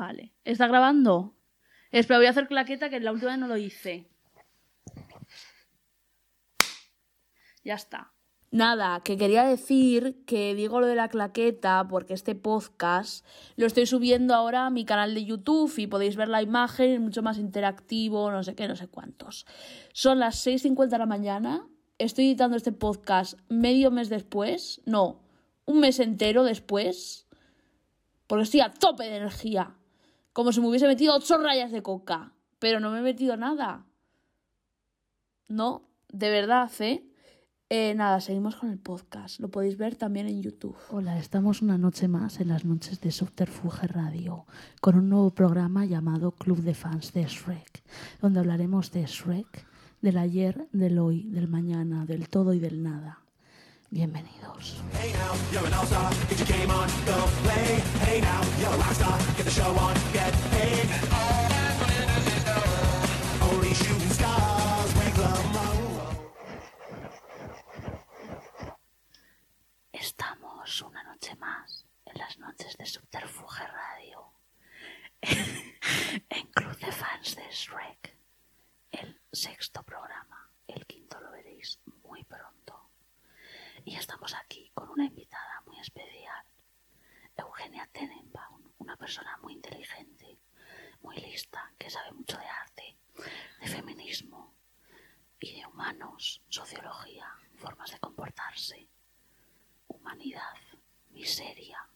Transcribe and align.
Vale. 0.00 0.32
¿Está 0.44 0.66
grabando? 0.66 1.36
Espera, 1.90 2.16
voy 2.16 2.26
a 2.26 2.30
hacer 2.30 2.48
claqueta 2.48 2.88
que 2.88 3.00
la 3.00 3.12
última 3.12 3.32
vez 3.32 3.38
no 3.38 3.48
lo 3.48 3.58
hice. 3.58 4.08
Ya 7.62 7.74
está. 7.74 8.14
Nada, 8.50 9.02
que 9.04 9.18
quería 9.18 9.44
decir 9.44 10.24
que 10.24 10.54
digo 10.54 10.80
lo 10.80 10.86
de 10.86 10.94
la 10.94 11.10
claqueta 11.10 11.86
porque 11.86 12.14
este 12.14 12.34
podcast 12.34 13.26
lo 13.56 13.66
estoy 13.66 13.84
subiendo 13.84 14.34
ahora 14.34 14.64
a 14.64 14.70
mi 14.70 14.86
canal 14.86 15.14
de 15.14 15.26
YouTube 15.26 15.70
y 15.76 15.86
podéis 15.86 16.16
ver 16.16 16.28
la 16.28 16.40
imagen, 16.40 17.02
mucho 17.02 17.22
más 17.22 17.36
interactivo, 17.36 18.30
no 18.30 18.42
sé 18.42 18.54
qué, 18.54 18.68
no 18.68 18.76
sé 18.76 18.88
cuántos. 18.88 19.44
Son 19.92 20.18
las 20.18 20.46
6.50 20.46 20.88
de 20.88 20.98
la 20.98 21.04
mañana, 21.04 21.68
estoy 21.98 22.28
editando 22.28 22.56
este 22.56 22.72
podcast 22.72 23.38
medio 23.50 23.90
mes 23.90 24.08
después, 24.08 24.80
no, 24.86 25.20
un 25.66 25.80
mes 25.80 26.00
entero 26.00 26.42
después, 26.42 27.28
porque 28.26 28.44
estoy 28.44 28.60
a 28.60 28.72
tope 28.72 29.04
de 29.04 29.16
energía, 29.16 29.76
como 30.32 30.52
si 30.52 30.60
me 30.60 30.68
hubiese 30.68 30.86
metido 30.86 31.14
ocho 31.14 31.38
rayas 31.38 31.72
de 31.72 31.82
coca, 31.82 32.32
pero 32.58 32.80
no 32.80 32.90
me 32.90 32.98
he 32.98 33.02
metido 33.02 33.36
nada. 33.36 33.86
No, 35.48 35.88
de 36.08 36.30
verdad, 36.30 36.70
¿eh? 36.80 37.04
Eh, 37.72 37.94
nada, 37.94 38.20
seguimos 38.20 38.56
con 38.56 38.70
el 38.70 38.78
podcast. 38.80 39.38
Lo 39.38 39.48
podéis 39.48 39.76
ver 39.76 39.94
también 39.94 40.26
en 40.26 40.42
YouTube. 40.42 40.76
Hola, 40.90 41.18
estamos 41.18 41.62
una 41.62 41.78
noche 41.78 42.08
más 42.08 42.40
en 42.40 42.48
las 42.48 42.64
noches 42.64 43.00
de 43.00 43.12
Subterfuge 43.12 43.86
Radio 43.86 44.44
con 44.80 44.96
un 44.96 45.08
nuevo 45.08 45.30
programa 45.30 45.84
llamado 45.84 46.32
Club 46.32 46.62
de 46.62 46.74
Fans 46.74 47.12
de 47.12 47.24
Shrek, 47.26 47.84
donde 48.20 48.40
hablaremos 48.40 48.90
de 48.90 49.06
Shrek, 49.06 49.66
del 50.00 50.18
ayer, 50.18 50.66
del 50.72 50.98
hoy, 50.98 51.28
del 51.28 51.46
mañana, 51.46 52.06
del 52.06 52.28
todo 52.28 52.54
y 52.54 52.58
del 52.58 52.82
nada. 52.82 53.19
Bienvenidos. 53.92 54.80
Estamos 69.92 70.82
una 70.82 71.02
noche 71.02 71.34
más 71.34 71.84
en 72.06 72.18
las 72.18 72.38
noches 72.38 72.76
de 72.76 72.86
Subterfuge 72.86 73.66
Radio. 73.66 74.32
en 75.20 76.46
Club 76.52 76.78
de 76.78 76.92
Fans 76.92 77.34
de 77.34 77.42
Shrek. 77.50 78.16
El 78.92 79.20
sexto 79.32 79.82
programa. 79.82 80.48
El 80.68 80.86
quinto 80.86 81.18
lo 81.20 81.32
veréis 81.32 81.80
muy 82.04 82.22
pronto. 82.22 82.60
Y 83.84 83.96
estamos 83.96 84.34
aquí 84.34 84.70
con 84.74 84.88
una 84.90 85.04
invitada 85.04 85.62
muy 85.66 85.78
especial. 85.78 86.44
Eugenia 87.36 87.88
Tenenbaum, 87.92 88.72
una 88.78 88.96
persona 88.96 89.36
muy 89.38 89.54
inteligente, 89.54 90.38
muy 91.02 91.16
lista, 91.16 91.72
que 91.78 91.88
sabe 91.90 92.12
mucho 92.12 92.36
de 92.38 92.46
arte, 92.46 92.96
de 93.60 93.66
feminismo 93.66 94.54
y 95.38 95.60
de 95.60 95.66
humanos, 95.66 96.42
sociología, 96.48 97.26
formas 97.56 97.90
de 97.90 97.98
comportarse 97.98 98.88
humanidad, 99.88 100.56
miseria, 101.10 101.88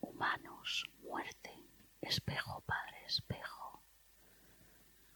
humanos, 0.00 0.90
muerte, 1.02 1.52
espejo, 2.00 2.62
padre, 2.62 3.04
espejo. 3.06 3.82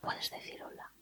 Puedes 0.00 0.30
decir 0.30 0.62
hola. 0.62 0.92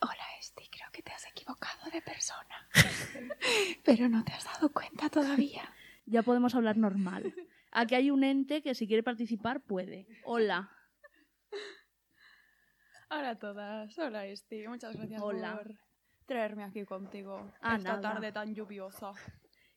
Hola, 0.00 0.24
Esti, 0.38 0.68
creo 0.70 0.88
que 0.92 1.02
te 1.02 1.12
has 1.12 1.26
equivocado 1.26 1.90
de 1.90 2.00
persona. 2.02 2.68
Pero 3.84 4.08
no 4.08 4.24
te 4.24 4.32
has 4.32 4.44
dado 4.44 4.70
cuenta 4.72 5.08
todavía. 5.08 5.62
Ya 6.10 6.22
podemos 6.22 6.54
hablar 6.54 6.78
normal. 6.78 7.34
Aquí 7.70 7.94
hay 7.94 8.10
un 8.10 8.24
ente 8.24 8.62
que 8.62 8.74
si 8.74 8.86
quiere 8.86 9.02
participar 9.02 9.60
puede. 9.60 10.06
Hola. 10.24 10.72
Hola 13.10 13.28
a 13.28 13.38
todas. 13.38 13.98
Hola, 13.98 14.24
Esti. 14.24 14.66
Muchas 14.68 14.96
gracias 14.96 15.20
Hola. 15.20 15.56
por 15.58 15.74
traerme 16.24 16.64
aquí 16.64 16.86
contigo 16.86 17.52
Ah, 17.60 17.76
esta 17.76 17.96
nada. 17.98 18.00
tarde 18.14 18.32
tan 18.32 18.54
lluviosa. 18.54 19.12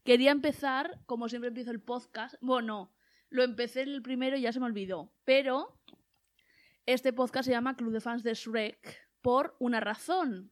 Quería 0.05 0.31
empezar, 0.31 1.01
como 1.05 1.27
siempre 1.27 1.49
empiezo 1.49 1.71
el 1.71 1.81
podcast. 1.81 2.35
Bueno, 2.39 2.93
lo 3.29 3.43
empecé 3.43 3.81
en 3.81 3.89
el 3.89 4.01
primero 4.01 4.37
y 4.37 4.41
ya 4.43 4.53
se 4.53 4.61
me 4.61 4.67
olvidó. 4.67 5.11
Pero 5.25 5.81
este 6.85 7.11
podcast 7.11 7.43
se 7.47 7.51
llama 7.51 7.75
Club 7.75 7.91
de 7.91 7.99
Fans 7.99 8.23
de 8.23 8.33
Shrek 8.35 9.10
por 9.21 9.55
una 9.59 9.79
razón. 9.79 10.51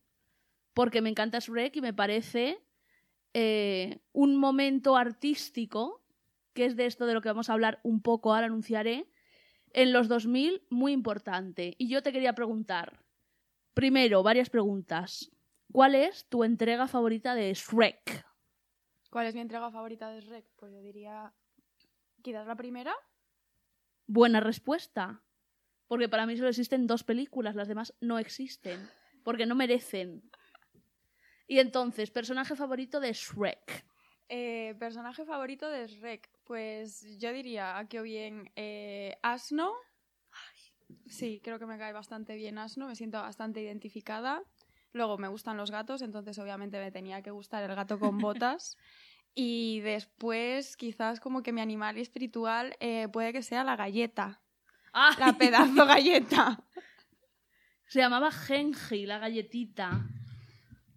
Porque 0.74 1.02
me 1.02 1.10
encanta 1.10 1.40
Shrek 1.40 1.76
y 1.76 1.82
me 1.82 1.94
parece 1.94 2.64
eh, 3.34 4.00
un 4.12 4.38
momento 4.38 4.96
artístico, 4.96 6.04
que 6.54 6.66
es 6.66 6.76
de 6.76 6.86
esto 6.86 7.06
de 7.06 7.14
lo 7.14 7.22
que 7.22 7.30
vamos 7.30 7.50
a 7.50 7.54
hablar 7.54 7.80
un 7.84 8.02
poco, 8.02 8.34
ahora 8.34 8.48
anunciaré, 8.48 9.10
en 9.74 9.94
los 9.94 10.08
2000 10.08 10.66
muy 10.70 10.92
importante. 10.92 11.76
Y 11.78 11.90
yo 11.90 12.02
te 12.02 12.12
quería 12.12 12.34
preguntar, 12.34 13.04
primero, 13.74 14.24
varias 14.24 14.50
preguntas. 14.50 15.32
¿Cuál 15.72 15.96
es 15.96 16.28
tu 16.28 16.44
entrega 16.44 16.88
favorita 16.88 17.36
de 17.36 17.54
Shrek? 17.54 18.26
¿Cuál 19.12 19.28
es 19.28 19.36
mi 19.36 19.42
entrega 19.42 19.70
favorita 19.72 20.10
de 20.10 20.22
Shrek? 20.22 20.46
Pues 20.56 20.72
yo 20.74 20.82
diría 20.82 21.34
quizás 22.22 22.48
la 22.48 22.56
primera. 22.56 22.96
Buena 24.08 24.40
respuesta. 24.40 25.22
Porque 25.90 26.08
para 26.08 26.28
mí 26.28 26.38
solo 26.38 26.50
existen 26.50 26.86
dos 26.86 27.04
películas, 27.04 27.56
las 27.56 27.68
demás 27.68 27.96
no 28.00 28.20
existen. 28.20 28.88
Porque 29.24 29.48
no 29.48 29.56
merecen. 29.56 30.22
Y 31.48 31.58
entonces, 31.58 32.12
personaje 32.12 32.56
favorito 32.56 33.00
de 33.00 33.12
Shrek. 33.12 33.84
Eh, 34.30 34.76
personaje 34.78 35.26
favorito 35.26 35.68
de 35.68 35.88
Shrek. 35.88 36.30
Pues 36.44 37.18
yo 37.18 37.34
diría 37.34 37.80
aquí 37.80 37.98
o 37.98 38.04
bien 38.04 38.52
eh, 38.56 39.18
Asno. 39.24 39.74
Sí, 41.08 41.42
creo 41.44 41.58
que 41.58 41.66
me 41.66 41.80
cae 41.80 41.92
bastante 41.92 42.36
bien 42.36 42.60
Asno, 42.60 42.88
me 42.88 42.96
siento 42.96 43.20
bastante 43.20 43.60
identificada. 43.60 44.44
Luego 44.94 45.18
me 45.18 45.28
gustan 45.28 45.58
los 45.58 45.72
gatos, 45.72 46.04
entonces 46.04 46.38
obviamente 46.38 46.80
me 46.80 46.92
tenía 46.92 47.24
que 47.24 47.32
gustar 47.32 47.68
el 47.68 47.76
gato 47.76 47.98
con 47.98 48.18
botas. 48.20 48.78
Y 49.34 49.80
después, 49.80 50.78
quizás 50.78 51.20
como 51.20 51.42
que 51.42 51.52
mi 51.52 51.62
animal 51.62 51.98
espiritual 51.98 52.76
eh, 52.80 53.08
puede 53.12 53.34
que 53.34 53.42
sea 53.42 53.64
la 53.64 53.76
galleta. 53.76 54.40
¡Ay! 54.94 55.16
La 55.20 55.38
pedazo 55.38 55.86
galleta. 55.86 56.64
Se 57.88 58.00
llamaba 58.00 58.32
Genji, 58.32 59.06
la 59.06 59.18
galletita. 59.20 60.06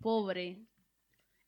Pobre. 0.01 0.67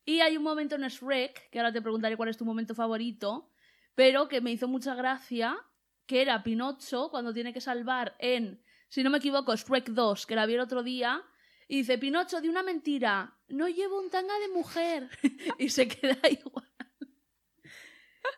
Y 0.05 0.19
hay 0.19 0.37
un 0.37 0.43
momento 0.43 0.75
en 0.75 0.83
Shrek, 0.87 1.49
que 1.49 1.59
ahora 1.59 1.71
te 1.71 1.81
preguntaré 1.81 2.15
cuál 2.17 2.29
es 2.29 2.37
tu 2.37 2.45
momento 2.45 2.75
favorito, 2.75 3.51
pero 3.95 4.27
que 4.27 4.41
me 4.41 4.51
hizo 4.51 4.67
mucha 4.67 4.93
gracia, 4.95 5.57
que 6.05 6.21
era 6.21 6.43
Pinocho 6.43 7.09
cuando 7.09 7.33
tiene 7.33 7.53
que 7.53 7.61
salvar 7.61 8.15
en, 8.19 8.61
si 8.87 9.03
no 9.03 9.09
me 9.09 9.17
equivoco, 9.17 9.55
Shrek 9.55 9.89
2, 9.89 10.25
que 10.25 10.35
la 10.35 10.45
vi 10.45 10.53
el 10.53 10.59
otro 10.59 10.83
día, 10.83 11.23
y 11.67 11.77
dice, 11.77 11.97
Pinocho, 11.97 12.39
di 12.41 12.49
una 12.49 12.61
mentira, 12.61 13.35
no 13.47 13.67
llevo 13.67 13.99
un 13.99 14.09
tanga 14.11 14.37
de 14.39 14.49
mujer. 14.49 15.09
y 15.59 15.69
se 15.69 15.87
queda 15.87 16.17
igual. 16.29 16.69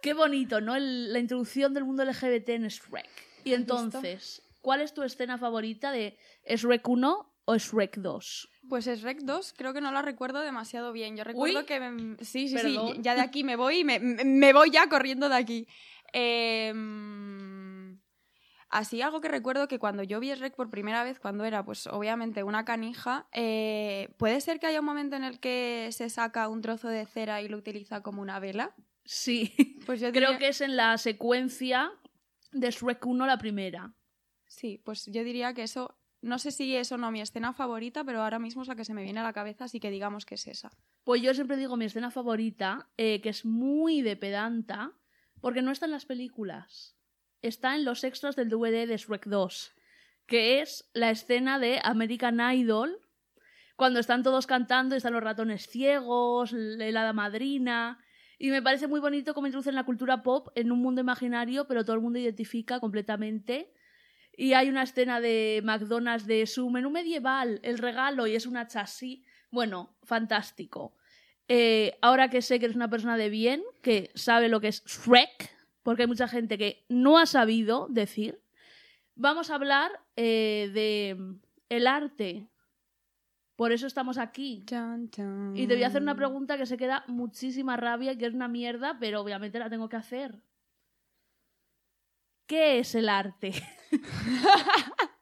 Qué 0.02 0.14
bonito, 0.14 0.62
¿no? 0.62 0.76
El- 0.76 1.12
la 1.12 1.20
introducción 1.20 1.74
del 1.74 1.84
mundo 1.86 2.04
LGBT 2.06 2.50
en 2.50 2.68
Shrek. 2.68 3.27
Y 3.48 3.54
entonces, 3.54 4.42
¿cuál 4.62 4.82
es 4.82 4.94
tu 4.94 5.04
escena 5.04 5.38
favorita 5.38 5.92
de 5.92 6.18
Shrek 6.46 6.88
1 6.88 7.34
o 7.46 7.58
Shrek 7.58 7.98
2? 7.98 8.50
Pues 8.70 8.86
Shrek 8.86 9.22
2 9.22 9.54
creo 9.58 9.74
que 9.74 9.82
no 9.82 9.92
la 9.92 10.02
recuerdo 10.02 10.42
demasiado 10.42 10.92
bien. 10.92 11.16
Yo 11.16 11.24
recuerdo 11.24 11.60
Uy. 11.60 11.66
que... 11.66 11.80
me- 11.80 12.18
sí, 12.24 12.50
sí, 12.50 12.56
Perdón. 12.56 12.96
sí. 12.96 13.02
Ya 13.02 13.16
de 13.16 13.22
aquí 13.22 13.44
me 13.44 13.56
voy 13.56 13.80
y 13.80 13.84
me, 13.86 14.54
voy 14.54 14.72
ya 14.72 14.90
corriendo 14.90 15.30
de 15.30 15.36
aquí. 15.36 15.68
Eh, 16.14 16.74
mm, 16.74 18.00
así 18.70 19.02
algo 19.02 19.22
que 19.22 19.30
recuerdo 19.30 19.68
que 19.68 19.80
cuando 19.80 20.04
yo 20.04 20.20
vi 20.20 20.34
Shrek 20.34 20.56
por 20.56 20.70
primera 20.70 21.04
vez, 21.04 21.20
cuando 21.20 21.46
era 21.46 21.64
pues 21.64 21.88
obviamente 21.88 22.44
una 22.44 22.66
canija, 22.66 23.28
eh, 23.32 24.10
puede 24.18 24.42
ser 24.42 24.60
que 24.60 24.68
haya 24.68 24.80
un 24.82 24.86
momento 24.86 25.16
en 25.16 25.24
el 25.24 25.40
que 25.40 25.88
se 25.92 26.10
saca 26.10 26.50
un 26.50 26.62
trozo 26.62 26.90
de 26.90 27.06
cera 27.06 27.42
y 27.42 27.48
lo 27.48 27.58
utiliza 27.58 28.02
como 28.04 28.22
una 28.22 28.40
vela. 28.40 28.76
Sí, 29.06 29.54
Pues 29.86 30.02
yo 30.02 30.12
creo 30.12 30.38
que 30.38 30.50
es 30.50 30.60
en 30.60 30.76
la 30.76 30.98
secuencia 30.98 31.94
de 32.52 32.72
Shrek 32.72 33.06
1 33.06 33.26
la 33.26 33.38
primera. 33.38 33.94
Sí, 34.48 34.82
pues 34.84 35.06
yo 35.06 35.24
diría 35.24 35.54
que 35.54 35.64
eso... 35.64 35.98
No 36.20 36.40
sé 36.40 36.52
si 36.52 36.76
es 36.76 36.92
o 36.92 36.98
no 36.98 37.12
mi 37.12 37.22
escena 37.22 37.54
favorita, 37.54 38.04
pero 38.04 38.24
ahora 38.24 38.40
mismo 38.40 38.64
es 38.64 38.68
la 38.68 38.76
que 38.76 38.86
se 38.86 38.94
me 38.96 39.04
viene 39.04 39.20
a 39.20 39.24
la 39.24 39.34
cabeza, 39.34 39.66
así 39.66 39.80
que 39.80 39.92
digamos 39.92 40.26
que 40.26 40.36
es 40.36 40.48
esa. 40.48 40.72
Pues 41.04 41.22
yo 41.22 41.34
siempre 41.36 41.58
digo 41.58 41.78
mi 41.78 41.86
escena 41.86 42.10
favorita, 42.10 42.90
eh, 42.98 43.22
que 43.22 43.30
es 43.30 43.46
muy 43.46 44.02
de 44.02 44.18
pedanta, 44.18 44.94
porque 45.42 45.62
no 45.62 45.72
está 45.72 45.86
en 45.86 45.92
las 45.92 46.06
películas. 46.06 46.96
Está 47.44 47.76
en 47.76 47.86
los 47.86 48.04
extras 48.04 48.36
del 48.36 48.50
DVD 48.50 48.88
de 48.88 48.98
Shrek 48.98 49.28
2, 49.28 49.76
que 50.26 50.62
es 50.62 50.90
la 50.94 51.12
escena 51.12 51.60
de 51.60 51.80
American 51.84 52.40
Idol, 52.52 53.00
cuando 53.78 54.00
están 54.00 54.24
todos 54.24 54.48
cantando 54.48 54.96
y 54.96 54.98
están 54.98 55.14
los 55.14 55.24
ratones 55.24 55.68
ciegos, 55.68 56.52
la 56.52 57.02
hada 57.02 57.14
madrina. 57.14 58.00
Y 58.38 58.52
me 58.52 58.62
parece 58.62 58.88
muy 58.88 59.00
bonito 59.00 59.34
cómo 59.34 59.48
introducen 59.48 59.76
la 59.76 59.84
cultura 59.84 60.22
pop 60.22 60.50
en 60.56 60.72
un 60.72 60.80
mundo 60.80 61.02
imaginario, 61.02 61.68
pero 61.68 61.84
todo 61.84 61.96
el 61.96 62.02
mundo 62.02 62.20
identifica 62.20 62.80
completamente. 62.80 63.74
Y 64.36 64.54
hay 64.54 64.70
una 64.70 64.84
escena 64.84 65.20
de 65.20 65.62
McDonald's 65.64 66.28
de 66.28 66.46
su 66.46 66.70
menú 66.70 66.92
medieval, 66.92 67.60
el 67.64 67.80
regalo, 67.80 68.28
y 68.28 68.36
es 68.36 68.46
una 68.46 68.68
chasis. 68.68 69.26
Bueno, 69.50 69.98
fantástico. 70.04 70.96
Eh, 71.48 71.98
ahora 72.02 72.30
que 72.30 72.42
sé 72.44 72.60
que 72.60 72.66
eres 72.66 72.76
una 72.76 72.90
persona 72.90 73.18
de 73.18 73.30
bien, 73.30 73.64
que 73.82 74.12
sabe 74.14 74.50
lo 74.50 74.60
que 74.60 74.68
es 74.68 74.84
Shrek, 74.86 75.50
porque 75.82 76.04
hay 76.04 76.08
mucha 76.08 76.28
gente 76.28 76.58
que 76.58 76.86
no 76.90 77.18
ha 77.18 77.26
sabido 77.26 77.88
decir. 77.90 78.40
Vamos 79.16 79.50
a 79.50 79.56
hablar 79.56 79.92
eh, 80.16 80.70
de 80.74 81.18
el 81.70 81.88
arte. 81.88 82.48
Por 83.58 83.72
eso 83.72 83.88
estamos 83.88 84.20
aquí. 84.20 84.64
Y 85.56 85.66
te 85.66 85.74
voy 85.74 85.84
a 85.84 85.88
hacer 85.88 86.04
una 86.04 86.16
pregunta 86.16 86.58
que 86.58 86.68
se 86.68 86.78
queda 86.78 87.04
muchísima 87.08 87.76
rabia 87.76 88.12
y 88.12 88.18
que 88.18 88.28
es 88.28 88.36
una 88.36 88.48
mierda, 88.48 88.98
pero 89.00 89.20
obviamente 89.20 89.58
la 89.58 89.68
tengo 89.68 89.90
que 89.90 89.96
hacer. 89.96 90.40
¿Qué 92.46 92.78
es 92.78 92.94
el 92.94 93.10
arte? 93.10 93.54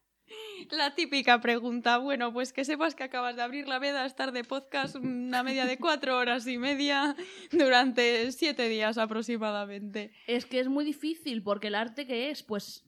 La 0.71 0.95
típica 0.95 1.39
pregunta. 1.39 1.99
Bueno, 1.99 2.33
pues 2.33 2.51
que 2.51 2.65
sepas 2.65 2.95
que 2.95 3.03
acabas 3.03 3.35
de 3.35 3.43
abrir 3.43 3.67
la 3.67 3.77
veda 3.77 4.01
a 4.01 4.05
estar 4.07 4.31
de 4.31 4.43
podcast 4.43 4.95
una 4.95 5.43
media 5.43 5.65
de 5.65 5.77
cuatro 5.77 6.17
horas 6.17 6.47
y 6.47 6.57
media 6.57 7.15
durante 7.51 8.31
siete 8.31 8.67
días 8.67 8.97
aproximadamente. 8.97 10.11
Es 10.25 10.47
que 10.47 10.59
es 10.59 10.67
muy 10.67 10.83
difícil, 10.83 11.43
porque 11.43 11.67
el 11.67 11.75
arte 11.75 12.07
¿qué 12.07 12.31
es? 12.31 12.41
Pues 12.41 12.83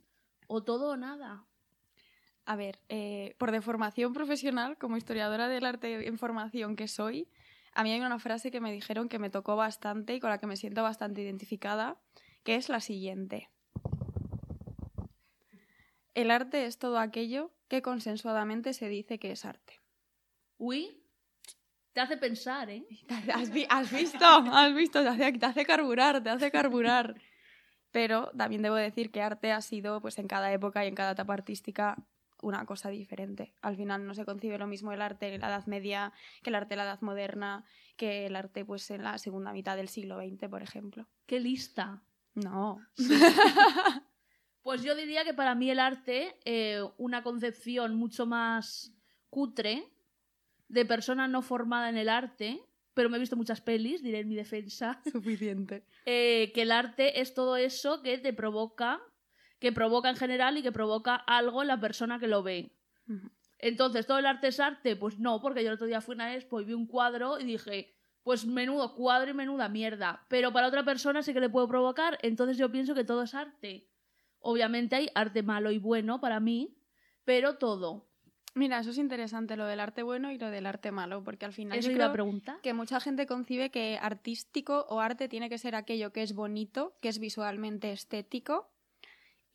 o 0.48 0.64
todo 0.64 0.90
o 0.90 0.98
nada. 0.98 1.46
A 2.50 2.56
ver, 2.56 2.80
eh, 2.88 3.36
por 3.38 3.52
deformación 3.52 4.14
profesional, 4.14 4.78
como 4.78 4.96
historiadora 4.96 5.50
del 5.50 5.66
arte 5.66 6.08
en 6.08 6.18
formación 6.18 6.78
que 6.78 6.88
soy, 6.88 7.28
a 7.74 7.84
mí 7.84 7.92
hay 7.92 8.00
una 8.00 8.20
frase 8.20 8.52
que 8.52 8.62
me 8.62 8.72
dijeron 8.72 9.10
que 9.10 9.20
me 9.20 9.30
tocó 9.30 9.58
bastante 9.58 10.16
y 10.16 10.22
con 10.22 10.30
la 10.30 10.38
que 10.38 10.48
me 10.48 10.56
siento 10.56 10.82
bastante 10.82 11.22
identificada, 11.22 11.98
que 12.44 12.56
es 12.56 12.70
la 12.70 12.80
siguiente. 12.80 13.50
El 16.16 16.32
arte 16.32 16.66
es 16.66 16.80
todo 16.80 17.00
aquello 17.00 17.52
que 17.68 17.82
consensuadamente 17.82 18.72
se 18.72 18.88
dice 18.88 19.20
que 19.20 19.32
es 19.32 19.44
arte. 19.44 19.82
Uy, 20.58 21.04
te 21.92 22.00
hace 22.00 22.16
pensar, 22.16 22.70
¿eh? 22.70 22.86
¿Has, 23.34 23.52
vi- 23.52 23.68
has 23.70 23.92
visto? 23.92 24.26
¿Has 24.26 24.74
visto? 24.74 25.04
Te 25.04 25.10
hace, 25.10 25.34
te 25.34 25.46
hace 25.46 25.66
carburar, 25.66 26.24
te 26.24 26.30
hace 26.30 26.50
carburar. 26.50 27.16
Pero 27.92 28.32
también 28.38 28.62
debo 28.62 28.76
decir 28.76 29.12
que 29.12 29.22
arte 29.22 29.52
ha 29.52 29.62
sido, 29.62 30.00
pues 30.00 30.18
en 30.18 30.28
cada 30.28 30.50
época 30.54 30.86
y 30.86 30.88
en 30.88 30.96
cada 30.96 31.12
etapa 31.12 31.34
artística, 31.34 31.98
una 32.42 32.66
cosa 32.66 32.90
diferente. 32.90 33.54
Al 33.62 33.76
final 33.76 34.06
no 34.06 34.14
se 34.14 34.26
concibe 34.26 34.58
lo 34.58 34.68
mismo 34.68 34.92
el 34.92 35.02
arte 35.02 35.34
en 35.34 35.42
la 35.42 35.48
Edad 35.48 35.66
Media 35.66 36.14
que 36.44 36.50
el 36.50 36.56
arte 36.56 36.74
en 36.76 36.78
la 36.80 36.84
Edad 36.84 37.02
Moderna, 37.02 37.66
que 37.96 38.26
el 38.26 38.36
arte 38.36 38.64
pues 38.66 38.90
en 38.92 39.04
la 39.04 39.18
segunda 39.18 39.54
mitad 39.54 39.76
del 39.76 39.90
siglo 39.90 40.20
XX, 40.20 40.48
por 40.50 40.62
ejemplo. 40.62 41.08
Qué 41.26 41.40
lista. 41.40 42.02
No. 42.36 42.80
Pues 44.62 44.84
yo 44.84 44.96
diría 44.96 45.24
que 45.24 45.34
para 45.34 45.56
mí 45.56 45.72
el 45.72 45.80
arte, 45.80 46.38
eh, 46.44 46.82
una 46.98 47.24
concepción 47.24 47.96
mucho 47.96 48.26
más 48.26 48.92
cutre 49.30 49.88
de 50.68 50.86
persona 50.86 51.30
no 51.30 51.42
formada 51.42 51.88
en 51.88 51.96
el 51.96 52.10
arte, 52.10 52.62
pero 52.94 53.10
me 53.10 53.16
he 53.16 53.20
visto 53.22 53.38
muchas 53.38 53.62
pelis, 53.62 54.04
diré 54.04 54.20
en 54.20 54.28
mi 54.28 54.36
defensa, 54.36 55.00
Suficiente. 55.10 55.86
eh, 56.06 56.52
que 56.54 56.64
el 56.64 56.74
arte 56.74 57.22
es 57.22 57.34
todo 57.34 57.56
eso 57.56 58.02
que 58.02 58.18
te 58.18 58.34
provoca, 58.34 59.00
que 59.60 59.72
provoca 59.72 60.10
en 60.10 60.16
general 60.16 60.58
y 60.58 60.64
que 60.64 60.72
provoca 60.72 61.16
algo 61.16 61.62
en 61.62 61.68
la 61.68 61.80
persona 61.80 62.20
que 62.20 62.28
lo 62.28 62.44
ve. 62.44 62.72
Entonces, 63.60 64.06
¿todo 64.06 64.20
el 64.20 64.26
arte 64.26 64.48
es 64.48 64.60
arte? 64.60 64.96
Pues 64.96 65.20
no, 65.20 65.42
porque 65.42 65.64
yo 65.64 65.70
el 65.70 65.76
otro 65.76 65.88
día 65.88 66.02
fui 66.02 66.14
a 66.14 66.16
una 66.16 66.36
expo 66.36 66.62
y 66.62 66.66
vi 66.66 66.74
un 66.74 66.86
cuadro 66.86 67.40
y 67.40 67.46
dije, 67.46 67.96
pues 68.24 68.46
menudo 68.46 68.94
cuadro 68.94 69.32
y 69.32 69.34
menuda 69.34 69.70
mierda. 69.70 70.26
Pero 70.28 70.52
para 70.52 70.68
otra 70.68 70.84
persona 70.84 71.24
sí 71.24 71.34
que 71.34 71.40
le 71.40 71.50
puedo 71.50 71.68
provocar, 71.68 72.18
entonces 72.22 72.58
yo 72.58 72.72
pienso 72.72 72.94
que 72.94 73.04
todo 73.04 73.24
es 73.24 73.34
arte. 73.34 73.88
Obviamente 74.40 74.96
hay 74.96 75.10
arte 75.16 75.42
malo 75.44 75.72
y 75.72 75.80
bueno 75.80 76.20
para 76.20 76.40
mí, 76.40 76.78
pero 77.24 77.58
todo. 77.58 78.08
Mira, 78.54 78.80
eso 78.80 78.90
es 78.90 78.98
interesante, 78.98 79.56
lo 79.56 79.66
del 79.66 79.80
arte 79.80 80.02
bueno 80.02 80.32
y 80.32 80.38
lo 80.40 80.50
del 80.50 80.66
arte 80.66 80.92
malo, 80.92 81.24
porque 81.24 81.46
al 81.46 81.54
final 81.54 81.78
Eso 81.78 81.90
yo 81.90 81.96
creo 81.96 82.12
preguntar. 82.12 82.60
que 82.62 82.74
mucha 82.74 83.00
gente 83.00 83.28
concibe 83.28 83.70
que 83.70 84.00
artístico 84.02 84.86
o 84.90 85.00
arte 85.00 85.30
tiene 85.30 85.48
que 85.48 85.60
ser 85.60 85.76
aquello 85.76 86.12
que 86.12 86.24
es 86.24 86.34
bonito, 86.34 86.98
que 87.00 87.10
es 87.10 87.20
visualmente 87.20 87.92
estético. 87.92 88.72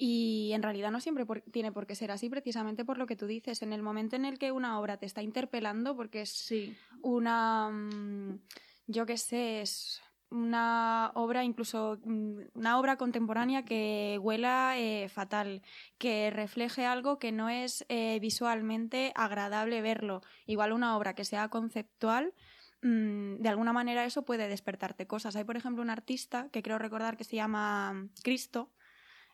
Y 0.04 0.50
en 0.52 0.64
realidad 0.64 0.90
no 0.90 1.00
siempre 1.00 1.24
por- 1.24 1.42
tiene 1.42 1.70
por 1.70 1.86
qué 1.86 1.94
ser 1.94 2.10
así, 2.10 2.28
precisamente 2.28 2.84
por 2.84 2.98
lo 2.98 3.06
que 3.06 3.14
tú 3.14 3.28
dices. 3.28 3.62
En 3.62 3.72
el 3.72 3.82
momento 3.82 4.16
en 4.16 4.24
el 4.24 4.36
que 4.36 4.50
una 4.50 4.80
obra 4.80 4.96
te 4.96 5.06
está 5.06 5.22
interpelando, 5.22 5.94
porque 5.94 6.22
es 6.22 6.30
Sí. 6.32 6.74
una, 7.02 7.70
mm, 7.70 8.40
yo 8.88 9.06
qué 9.06 9.16
sé, 9.16 9.60
es 9.60 10.02
una 10.28 11.12
obra, 11.14 11.44
incluso 11.44 12.00
mm, 12.04 12.36
una 12.54 12.80
obra 12.80 12.96
contemporánea 12.96 13.64
que 13.64 14.18
huela 14.20 14.74
eh, 14.76 15.08
fatal, 15.08 15.62
que 15.98 16.30
refleje 16.30 16.84
algo 16.84 17.20
que 17.20 17.30
no 17.30 17.48
es 17.48 17.84
eh, 17.88 18.18
visualmente 18.20 19.12
agradable 19.14 19.82
verlo. 19.82 20.20
Igual 20.46 20.72
una 20.72 20.96
obra 20.96 21.14
que 21.14 21.24
sea 21.24 21.48
conceptual, 21.48 22.34
mm, 22.82 23.36
de 23.36 23.48
alguna 23.48 23.72
manera 23.72 24.04
eso 24.04 24.24
puede 24.24 24.48
despertarte 24.48 25.06
cosas. 25.06 25.36
Hay, 25.36 25.44
por 25.44 25.56
ejemplo, 25.56 25.80
un 25.80 25.90
artista 25.90 26.48
que 26.50 26.60
creo 26.60 26.78
recordar 26.78 27.16
que 27.16 27.22
se 27.22 27.36
llama 27.36 28.08
Cristo. 28.24 28.72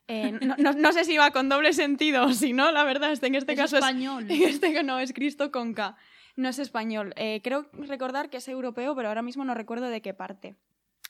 Eh, 0.09 0.31
no, 0.41 0.55
no- 0.57 0.73
no 0.73 0.91
sé 0.91 1.05
si 1.05 1.15
va 1.17 1.31
con 1.31 1.47
doble 1.49 1.71
sentido 1.71 2.25
o 2.25 2.33
si 2.33 2.51
no, 2.51 2.71
la 2.71 2.83
verdad, 2.83 3.11
este, 3.11 3.27
en 3.27 3.35
este 3.35 3.53
Es 3.53 3.59
caso 3.59 3.77
es, 3.77 3.83
español. 3.83 4.25
en 4.29 4.43
este 4.43 4.73
que 4.73 4.83
no 4.83 4.99
es 4.99 5.13
Cristo 5.13 5.51
con 5.51 5.73
K. 5.73 5.95
No 6.35 6.49
es 6.49 6.59
español. 6.59 7.13
Eh, 7.15 7.41
creo 7.43 7.67
recordar 7.73 8.29
que 8.29 8.37
es 8.37 8.47
europeo, 8.47 8.95
pero 8.95 9.09
ahora 9.09 9.21
mismo 9.21 9.45
no 9.45 9.53
recuerdo 9.53 9.87
de 9.87 10.01
qué 10.01 10.13
parte. 10.13 10.55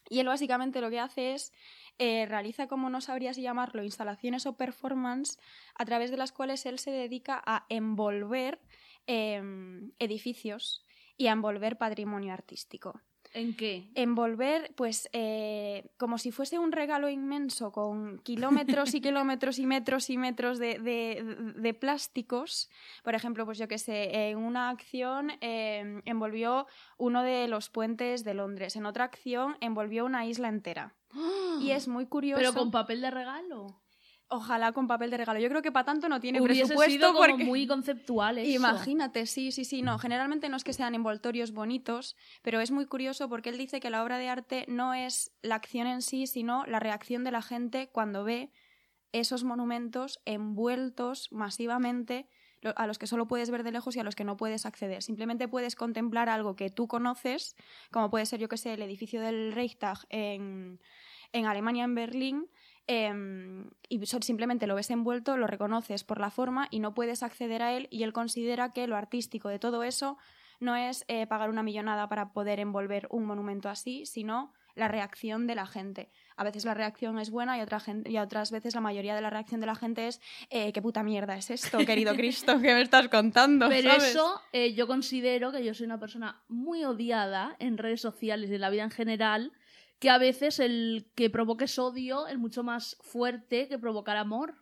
Y 0.09 0.19
él 0.19 0.27
básicamente 0.27 0.81
lo 0.81 0.89
que 0.89 0.99
hace 0.99 1.33
es 1.33 1.53
eh, 1.99 2.25
realiza, 2.27 2.67
como 2.67 2.89
no 2.89 2.99
sabría 2.99 3.33
si 3.33 3.41
llamarlo, 3.41 3.83
instalaciones 3.83 4.45
o 4.45 4.57
performance 4.57 5.37
a 5.75 5.85
través 5.85 6.09
de 6.11 6.17
las 6.17 6.31
cuales 6.31 6.65
él 6.65 6.79
se 6.79 6.91
dedica 6.91 7.41
a 7.45 7.65
envolver 7.69 8.59
em, 9.07 9.91
edificios 9.99 10.85
y 11.17 11.27
a 11.27 11.31
envolver 11.31 11.77
patrimonio 11.77 12.33
artístico. 12.33 13.01
¿En 13.33 13.55
qué? 13.55 13.89
Envolver, 13.93 14.73
pues, 14.75 15.07
eh, 15.13 15.91
como 15.97 16.17
si 16.17 16.31
fuese 16.31 16.57
un 16.57 16.71
regalo 16.71 17.09
inmenso 17.09 17.71
con 17.71 18.17
kilómetros 18.19 18.93
y 18.95 19.01
kilómetros 19.01 19.59
y 19.59 19.65
metros 19.67 20.09
y 20.09 20.17
metros 20.17 20.57
de, 20.57 20.79
de- 20.79 21.53
de 21.55 21.73
plásticos. 21.75 22.69
Por 23.03 23.13
ejemplo, 23.13 23.45
pues 23.45 23.57
yo 23.59 23.67
que 23.67 23.77
sé, 23.77 24.29
en 24.29 24.37
una 24.39 24.69
acción 24.69 25.31
eh, 25.41 26.01
envolvió 26.05 26.65
uno 26.97 27.21
de 27.23 27.47
los 27.47 27.69
puentes 27.69 28.23
de 28.23 28.33
Londres, 28.33 28.75
en 28.75 28.85
otra 28.87 29.03
acción 29.05 29.57
envolvió 29.61 30.05
una 30.05 30.25
isla 30.25 30.47
entera. 30.47 30.95
Y 31.61 31.71
es 31.71 31.87
muy 31.89 32.05
curioso. 32.05 32.39
Pero 32.39 32.53
con 32.53 32.71
papel 32.71 33.01
de 33.01 33.11
regalo. 33.11 33.81
Ojalá 34.31 34.71
con 34.73 34.87
papel 34.87 35.09
de 35.09 35.17
regalo. 35.17 35.39
Yo 35.39 35.49
creo 35.49 35.63
que 35.63 35.71
para 35.71 35.85
tanto 35.85 36.07
no 36.07 36.19
tiene 36.19 36.39
Hubiese 36.39 36.61
presupuesto 36.61 36.91
sido 36.91 37.13
como 37.13 37.27
porque... 37.27 37.43
muy 37.43 37.65
conceptual 37.65 38.37
eso. 38.37 38.51
Imagínate, 38.51 39.25
sí, 39.25 39.51
sí, 39.51 39.65
sí, 39.65 39.81
no. 39.81 39.97
Generalmente 39.97 40.49
no 40.49 40.57
es 40.57 40.63
que 40.63 40.73
sean 40.73 40.93
envoltorios 40.93 41.51
bonitos, 41.51 42.15
pero 42.43 42.61
es 42.61 42.69
muy 42.69 42.85
curioso 42.85 43.27
porque 43.27 43.49
él 43.49 43.57
dice 43.57 43.79
que 43.79 43.89
la 43.89 44.03
obra 44.03 44.19
de 44.19 44.29
arte 44.29 44.65
no 44.67 44.93
es 44.93 45.31
la 45.41 45.55
acción 45.55 45.87
en 45.87 46.03
sí, 46.03 46.27
sino 46.27 46.63
la 46.67 46.79
reacción 46.79 47.23
de 47.23 47.31
la 47.31 47.41
gente 47.41 47.89
cuando 47.91 48.23
ve 48.23 48.51
esos 49.11 49.43
monumentos 49.43 50.19
envueltos 50.25 51.31
masivamente 51.31 52.27
a 52.75 52.87
los 52.87 52.99
que 52.99 53.07
solo 53.07 53.27
puedes 53.27 53.49
ver 53.49 53.63
de 53.63 53.71
lejos 53.71 53.95
y 53.95 53.99
a 53.99 54.03
los 54.03 54.15
que 54.15 54.23
no 54.23 54.37
puedes 54.37 54.65
acceder. 54.65 55.01
Simplemente 55.01 55.47
puedes 55.47 55.75
contemplar 55.75 56.29
algo 56.29 56.55
que 56.55 56.69
tú 56.69 56.87
conoces, 56.87 57.55
como 57.91 58.09
puede 58.09 58.25
ser, 58.25 58.39
yo 58.39 58.49
que 58.49 58.57
sé, 58.57 58.73
el 58.73 58.81
edificio 58.81 59.21
del 59.21 59.53
Reichstag 59.53 59.99
en, 60.09 60.79
en 61.31 61.45
Alemania, 61.45 61.85
en 61.85 61.95
Berlín, 61.95 62.49
em, 62.91 63.69
y 63.87 64.03
simplemente 64.05 64.65
lo 64.65 64.73
ves 64.73 64.89
envuelto, 64.89 65.37
lo 65.37 65.45
reconoces 65.45 66.03
por 66.03 66.19
la 66.19 66.31
forma 66.31 66.67
y 66.71 66.79
no 66.79 66.95
puedes 66.95 67.21
acceder 67.21 67.61
a 67.61 67.73
él 67.73 67.87
y 67.91 68.01
él 68.01 68.13
considera 68.13 68.73
que 68.73 68.87
lo 68.87 68.95
artístico 68.95 69.47
de 69.47 69.59
todo 69.59 69.83
eso 69.83 70.17
no 70.59 70.75
es 70.75 71.05
eh, 71.07 71.27
pagar 71.27 71.49
una 71.49 71.63
millonada 71.63 72.09
para 72.09 72.33
poder 72.33 72.59
envolver 72.59 73.07
un 73.11 73.25
monumento 73.25 73.69
así, 73.69 74.05
sino 74.05 74.51
la 74.75 74.87
reacción 74.87 75.45
de 75.45 75.55
la 75.55 75.67
gente. 75.67 76.09
A 76.35 76.43
veces 76.43 76.65
la 76.65 76.73
reacción 76.73 77.19
es 77.19 77.29
buena 77.29 77.57
y, 77.57 77.61
otra 77.61 77.79
gente, 77.79 78.09
y 78.09 78.17
otras 78.17 78.49
veces 78.49 78.73
la 78.73 78.81
mayoría 78.81 79.13
de 79.13 79.21
la 79.21 79.29
reacción 79.29 79.59
de 79.59 79.67
la 79.67 79.75
gente 79.75 80.07
es 80.07 80.21
eh, 80.49 80.71
¿qué 80.71 80.81
puta 80.81 81.03
mierda 81.03 81.35
es 81.35 81.51
esto, 81.51 81.77
querido 81.85 82.15
Cristo? 82.15 82.59
¿Qué 82.59 82.73
me 82.73 82.81
estás 82.81 83.07
contando? 83.09 83.69
Pero 83.69 83.91
¿sabes? 83.91 84.15
eso, 84.15 84.41
eh, 84.51 84.73
yo 84.73 84.87
considero 84.87 85.51
que 85.51 85.63
yo 85.63 85.73
soy 85.73 85.85
una 85.85 85.99
persona 85.99 86.41
muy 86.47 86.83
odiada 86.85 87.55
en 87.59 87.77
redes 87.77 88.01
sociales 88.01 88.49
y 88.49 88.55
en 88.55 88.61
la 88.61 88.69
vida 88.69 88.83
en 88.83 88.91
general, 88.91 89.51
que 89.99 90.09
a 90.09 90.17
veces 90.17 90.59
el 90.59 91.11
que 91.15 91.29
provoques 91.29 91.77
odio 91.77 92.27
es 92.27 92.37
mucho 92.37 92.63
más 92.63 92.97
fuerte 93.01 93.67
que 93.67 93.77
provocar 93.77 94.17
amor. 94.17 94.55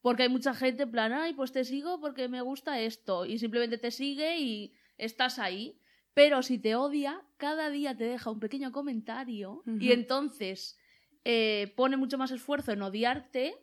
Porque 0.00 0.24
hay 0.24 0.28
mucha 0.28 0.52
gente 0.52 0.82
en 0.82 0.90
plan, 0.90 1.12
ay, 1.12 1.32
pues 1.32 1.52
te 1.52 1.64
sigo 1.64 1.98
porque 2.00 2.28
me 2.28 2.42
gusta 2.42 2.78
esto, 2.80 3.24
y 3.24 3.38
simplemente 3.38 3.78
te 3.78 3.90
sigue 3.90 4.38
y 4.38 4.74
estás 4.98 5.38
ahí. 5.38 5.80
Pero 6.12 6.42
si 6.42 6.58
te 6.58 6.74
odia, 6.76 7.22
cada 7.38 7.70
día 7.70 7.96
te 7.96 8.04
deja 8.04 8.30
un 8.30 8.38
pequeño 8.38 8.70
comentario 8.70 9.62
y 9.80 9.92
entonces 9.92 10.78
eh, 11.24 11.72
pone 11.76 11.96
mucho 11.96 12.18
más 12.18 12.30
esfuerzo 12.30 12.70
en 12.72 12.82
odiarte 12.82 13.56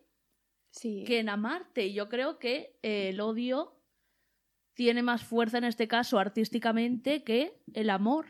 Sí. 0.71 1.03
que 1.05 1.19
en 1.19 1.29
amarte. 1.29 1.87
Y 1.87 1.93
yo 1.93 2.09
creo 2.09 2.39
que 2.39 2.77
eh, 2.81 3.09
el 3.09 3.19
odio 3.21 3.77
tiene 4.73 5.03
más 5.03 5.23
fuerza 5.23 5.57
en 5.59 5.65
este 5.65 5.87
caso 5.87 6.17
artísticamente 6.17 7.23
que 7.23 7.61
el 7.73 7.89
amor. 7.89 8.25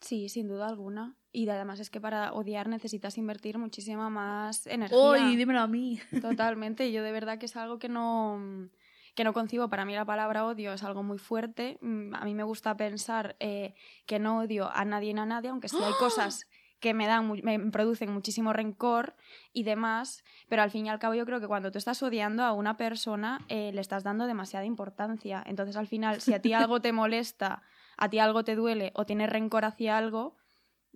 Sí, 0.00 0.28
sin 0.28 0.48
duda 0.48 0.66
alguna. 0.68 1.16
Y 1.32 1.48
además 1.48 1.80
es 1.80 1.88
que 1.88 2.00
para 2.00 2.32
odiar 2.34 2.68
necesitas 2.68 3.16
invertir 3.16 3.58
muchísima 3.58 4.10
más 4.10 4.66
energía. 4.66 4.98
Uy, 4.98 5.36
dímelo 5.36 5.60
a 5.60 5.66
mí. 5.66 5.98
Totalmente. 6.20 6.92
Yo 6.92 7.02
de 7.02 7.10
verdad 7.10 7.38
que 7.38 7.46
es 7.46 7.56
algo 7.56 7.78
que 7.78 7.88
no, 7.88 8.68
que 9.14 9.24
no 9.24 9.32
concibo. 9.32 9.68
Para 9.68 9.86
mí 9.86 9.94
la 9.94 10.04
palabra 10.04 10.44
odio 10.44 10.74
es 10.74 10.82
algo 10.82 11.02
muy 11.02 11.18
fuerte. 11.18 11.78
Mm, 11.80 12.14
A 12.14 12.24
mí 12.26 12.34
me 12.34 12.42
gusta 12.42 12.76
pensar 12.76 13.36
eh, 13.40 13.74
que 14.04 14.18
no 14.18 14.40
odio 14.40 14.70
a 14.70 14.84
nadie 14.84 15.14
ni 15.14 15.20
a 15.20 15.26
nadie, 15.26 15.48
aunque 15.48 15.68
sí 15.68 15.78
hay 15.82 15.94
cosas 15.98 16.46
que 16.80 16.94
me 16.94 17.06
dan, 17.06 17.30
me 17.44 17.58
producen 17.70 18.12
muchísimo 18.12 18.52
rencor 18.52 19.14
y 19.52 19.62
demás, 19.62 20.24
pero 20.48 20.62
al 20.62 20.70
fin 20.72 20.84
y 20.84 20.90
al 20.90 20.98
cabo 20.98 21.14
yo 21.14 21.24
creo 21.24 21.40
que 21.40 21.46
cuando 21.46 21.70
tú 21.70 21.78
estás 21.78 22.02
odiando 22.02 22.42
a 22.42 22.52
una 22.52 22.76
persona 22.76 23.38
eh, 23.48 23.70
le 23.72 23.80
estás 23.80 24.02
dando 24.02 24.26
demasiada 24.26 24.66
importancia. 24.66 25.42
Entonces 25.46 25.76
al 25.76 25.86
final, 25.86 26.20
si 26.20 26.34
a 26.34 26.42
ti 26.42 26.52
algo 26.52 26.80
te 26.80 26.90
molesta, 26.92 27.62
a 27.96 28.08
ti 28.10 28.18
algo 28.18 28.42
te 28.42 28.56
duele 28.56 28.90
o 28.96 29.06
tienes 29.06 29.30
rencor 29.30 29.64
hacia 29.64 29.96
algo, 29.96 30.34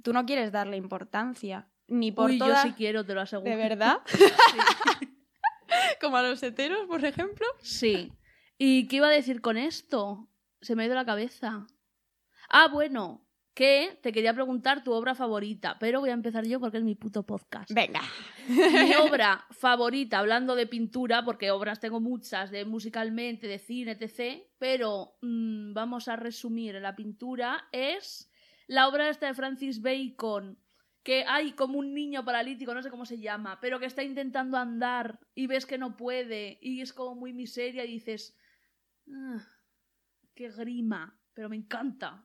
tú 0.03 0.13
no 0.13 0.27
quieres 0.27 0.53
darle 0.53 0.77
importancia. 0.77 1.69
Ni 1.89 2.11
por 2.11 2.31
Uy, 2.31 2.39
toda... 2.39 2.63
yo 2.65 2.71
sí 2.71 2.75
quiero, 2.77 3.05
te 3.05 3.15
lo 3.15 3.21
aseguro. 3.21 3.51
¿De 3.51 3.57
verdad? 3.57 3.99
Como 6.01 6.17
a 6.17 6.23
los 6.23 6.43
heteros, 6.43 6.87
por 6.87 7.05
ejemplo. 7.05 7.47
Sí. 7.61 8.13
¿Y 8.59 8.89
qué 8.89 8.97
iba 8.97 9.09
a 9.09 9.11
decir 9.11 9.41
con 9.41 9.57
esto? 9.57 10.29
Se 10.61 10.75
me 10.75 10.83
ha 10.83 10.87
ido 10.87 10.95
la 10.95 11.05
cabeza. 11.05 11.67
Ah, 12.49 12.69
bueno, 12.69 13.27
que 13.57 13.99
te 14.03 14.13
quería 14.13 14.35
preguntar 14.35 14.85
tu 14.85 14.93
obra 14.93 15.15
favorita, 15.15 15.79
pero 15.79 16.01
voy 16.01 16.11
a 16.11 16.13
empezar 16.13 16.45
yo 16.47 16.61
porque 16.61 16.77
es 16.77 16.85
mi 16.85 16.95
puto 16.95 17.25
podcast. 17.25 17.71
Venga. 17.73 18.03
Mi 18.49 18.95
obra 19.01 19.47
favorita, 19.51 20.19
hablando 20.19 20.55
de 20.55 20.67
pintura, 20.67 21.25
porque 21.25 21.51
obras 21.51 21.81
tengo 21.81 22.01
muchas, 22.01 22.51
de 22.51 22.65
musicalmente, 22.65 23.49
de 23.49 23.59
cine, 23.59 23.97
etc. 23.99 24.43
Pero 24.59 25.17
mm, 25.23 25.73
vamos 25.73 26.09
a 26.09 26.17
resumir 26.17 26.75
la 26.75 26.95
pintura, 26.95 27.69
es 27.73 28.31
la 28.67 28.89
obra 28.89 29.09
esta 29.09 29.27
de 29.27 29.35
Francis 29.35 29.81
Bacon, 29.81 30.59
que 31.03 31.25
hay 31.27 31.53
como 31.53 31.79
un 31.79 31.95
niño 31.95 32.25
paralítico, 32.25 32.75
no 32.75 32.83
sé 32.83 32.91
cómo 32.91 33.07
se 33.07 33.19
llama, 33.19 33.61
pero 33.61 33.79
que 33.79 33.87
está 33.87 34.03
intentando 34.03 34.57
andar 34.57 35.21
y 35.35 35.47
ves 35.47 35.67
que 35.67 35.79
no 35.79 35.97
puede 35.97 36.59
y 36.61 36.81
es 36.81 36.93
como 36.93 37.15
muy 37.15 37.33
miseria 37.33 37.85
y 37.85 37.93
dices, 37.93 38.37
"Ah, 39.09 39.47
qué 40.35 40.51
grima, 40.51 41.19
pero 41.33 41.49
me 41.49 41.57
encanta. 41.57 42.25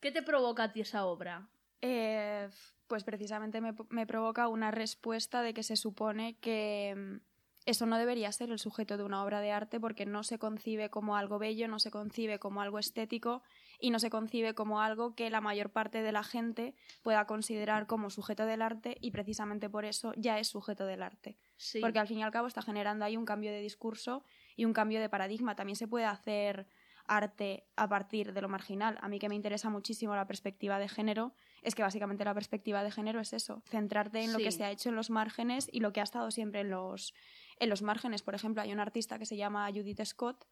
¿Qué 0.00 0.12
te 0.12 0.22
provoca 0.22 0.64
a 0.64 0.72
ti 0.72 0.80
esa 0.80 1.06
obra? 1.06 1.48
Eh, 1.80 2.48
pues 2.86 3.04
precisamente 3.04 3.60
me, 3.60 4.06
provoca 4.06 4.48
una 4.48 4.70
respuesta 4.70 5.42
de 5.42 5.54
que 5.54 5.62
se 5.62 5.76
supone 5.76 6.38
que 6.38 6.94
mm, 6.96 7.27
eso 7.68 7.84
no 7.84 7.98
debería 7.98 8.32
ser 8.32 8.50
el 8.50 8.58
sujeto 8.58 8.96
de 8.96 9.04
una 9.04 9.22
obra 9.22 9.40
de 9.40 9.52
arte 9.52 9.78
porque 9.78 10.06
no 10.06 10.22
se 10.22 10.38
concibe 10.38 10.88
como 10.88 11.16
algo 11.16 11.38
bello, 11.38 11.68
no 11.68 11.78
se 11.78 11.90
concibe 11.90 12.38
como 12.38 12.62
algo 12.62 12.78
estético 12.78 13.42
y 13.78 13.90
no 13.90 13.98
se 13.98 14.08
concibe 14.08 14.54
como 14.54 14.80
algo 14.80 15.14
que 15.14 15.28
la 15.28 15.42
mayor 15.42 15.68
parte 15.70 16.00
de 16.00 16.10
la 16.10 16.24
gente 16.24 16.74
pueda 17.02 17.26
considerar 17.26 17.86
como 17.86 18.08
sujeto 18.08 18.46
del 18.46 18.62
arte 18.62 18.96
y 19.02 19.10
precisamente 19.10 19.68
por 19.68 19.84
eso 19.84 20.14
ya 20.16 20.38
es 20.38 20.48
sujeto 20.48 20.86
del 20.86 21.02
arte. 21.02 21.36
Sí. 21.58 21.80
Porque 21.80 21.98
al 21.98 22.08
fin 22.08 22.20
y 22.20 22.22
al 22.22 22.30
cabo 22.30 22.46
está 22.46 22.62
generando 22.62 23.04
ahí 23.04 23.18
un 23.18 23.26
cambio 23.26 23.50
de 23.50 23.60
discurso 23.60 24.24
y 24.56 24.64
un 24.64 24.72
cambio 24.72 24.98
de 24.98 25.10
paradigma. 25.10 25.54
También 25.54 25.76
se 25.76 25.86
puede 25.86 26.06
hacer 26.06 26.66
arte 27.08 27.64
a 27.74 27.88
partir 27.88 28.32
de 28.32 28.40
lo 28.40 28.48
marginal. 28.48 28.98
A 29.00 29.08
mí 29.08 29.18
que 29.18 29.28
me 29.28 29.34
interesa 29.34 29.70
muchísimo 29.70 30.14
la 30.14 30.26
perspectiva 30.26 30.78
de 30.78 30.88
género, 30.88 31.34
es 31.62 31.74
que 31.74 31.82
básicamente 31.82 32.24
la 32.24 32.34
perspectiva 32.34 32.84
de 32.84 32.90
género 32.90 33.20
es 33.20 33.32
eso, 33.32 33.62
centrarte 33.66 34.22
en 34.22 34.32
lo 34.32 34.38
que 34.38 34.52
se 34.52 34.64
ha 34.64 34.70
hecho 34.70 34.90
en 34.90 34.94
los 34.94 35.10
márgenes 35.10 35.68
y 35.72 35.80
lo 35.80 35.92
que 35.92 36.00
ha 36.00 36.04
estado 36.04 36.30
siempre 36.30 36.60
en 36.60 36.70
los, 36.70 37.14
en 37.60 37.68
los 37.68 37.82
márgenes. 37.82 38.22
Por 38.22 38.34
ejemplo, 38.34 38.62
hay 38.62 38.72
una 38.72 38.82
artista 38.82 39.18
que 39.18 39.26
se 39.26 39.36
llama 39.36 39.68
Judith 39.68 40.04
Scott, 40.04 40.46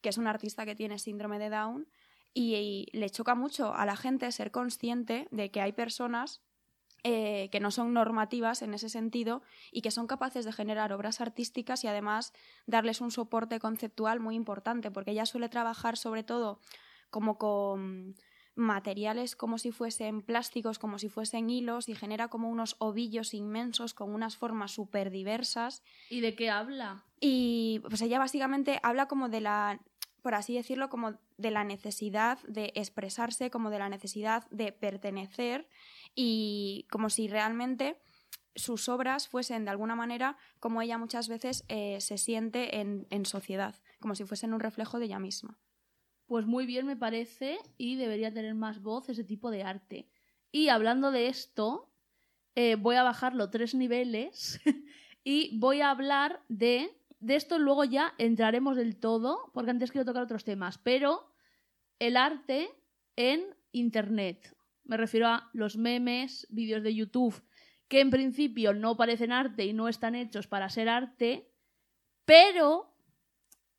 que 0.00 0.08
es 0.08 0.18
una 0.18 0.30
artista 0.30 0.64
que 0.64 0.74
tiene 0.74 0.98
síndrome 0.98 1.38
de 1.38 1.50
Down 1.50 1.88
y, 2.34 2.86
le 2.92 3.10
choca 3.10 3.34
mucho 3.34 3.74
a 3.74 3.84
la 3.86 3.96
gente 3.96 4.30
ser 4.32 4.50
consciente 4.50 5.28
de 5.30 5.50
que 5.50 5.60
hay 5.60 5.72
personas 5.72 6.42
eh, 7.02 7.48
que 7.50 7.60
no 7.60 7.70
son 7.70 7.94
normativas 7.94 8.62
en 8.62 8.74
ese 8.74 8.88
sentido 8.88 9.42
y 9.72 9.80
que 9.80 9.90
son 9.90 10.06
capaces 10.06 10.44
de 10.44 10.52
generar 10.52 10.92
obras 10.92 11.20
artísticas 11.20 11.82
y 11.82 11.86
además 11.86 12.32
darles 12.66 13.00
un 13.00 13.10
soporte 13.10 13.58
conceptual 13.58 14.20
muy 14.20 14.34
importante, 14.34 14.90
porque 14.90 15.12
ella 15.12 15.26
suele 15.26 15.48
trabajar 15.48 15.96
sobre 15.96 16.22
todo 16.22 16.60
como 17.08 17.38
con 17.38 18.14
materiales 18.60 19.34
como 19.36 19.58
si 19.58 19.72
fuesen 19.72 20.22
plásticos, 20.22 20.78
como 20.78 20.98
si 20.98 21.08
fuesen 21.08 21.50
hilos 21.50 21.88
y 21.88 21.94
genera 21.94 22.28
como 22.28 22.48
unos 22.48 22.76
ovillos 22.78 23.34
inmensos 23.34 23.94
con 23.94 24.14
unas 24.14 24.36
formas 24.36 24.72
súper 24.72 25.10
diversas 25.10 25.82
¿Y 26.08 26.20
de 26.20 26.34
qué 26.34 26.50
habla? 26.50 27.04
y 27.20 27.80
pues 27.88 28.00
ella 28.02 28.18
básicamente 28.18 28.80
habla 28.82 29.06
como 29.06 29.28
de 29.28 29.40
la, 29.40 29.80
por 30.22 30.34
así 30.34 30.54
decirlo, 30.54 30.88
como 30.88 31.18
de 31.38 31.50
la 31.50 31.64
necesidad 31.64 32.38
de 32.46 32.72
expresarse, 32.74 33.50
como 33.50 33.70
de 33.70 33.78
la 33.78 33.88
necesidad 33.88 34.46
de 34.50 34.72
pertenecer 34.72 35.68
y 36.14 36.86
como 36.90 37.10
si 37.10 37.28
realmente 37.28 37.96
sus 38.54 38.88
obras 38.88 39.28
fuesen 39.28 39.64
de 39.64 39.70
alguna 39.70 39.94
manera 39.94 40.36
como 40.58 40.82
ella 40.82 40.98
muchas 40.98 41.28
veces 41.28 41.64
eh, 41.68 42.00
se 42.00 42.18
siente 42.18 42.80
en, 42.80 43.06
en 43.10 43.24
sociedad, 43.24 43.74
como 44.00 44.14
si 44.14 44.24
fuesen 44.24 44.52
un 44.52 44.60
reflejo 44.60 44.98
de 44.98 45.06
ella 45.06 45.18
misma. 45.18 45.58
Pues 46.30 46.46
muy 46.46 46.64
bien 46.64 46.86
me 46.86 46.94
parece 46.94 47.58
y 47.76 47.96
debería 47.96 48.32
tener 48.32 48.54
más 48.54 48.80
voz 48.80 49.08
ese 49.08 49.24
tipo 49.24 49.50
de 49.50 49.64
arte. 49.64 50.08
Y 50.52 50.68
hablando 50.68 51.10
de 51.10 51.26
esto, 51.26 51.92
eh, 52.54 52.76
voy 52.76 52.94
a 52.94 53.02
bajarlo 53.02 53.50
tres 53.50 53.74
niveles 53.74 54.60
y 55.24 55.58
voy 55.58 55.80
a 55.80 55.90
hablar 55.90 56.40
de... 56.48 56.96
De 57.18 57.34
esto 57.34 57.58
luego 57.58 57.82
ya 57.82 58.14
entraremos 58.16 58.76
del 58.76 58.96
todo, 58.96 59.50
porque 59.52 59.72
antes 59.72 59.90
quiero 59.90 60.04
tocar 60.04 60.22
otros 60.22 60.44
temas, 60.44 60.78
pero 60.78 61.34
el 61.98 62.16
arte 62.16 62.70
en 63.16 63.42
Internet. 63.72 64.56
Me 64.84 64.96
refiero 64.96 65.26
a 65.26 65.50
los 65.52 65.76
memes, 65.76 66.46
vídeos 66.48 66.84
de 66.84 66.94
YouTube, 66.94 67.42
que 67.88 67.98
en 67.98 68.10
principio 68.10 68.72
no 68.72 68.96
parecen 68.96 69.32
arte 69.32 69.64
y 69.64 69.72
no 69.72 69.88
están 69.88 70.14
hechos 70.14 70.46
para 70.46 70.68
ser 70.68 70.88
arte, 70.88 71.50
pero 72.24 72.94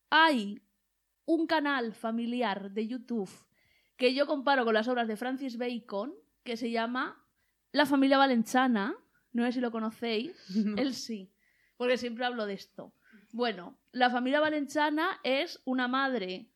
hay 0.10 0.62
un 1.32 1.48
canal 1.48 1.94
familiar 1.94 2.72
de 2.72 2.88
YouTube 2.88 3.32
que 3.96 4.14
yo 4.14 4.28
comparo 4.28 4.66
con 4.66 4.74
las 4.74 4.90
obras 4.90 5.08
de 5.08 5.16
Francis 5.16 5.58
Bacon, 5.58 6.14
que 6.44 6.58
se 6.58 6.72
llama 6.72 7.26
La 7.72 7.86
familia 7.86 8.18
Valenciana. 8.18 8.96
No 9.32 9.46
sé 9.46 9.54
si 9.54 9.62
lo 9.62 9.72
conocéis. 9.72 10.36
Él 10.78 10.94
sí, 10.94 11.32
porque 11.78 11.98
siempre 11.98 12.26
hablo 12.26 12.46
de 12.46 12.56
esto. 12.56 12.94
Bueno, 13.32 13.80
la 13.94 14.10
familia 14.10 14.42
Valenciana 14.42 15.22
es 15.24 15.62
una 15.64 15.88
madre. 15.88 16.50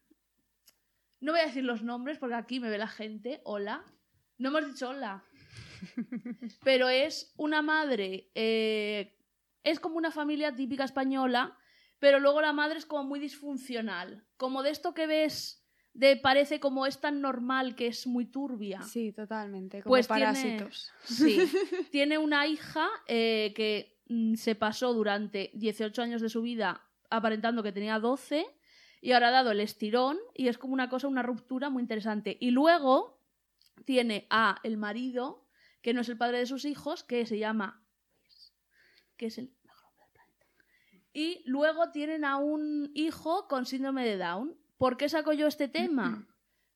No 1.21 1.31
voy 1.31 1.39
a 1.39 1.45
decir 1.45 1.63
los 1.63 1.81
nombres 1.81 2.17
porque 2.17 2.35
aquí 2.35 2.59
me 2.59 2.69
ve 2.69 2.77
la 2.77 2.87
gente. 2.87 3.39
Hola. 3.45 3.85
No 4.37 4.49
hemos 4.49 4.65
dicho 4.65 4.89
hola. 4.89 5.23
Pero 6.65 6.89
es 6.89 7.33
una 7.37 7.61
madre. 7.61 8.29
eh, 8.35 9.13
es 9.63 9.79
como 9.79 9.95
una 9.95 10.11
familia 10.11 10.53
típica 10.53 10.83
española 10.83 11.57
pero 12.05 12.19
luego 12.19 12.39
la 12.39 12.53
madre 12.53 12.77
es 12.77 12.85
como 12.85 13.03
muy 13.03 13.19
disfuncional. 13.19 14.23
Como 14.37 14.61
de 14.61 14.69
esto 14.69 14.93
que 14.93 15.07
ves, 15.07 15.65
de 15.95 16.15
parece 16.15 16.59
como 16.59 16.85
es 16.85 17.01
tan 17.01 17.19
normal 17.19 17.73
que 17.73 17.87
es 17.87 18.05
muy 18.05 18.27
turbia. 18.27 18.83
Sí, 18.83 19.11
totalmente, 19.11 19.81
como 19.81 19.89
Pues 19.89 20.05
parásitos. 20.05 20.91
Tiene, 21.17 21.47
sí, 21.47 21.57
tiene 21.91 22.19
una 22.19 22.45
hija 22.45 22.87
eh, 23.07 23.53
que 23.55 23.97
mm, 24.07 24.35
se 24.35 24.53
pasó 24.53 24.93
durante 24.93 25.49
18 25.55 25.99
años 26.03 26.21
de 26.21 26.29
su 26.29 26.43
vida 26.43 26.79
aparentando 27.09 27.63
que 27.63 27.71
tenía 27.71 27.97
12 27.97 28.45
y 29.01 29.11
ahora 29.13 29.29
ha 29.29 29.31
dado 29.31 29.49
el 29.49 29.59
estirón 29.59 30.19
y 30.35 30.47
es 30.47 30.59
como 30.59 30.75
una 30.75 30.89
cosa, 30.89 31.07
una 31.07 31.23
ruptura 31.23 31.71
muy 31.71 31.81
interesante. 31.81 32.37
Y 32.39 32.51
luego 32.51 33.19
tiene 33.83 34.27
a 34.29 34.59
el 34.61 34.77
marido, 34.77 35.47
que 35.81 35.95
no 35.95 36.01
es 36.01 36.09
el 36.09 36.17
padre 36.19 36.37
de 36.37 36.45
sus 36.45 36.65
hijos, 36.65 37.03
que 37.03 37.25
se 37.25 37.39
llama 37.39 37.81
que 39.17 39.25
es 39.25 39.39
el 39.39 39.51
mejor 39.63 39.89
hombre 39.97 40.21
del 40.39 40.49
planeta. 40.51 41.04
Y 41.15 41.43
luego 41.45 41.91
tienen 41.91 42.25
a 42.25 42.35
un 42.35 42.91
hijo 42.93 43.47
con 43.47 43.65
síndrome 43.65 44.05
de 44.05 44.17
Down. 44.17 44.53
¿Por 44.77 44.97
qué 44.97 45.07
saco 45.07 45.31
yo 45.31 45.47
este 45.47 45.69
tema? 45.69 46.27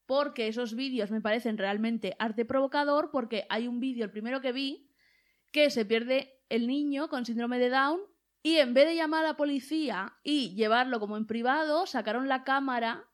Porque 0.06 0.48
esos 0.48 0.76
vídeos 0.76 1.12
me 1.12 1.20
parecen 1.20 1.58
realmente 1.58 2.16
arte 2.20 2.46
provocador, 2.46 3.12
porque 3.12 3.46
hay 3.50 3.68
un 3.68 3.82
vídeo, 3.82 4.06
el 4.06 4.12
primero 4.12 4.40
que 4.40 4.54
vi, 4.54 4.90
que 5.52 5.70
se 5.70 5.84
pierde 5.84 6.42
el 6.48 6.68
niño 6.68 7.10
con 7.10 7.26
síndrome 7.26 7.60
de 7.60 7.70
Down 7.70 8.00
y 8.42 8.56
en 8.60 8.74
vez 8.74 8.88
de 8.88 8.96
llamar 8.96 9.26
a 9.26 9.28
la 9.28 9.36
policía 9.36 10.14
y 10.24 10.56
llevarlo 10.56 11.02
como 11.02 11.18
en 11.18 11.28
privado, 11.28 11.86
sacaron 11.86 12.30
la 12.30 12.46
cámara 12.46 13.10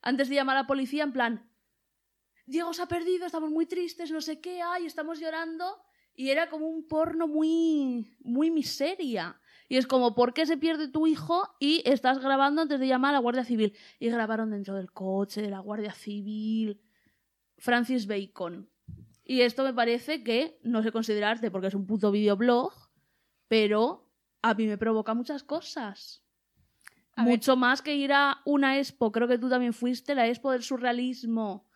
antes 0.00 0.28
de 0.28 0.36
llamar 0.36 0.58
a 0.58 0.60
la 0.60 0.66
policía 0.68 1.02
en 1.02 1.12
plan, 1.12 1.50
Diego 2.46 2.72
se 2.72 2.82
ha 2.82 2.86
perdido, 2.86 3.26
estamos 3.26 3.50
muy 3.50 3.66
tristes, 3.66 4.12
no 4.12 4.20
sé 4.20 4.40
qué, 4.40 4.62
ay, 4.62 4.86
estamos 4.86 5.18
llorando. 5.18 5.82
Y 6.14 6.30
era 6.30 6.48
como 6.48 6.68
un 6.68 6.86
porno 6.86 7.26
muy, 7.26 8.16
muy 8.20 8.52
miseria. 8.52 9.37
Y 9.68 9.76
es 9.76 9.86
como, 9.86 10.14
¿por 10.14 10.32
qué 10.32 10.46
se 10.46 10.56
pierde 10.56 10.88
tu 10.88 11.06
hijo 11.06 11.48
y 11.60 11.82
estás 11.84 12.18
grabando 12.18 12.62
antes 12.62 12.80
de 12.80 12.86
llamar 12.86 13.10
a 13.10 13.12
la 13.14 13.18
Guardia 13.20 13.44
Civil? 13.44 13.76
Y 13.98 14.08
grabaron 14.08 14.50
dentro 14.50 14.74
del 14.74 14.92
coche 14.92 15.42
de 15.42 15.50
la 15.50 15.60
Guardia 15.60 15.92
Civil. 15.92 16.80
Francis 17.58 18.06
Bacon. 18.06 18.70
Y 19.24 19.42
esto 19.42 19.64
me 19.64 19.74
parece 19.74 20.22
que 20.22 20.58
no 20.62 20.82
se 20.82 20.92
considera 20.92 21.30
arte 21.30 21.50
porque 21.50 21.66
es 21.66 21.74
un 21.74 21.86
puto 21.86 22.10
videoblog, 22.10 22.72
pero 23.46 24.10
a 24.40 24.54
mí 24.54 24.66
me 24.66 24.78
provoca 24.78 25.12
muchas 25.12 25.42
cosas. 25.42 26.24
A 27.14 27.24
ver. 27.24 27.32
Mucho 27.32 27.56
más 27.56 27.82
que 27.82 27.94
ir 27.94 28.12
a 28.12 28.40
una 28.46 28.78
expo, 28.78 29.12
creo 29.12 29.28
que 29.28 29.38
tú 29.38 29.50
también 29.50 29.74
fuiste, 29.74 30.14
la 30.14 30.28
expo 30.28 30.52
del 30.52 30.62
surrealismo. 30.62 31.68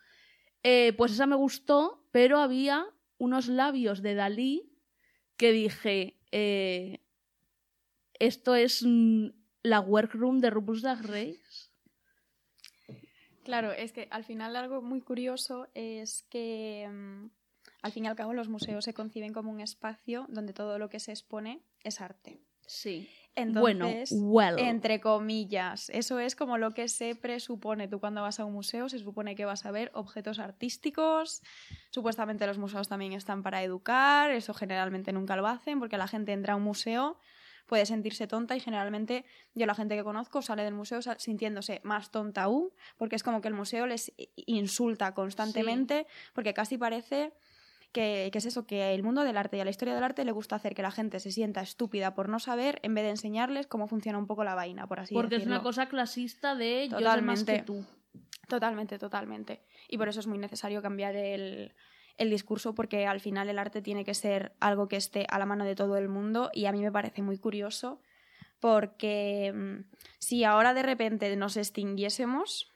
Eh, 0.62 0.94
pues 0.96 1.12
esa 1.12 1.26
me 1.26 1.37
gustó, 1.37 2.08
pero 2.12 2.38
había 2.38 2.87
unos 3.18 3.49
labios 3.49 4.00
de 4.00 4.14
Dalí 4.14 4.72
que 5.37 5.52
dije, 5.52 6.20
eh, 6.30 7.04
esto 8.19 8.54
es 8.54 8.83
mm, 8.85 9.28
la 9.62 9.81
workroom 9.81 10.40
de 10.40 10.50
RuPaul's 10.50 10.83
Drag 10.83 11.02
Race. 11.02 11.71
Claro, 13.45 13.73
es 13.73 13.92
que 13.92 14.09
al 14.11 14.25
final 14.25 14.54
algo 14.57 14.83
muy 14.83 15.00
curioso 15.00 15.69
es 15.75 16.23
que 16.31 16.88
mm, 16.90 17.31
Al 17.83 17.90
fin 17.92 18.04
y 18.04 18.09
al 18.09 18.16
cabo, 18.16 18.33
los 18.33 18.49
museos 18.49 18.85
se 18.85 18.95
conciben 18.95 19.33
como 19.33 19.50
un 19.50 19.61
espacio 19.61 20.26
donde 20.28 20.52
todo 20.52 20.78
lo 20.78 20.88
que 20.88 21.00
se 21.00 21.11
expone 21.11 21.62
es 21.83 22.00
arte. 22.00 22.40
Sí. 22.66 23.09
Entonces, 23.35 24.11
bueno, 24.12 24.57
well. 24.57 24.59
entre 24.59 25.00
comillas, 25.00 25.90
eso 25.90 26.21
es 26.21 26.37
como 26.37 26.59
lo 26.59 26.73
que 26.73 26.87
se 26.87 27.16
presupone. 27.16 27.88
Tú 27.88 27.99
cuando 27.99 28.23
vas 28.23 28.38
a 28.38 28.45
un 28.45 28.52
museo 28.52 28.88
se 28.88 28.99
supone 28.99 29.35
que 29.35 29.47
vas 29.47 29.66
a 29.66 29.71
ver 29.71 29.90
objetos 29.95 30.38
artísticos. 30.38 31.42
Supuestamente 31.90 32.47
los 32.47 32.59
museos 32.59 32.88
también 32.88 33.14
están 33.14 33.42
para 33.42 33.62
educar, 33.62 34.31
eso 34.31 34.54
generalmente 34.54 35.12
nunca 35.12 35.35
lo 35.35 35.47
hacen 35.47 35.81
porque 35.81 35.97
la 35.97 36.09
gente 36.09 36.33
entra 36.33 36.52
a 36.52 36.57
un 36.57 36.62
museo 36.62 37.19
puede 37.66 37.87
sentirse 37.87 38.26
tonta 38.26 38.57
y 38.57 38.61
generalmente 38.61 39.25
yo 39.54 39.66
la 39.66 39.75
gente 39.75 39.97
que 39.97 40.04
conozco 40.04 40.42
sale 40.42 40.64
del 40.64 40.75
museo 40.75 41.00
sintiéndose 41.19 41.81
más 41.85 42.11
tonta 42.11 42.45
aún 42.45 42.71
porque 42.97 43.16
es 43.16 43.23
como 43.23 43.40
que 43.40 43.49
el 43.49 43.54
museo 43.54 43.87
les 43.87 44.12
insulta 44.37 45.14
constantemente 45.14 46.07
porque 46.35 46.54
casi 46.54 46.78
parece 46.78 47.33
que, 47.92 48.31
que, 48.33 48.38
es 48.38 48.47
eso, 48.47 48.66
que 48.66 48.95
el 48.95 49.02
mundo 49.02 49.23
del 49.23 49.37
arte 49.37 49.59
y 49.59 49.61
a 49.61 49.64
la 49.64 49.71
historia 49.71 49.95
del 49.95 50.02
arte 50.02 50.25
le 50.25 50.33
gusta 50.33 50.57
hacer 50.57 50.75
que 50.75 50.83
la 50.83 50.90
gente 50.90 51.21
se 51.21 51.31
sienta 51.31 51.61
estúpida 51.61 52.14
por 52.14 52.28
no 52.28 52.38
saber 52.38 52.81
en 52.83 52.95
vez 52.95 53.04
de 53.04 53.11
enseñarles 53.11 53.66
cómo 53.66 53.87
funciona 53.87 54.19
un 54.19 54.26
poco 54.26 54.45
la 54.45 54.54
vaina, 54.54 54.87
por 54.87 55.00
así 55.00 55.14
Porque 55.14 55.37
decirlo. 55.37 55.54
es 55.54 55.59
una 55.59 55.62
cosa 55.62 55.87
clasista 55.87 56.54
de 56.54 56.88
yo 56.88 56.97
sé 56.97 57.04
Totalmente. 57.04 57.52
más 57.52 57.61
que 57.61 57.66
tú. 57.66 57.85
Totalmente, 58.49 58.99
totalmente. 58.99 59.62
Y 59.88 59.99
por 59.99 60.09
eso 60.09 60.21
es 60.21 60.26
muy 60.26 60.38
necesario 60.38 60.83
cambiar 60.83 61.16
el, 61.16 61.73
el 62.19 62.31
discurso 62.31 62.75
porque 62.75 63.07
al 63.07 63.21
final 63.21 63.49
el 63.49 63.59
arte 63.59 63.83
tiene 63.83 64.04
que 64.04 64.14
ser 64.14 64.52
algo 64.61 64.88
que 64.88 64.97
esté 64.97 65.26
a 65.31 65.38
la 65.38 65.47
mano 65.47 65.64
de 65.64 65.75
todo 65.75 65.97
el 65.97 66.09
mundo 66.09 66.50
y 66.52 66.66
a 66.66 66.73
mí 66.73 66.81
me 66.83 66.92
parece 66.92 67.23
muy 67.23 67.38
curioso 67.38 68.00
porque 68.61 69.52
mm, 69.54 69.90
si 70.19 70.45
ahora 70.45 70.75
de 70.75 70.83
repente 70.83 71.35
nos 71.37 71.57
extinguiésemos 71.57 72.69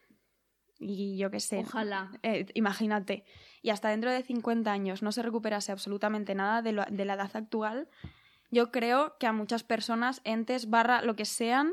y 0.78 1.16
yo 1.16 1.30
qué 1.30 1.40
sé, 1.40 1.58
Ojalá. 1.58 2.10
eh, 2.22 2.46
imagínate, 2.54 3.24
y 3.62 3.70
hasta 3.70 3.88
dentro 3.88 4.10
de 4.10 4.22
50 4.22 4.70
años 4.72 5.02
no 5.02 5.10
se 5.12 5.22
recuperase 5.22 5.72
absolutamente 5.72 6.34
nada 6.34 6.60
de, 6.60 6.72
lo- 6.72 6.84
de 6.90 7.04
la 7.06 7.14
edad 7.14 7.30
actual, 7.34 7.88
yo 8.50 8.70
creo 8.70 9.16
que 9.18 9.26
a 9.26 9.32
muchas 9.32 9.64
personas, 9.64 10.20
entes, 10.24 10.68
barra, 10.68 11.00
lo 11.02 11.16
que 11.16 11.24
sean, 11.24 11.72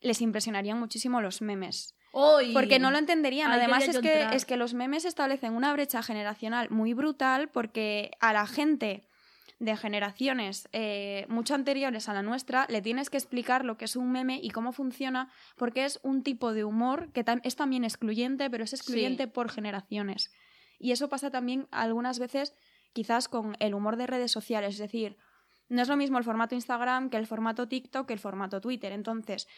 les 0.00 0.20
impresionarían 0.20 0.78
muchísimo 0.78 1.20
los 1.22 1.40
memes. 1.40 1.96
Hoy. 2.16 2.52
Porque 2.52 2.78
no 2.78 2.90
lo 2.90 2.98
entenderían. 2.98 3.50
Ahí 3.50 3.58
Además, 3.58 3.88
es 3.88 3.98
que, 3.98 4.28
es 4.32 4.44
que 4.44 4.56
los 4.56 4.72
memes 4.74 5.04
establecen 5.04 5.52
una 5.54 5.72
brecha 5.72 6.02
generacional 6.02 6.70
muy 6.70 6.94
brutal 6.94 7.48
porque 7.48 8.10
a 8.20 8.32
la 8.32 8.46
gente 8.46 9.02
de 9.58 9.76
generaciones 9.76 10.68
eh, 10.72 11.26
mucho 11.28 11.54
anteriores 11.54 12.08
a 12.08 12.12
la 12.12 12.22
nuestra 12.22 12.66
le 12.68 12.82
tienes 12.82 13.08
que 13.08 13.16
explicar 13.16 13.64
lo 13.64 13.76
que 13.76 13.84
es 13.86 13.96
un 13.96 14.10
meme 14.10 14.38
y 14.42 14.50
cómo 14.50 14.72
funciona 14.72 15.30
porque 15.56 15.84
es 15.84 16.00
un 16.02 16.22
tipo 16.22 16.52
de 16.52 16.64
humor 16.64 17.10
que 17.12 17.24
tam- 17.24 17.40
es 17.44 17.56
también 17.56 17.84
excluyente, 17.84 18.50
pero 18.50 18.64
es 18.64 18.72
excluyente 18.72 19.24
Sí. 19.24 19.30
por 19.30 19.50
generaciones. 19.50 20.32
Y 20.78 20.90
eso 20.92 21.08
pasa 21.08 21.30
también 21.30 21.66
algunas 21.70 22.18
veces 22.18 22.52
quizás 22.92 23.28
con 23.28 23.56
el 23.60 23.74
humor 23.74 23.96
de 23.96 24.06
redes 24.06 24.32
sociales, 24.32 24.74
es 24.74 24.80
decir, 24.80 25.16
no 25.68 25.80
es 25.80 25.88
lo 25.88 25.96
mismo 25.96 26.18
el 26.18 26.24
formato 26.24 26.54
Instagram 26.54 27.08
que 27.08 27.16
el 27.16 27.26
formato 27.26 27.66
TikTok 27.68 28.06
que 28.06 28.12
el 28.12 28.18
formato 28.18 28.60
Twitter. 28.60 28.92
Entonces, 28.92 29.48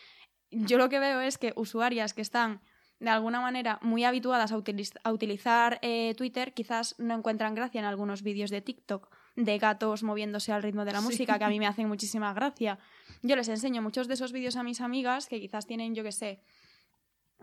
yo 0.51 0.79
lo 0.79 0.89
que 0.89 0.99
veo 0.99 1.21
es 1.21 1.39
que 1.39 1.53
usuarias 1.57 2.15
que 2.15 2.23
están 2.23 2.61
de 2.99 3.11
alguna 3.11 3.41
manera 3.41 3.79
muy 3.83 4.05
habituadas 4.05 4.53
a, 4.53 4.57
utiliz- 4.57 4.99
a 5.05 5.13
utilizar 5.13 5.79
eh, 5.83 6.15
Twitter 6.17 6.55
quizás 6.55 6.95
no 6.99 7.15
encuentran 7.15 7.55
gracia 7.55 7.79
en 7.79 7.85
algunos 7.85 8.23
vídeos 8.23 8.51
de 8.51 8.63
TikTok 8.63 9.09
de 9.37 9.59
gatos 9.59 10.03
moviéndose 10.03 10.51
al 10.53 10.63
ritmo 10.63 10.87
de 10.87 10.93
la 10.93 11.01
Sí. 11.01 11.05
música 11.05 11.39
que 11.39 11.45
a 11.45 11.49
mí 11.51 11.59
me 11.59 11.67
hacen 11.73 11.89
muchísima 11.89 12.33
gracia. 12.33 12.79
Yo 13.23 13.37
les 13.37 13.49
enseño 13.49 13.83
muchos 13.83 14.09
de 14.09 14.15
esos 14.15 14.33
vídeos 14.33 14.57
a 14.57 14.63
mis 14.63 14.81
amigas 14.81 15.27
que 15.27 15.41
quizás 15.41 15.67
tienen, 15.67 15.95
yo 15.95 16.03
que 16.03 16.13
sé, 16.13 16.41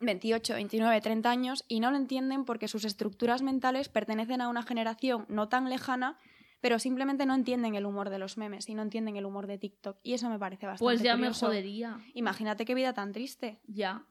28, 0.02 0.56
29, 0.56 1.02
30 1.02 1.30
años 1.30 1.66
y 1.68 1.80
no 1.80 1.92
lo 1.92 1.98
entienden 1.98 2.46
porque 2.46 2.68
sus 2.68 2.84
estructuras 2.84 3.42
mentales 3.44 3.90
pertenecen 3.90 4.42
a 4.42 4.50
una 4.50 4.64
generación 4.64 5.26
no 5.30 5.50
tan 5.50 5.70
lejana, 5.70 6.18
pero 6.64 6.80
simplemente 6.80 7.26
no 7.26 7.36
entienden 7.36 7.76
el 7.76 7.86
humor 7.86 8.10
de 8.10 8.18
los 8.18 8.38
memes 8.38 8.70
y 8.70 8.74
no 8.74 8.84
entienden 8.84 9.18
el 9.18 9.26
humor 9.26 9.48
de 9.48 9.58
TikTok. 9.58 10.00
Y 10.02 10.14
eso 10.14 10.30
me 10.30 10.40
parece 10.40 10.66
bastante 10.66 10.86
Pues 10.86 11.02
ya 11.02 11.16
curioso. 11.18 11.48
me 11.48 11.50
jodería. 11.50 12.00
Imagínate 12.14 12.64
qué 12.64 12.74
vida 12.74 12.94
tan 12.94 13.12
triste. 13.12 13.60
Ya. 13.68 14.08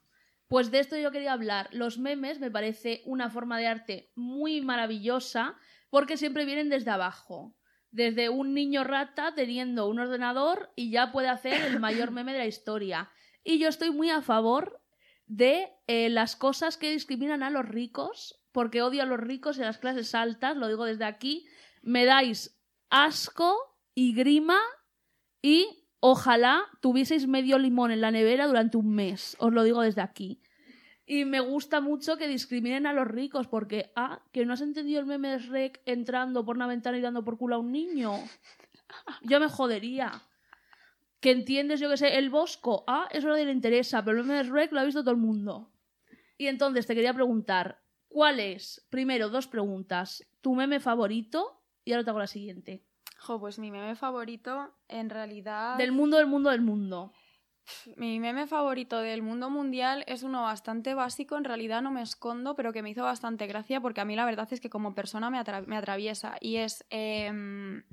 Pues 0.49 0.71
de 0.71 0.80
esto 0.80 0.99
yo 0.99 1.11
quería 1.12 1.32
hablar. 1.32 1.70
Los 1.72 1.98
memes 1.98 2.40
me 2.40 2.50
parece 2.50 3.00
una 3.07 3.31
forma 3.31 3.59
de 3.59 3.68
arte 3.68 4.12
muy 4.16 4.61
maravillosa 4.61 5.57
porque 5.88 6.18
siempre 6.18 6.44
vienen 6.44 6.68
desde 6.68 6.90
abajo. 6.90 7.57
Desde 7.90 8.29
un 8.29 8.53
niño 8.53 8.85
rata 8.85 9.33
teniendo 9.35 9.88
un 9.88 9.98
ordenador 9.98 10.74
y 10.76 10.90
ya 10.90 11.11
puede 11.11 11.29
hacer 11.29 11.55
el 11.55 11.81
mayor 11.81 12.11
meme 12.11 12.35
de 12.35 12.38
la 12.40 12.46
historia. 12.46 13.09
Y 13.42 13.61
yo 13.61 13.70
estoy 13.70 13.92
muy 13.92 14.11
a 14.11 14.20
favor 14.20 14.79
de 15.24 15.72
eh, 15.87 16.11
las 16.11 16.37
cosas 16.37 16.76
que 16.76 16.90
discriminan 16.90 17.42
a 17.42 17.48
los 17.48 17.66
ricos, 17.66 18.44
porque 18.53 18.83
odio 18.83 19.05
a 19.05 19.07
los 19.07 19.18
ricos 19.20 19.57
en 19.57 19.64
las 19.64 19.79
clases 19.79 20.14
altas, 20.14 20.55
lo 20.55 20.68
digo 20.68 20.85
desde 20.85 21.07
aquí. 21.07 21.46
Me 21.83 22.05
dais 22.05 22.59
asco 22.90 23.57
y 23.95 24.14
grima 24.14 24.59
y 25.42 25.66
ojalá 26.01 26.64
tuvieseis 26.81 27.27
medio 27.27 27.59
limón 27.59 27.90
en 27.90 28.01
la 28.01 28.11
nevera 28.11 28.47
durante 28.47 28.77
un 28.77 28.95
mes, 28.95 29.37
os 29.38 29.53
lo 29.53 29.62
digo 29.62 29.83
desde 29.83 30.01
aquí. 30.01 30.40
Y 31.05 31.25
me 31.25 31.40
gusta 31.40 31.81
mucho 31.81 32.16
que 32.16 32.29
discriminen 32.29 32.87
a 32.87 32.92
los 32.92 33.09
ricos 33.09 33.49
porque, 33.49 33.92
ah, 33.97 34.23
que 34.33 34.47
no 34.47 34.55
has 34.55 34.61
entendido 34.61 35.01
el 35.01 35.07
meme 35.07 35.31
de 35.31 35.38
Shrek 35.40 35.83
entrando 35.85 36.45
por 36.45 36.57
una 36.57 36.66
ventana 36.66 36.97
y 36.97 37.01
dando 37.01 37.25
por 37.25 37.38
culo 37.38 37.57
a 37.57 37.59
un 37.59 37.73
niño. 37.73 38.14
Yo 39.23 39.40
me 39.40 39.49
jodería. 39.49 40.23
Que 41.21 41.31
entiendes, 41.31 41.81
yo 41.81 41.88
que 41.88 41.97
sé, 41.97 42.18
el 42.18 42.31
bosco, 42.31 42.85
ah, 42.87 43.09
eso 43.11 43.29
no 43.29 43.37
le 43.37 43.51
interesa, 43.51 44.05
pero 44.05 44.18
el 44.18 44.25
meme 44.25 44.42
de 44.42 44.49
Shrek 44.49 44.73
lo 44.73 44.81
ha 44.81 44.85
visto 44.85 45.03
todo 45.03 45.12
el 45.12 45.21
mundo. 45.21 45.73
Y 46.37 46.47
entonces 46.47 46.87
te 46.87 46.95
quería 46.95 47.14
preguntar, 47.14 47.81
¿cuál 48.09 48.40
es, 48.40 48.85
primero, 48.90 49.29
dos 49.29 49.47
preguntas, 49.47 50.27
tu 50.40 50.55
meme 50.55 50.81
favorito? 50.81 51.62
Y 51.85 51.92
ahora 51.92 52.05
te 52.05 52.11
hago 52.11 52.18
la 52.18 52.27
siguiente. 52.27 52.83
Jo, 53.18 53.38
pues 53.40 53.59
mi 53.59 53.71
meme 53.71 53.95
favorito, 53.95 54.75
en 54.88 55.11
realidad. 55.11 55.77
Del 55.79 55.92
mundo, 55.92 56.16
del 56.16 56.27
mundo, 56.27 56.51
del 56.51 56.61
mundo. 56.61 57.12
Mi 57.97 58.18
meme 58.18 58.49
favorito 58.49 58.99
del 58.99 59.23
mundo 59.23 59.49
mundial 59.49 60.03
es 60.09 60.25
uno 60.25 60.42
bastante 60.42 60.95
básico, 60.95 61.37
en 61.37 61.45
realidad 61.45 61.81
no 61.81 61.92
me 61.92 62.03
escondo, 62.03 62.57
pero 62.57 62.73
que 62.73 62.83
me 62.83 62.90
hizo 62.90 63.05
bastante 63.05 63.47
gracia 63.47 63.81
porque 63.81 64.01
a 64.01 64.05
mí 64.05 64.16
la 64.16 64.25
verdad 64.25 64.49
es 64.53 64.61
que 64.61 64.68
como 64.68 64.95
persona 64.97 65.31
me, 65.31 65.38
atra- 65.38 65.64
me 65.66 65.77
atraviesa. 65.77 66.37
Y 66.40 66.57
es 66.57 66.85
em, 66.90 67.85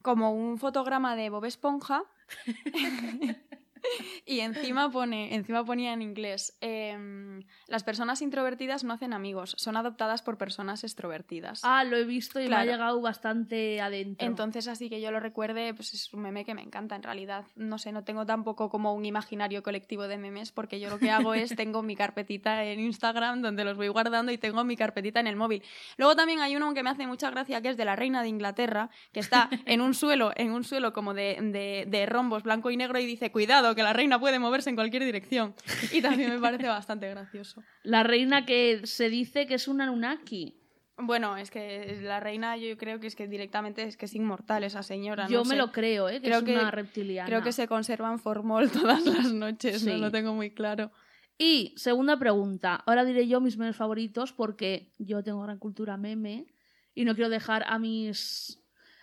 como 0.00 0.32
un 0.32 0.56
fotograma 0.58 1.16
de 1.16 1.28
Bob 1.28 1.44
Esponja. 1.44 2.02
y 4.26 4.40
encima 4.40 4.90
pone, 4.90 5.34
encima 5.34 5.64
ponía 5.64 5.92
en 5.92 6.02
inglés, 6.02 6.56
em, 6.60 7.42
las 7.66 7.82
personas 7.84 8.22
introvertidas 8.22 8.84
no 8.84 8.92
hacen 8.94 9.12
amigos, 9.12 9.54
son 9.58 9.76
adoptadas 9.76 10.22
por 10.22 10.38
personas 10.38 10.84
extrovertidas. 10.84 11.60
Ah, 11.64 11.84
lo 11.84 11.96
he 11.96 12.04
visto 12.04 12.38
y 12.40 12.42
me 12.44 12.48
Claro. 12.48 12.62
ha 12.62 12.72
llegado 12.72 13.00
bastante 13.00 13.80
adentro. 13.80 14.26
Entonces, 14.26 14.68
así 14.68 14.88
que 14.88 15.00
yo 15.00 15.10
lo 15.10 15.20
recuerde, 15.20 15.74
pues 15.74 15.94
es 15.94 16.12
un 16.12 16.22
meme 16.22 16.44
que 16.44 16.54
me 16.54 16.62
encanta 16.62 16.96
en 16.96 17.02
realidad. 17.02 17.44
No 17.56 17.78
sé, 17.78 17.92
no 17.92 18.04
tengo 18.04 18.26
tampoco 18.26 18.68
como 18.70 18.94
un 18.94 19.04
imaginario 19.04 19.62
colectivo 19.62 20.08
de 20.08 20.18
memes, 20.18 20.52
porque 20.52 20.80
yo 20.80 20.90
lo 20.90 20.98
que 20.98 21.10
hago 21.10 21.34
es 21.34 21.54
tengo 21.56 21.82
mi 21.82 21.96
carpetita 21.96 22.64
en 22.64 22.80
Instagram 22.80 23.42
donde 23.42 23.64
los 23.64 23.76
voy 23.76 23.88
guardando 23.88 24.32
y 24.32 24.38
tengo 24.38 24.64
mi 24.64 24.76
carpetita 24.76 25.20
en 25.20 25.26
el 25.26 25.36
móvil. 25.36 25.62
Luego 25.96 26.16
también 26.16 26.40
hay 26.40 26.56
uno 26.56 26.72
que 26.74 26.82
me 26.82 26.90
hace 26.90 27.06
mucha 27.06 27.30
gracia 27.30 27.60
que 27.60 27.70
es 27.70 27.76
de 27.76 27.84
la 27.84 27.96
reina 27.96 28.22
de 28.22 28.28
Inglaterra, 28.28 28.90
que 29.12 29.20
está 29.20 29.48
en 29.66 29.80
un 29.80 29.94
suelo, 29.94 30.32
en 30.36 30.52
un 30.52 30.64
suelo 30.64 30.92
como 30.92 31.14
de, 31.14 31.38
de, 31.40 31.84
de 31.88 32.06
rombos 32.06 32.42
blanco 32.42 32.70
y 32.70 32.76
negro 32.76 32.98
y 32.98 33.06
dice, 33.06 33.30
cuidado, 33.30 33.69
que 33.74 33.82
la 33.82 33.92
reina 33.92 34.18
puede 34.20 34.38
moverse 34.38 34.70
en 34.70 34.76
cualquier 34.76 35.04
dirección. 35.04 35.54
Y 35.92 36.02
también 36.02 36.30
me 36.30 36.38
parece 36.40 36.66
bastante 36.68 37.08
gracioso. 37.08 37.62
La 37.82 38.02
reina 38.02 38.44
que 38.46 38.80
se 38.84 39.08
dice 39.08 39.46
que 39.46 39.54
es 39.54 39.68
una 39.68 39.84
Anunnaki. 39.84 40.56
Bueno, 41.02 41.36
es 41.38 41.50
que 41.50 41.98
la 42.02 42.20
reina 42.20 42.58
yo 42.58 42.76
creo 42.76 43.00
que 43.00 43.06
es 43.06 43.16
que 43.16 43.26
directamente 43.26 43.84
es 43.84 43.96
que 43.96 44.04
es 44.04 44.14
inmortal 44.14 44.64
esa 44.64 44.82
señora. 44.82 45.26
Yo 45.28 45.38
no 45.38 45.44
me 45.44 45.50
sé. 45.50 45.56
lo 45.56 45.72
creo, 45.72 46.08
¿eh? 46.10 46.20
Que 46.20 46.26
Creo 46.26 46.38
es 46.40 46.44
que- 46.44 46.52
una 46.58 46.70
reptiliana. 46.70 47.26
Creo 47.26 47.42
que 47.42 47.52
se 47.52 47.66
conserva 47.66 48.12
en 48.12 48.18
formol 48.18 48.70
todas 48.70 49.06
las 49.06 49.32
noches, 49.32 49.82
no 49.84 49.96
lo 49.96 50.10
tengo 50.10 50.34
muy 50.34 50.50
claro. 50.52 50.92
Y 51.38 51.72
segunda 51.78 52.18
pregunta. 52.18 52.74
Ahora 52.86 53.04
diré 53.06 53.26
yo 53.26 53.40
mis 53.40 53.56
memes 53.56 53.76
favoritos 53.76 54.34
porque 54.34 54.92
yo 54.98 55.22
tengo 55.22 55.40
gran 55.40 55.58
cultura 55.58 55.96
meme 55.96 56.46
y 56.94 57.06
no 57.06 57.14
quiero 57.14 57.30
dejar 57.30 57.64
a 57.66 57.78
mis. 57.78 58.60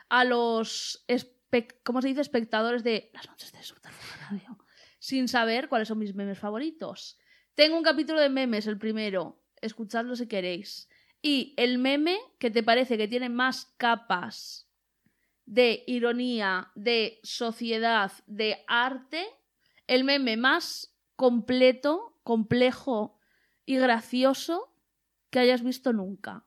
a 0.10 0.24
los. 0.24 1.04
¿Cómo 1.84 2.02
se 2.04 2.10
dice? 2.10 2.22
Espectadores 2.22 2.84
de 2.84 3.10
las 3.14 3.28
noches 3.28 3.52
de 3.54 3.64
Subterfuge 3.64 4.20
Radio 4.30 4.57
sin 5.08 5.30
saber 5.30 5.70
cuáles 5.70 5.88
son 5.88 6.00
mis 6.00 6.14
memes 6.14 6.38
favoritos. 6.38 7.18
Tengo 7.56 7.78
un 7.78 7.84
capítulo 7.84 8.20
de 8.20 8.28
memes, 8.28 8.68
el 8.68 8.78
primero. 8.78 9.42
Escuchadlo 9.62 10.18
si 10.18 10.28
queréis. 10.28 10.90
Y 11.22 11.54
el 11.56 11.78
meme 11.78 12.20
que 12.40 12.52
te 12.52 12.62
parece 12.62 12.98
que 12.98 13.08
tiene 13.08 13.30
más 13.30 13.74
capas 13.78 14.70
de 15.46 15.86
ironía, 15.88 16.74
de 16.76 17.22
sociedad, 17.24 18.12
de 18.26 18.66
arte, 18.68 19.26
el 19.88 20.04
meme 20.04 20.36
más 20.36 20.94
completo, 21.16 22.20
complejo 22.24 23.18
y 23.66 23.78
gracioso 23.78 24.76
que 25.30 25.40
hayas 25.40 25.64
visto 25.64 25.94
nunca. 25.94 26.46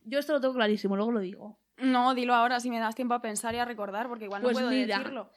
Yo 0.00 0.18
esto 0.18 0.32
lo 0.32 0.40
tengo 0.40 0.54
clarísimo, 0.54 0.96
luego 0.96 1.12
lo 1.12 1.20
digo. 1.20 1.60
No, 1.78 2.14
dilo 2.14 2.34
ahora 2.34 2.60
si 2.60 2.70
me 2.70 2.78
das 2.78 2.94
tiempo 2.94 3.14
a 3.14 3.20
pensar 3.20 3.54
y 3.54 3.58
a 3.58 3.64
recordar, 3.64 4.08
porque 4.08 4.24
igual 4.24 4.42
Pues 4.42 4.54
no 4.54 4.60
puedo 4.60 4.70
mira, 4.70 4.98
decirlo. 4.98 5.30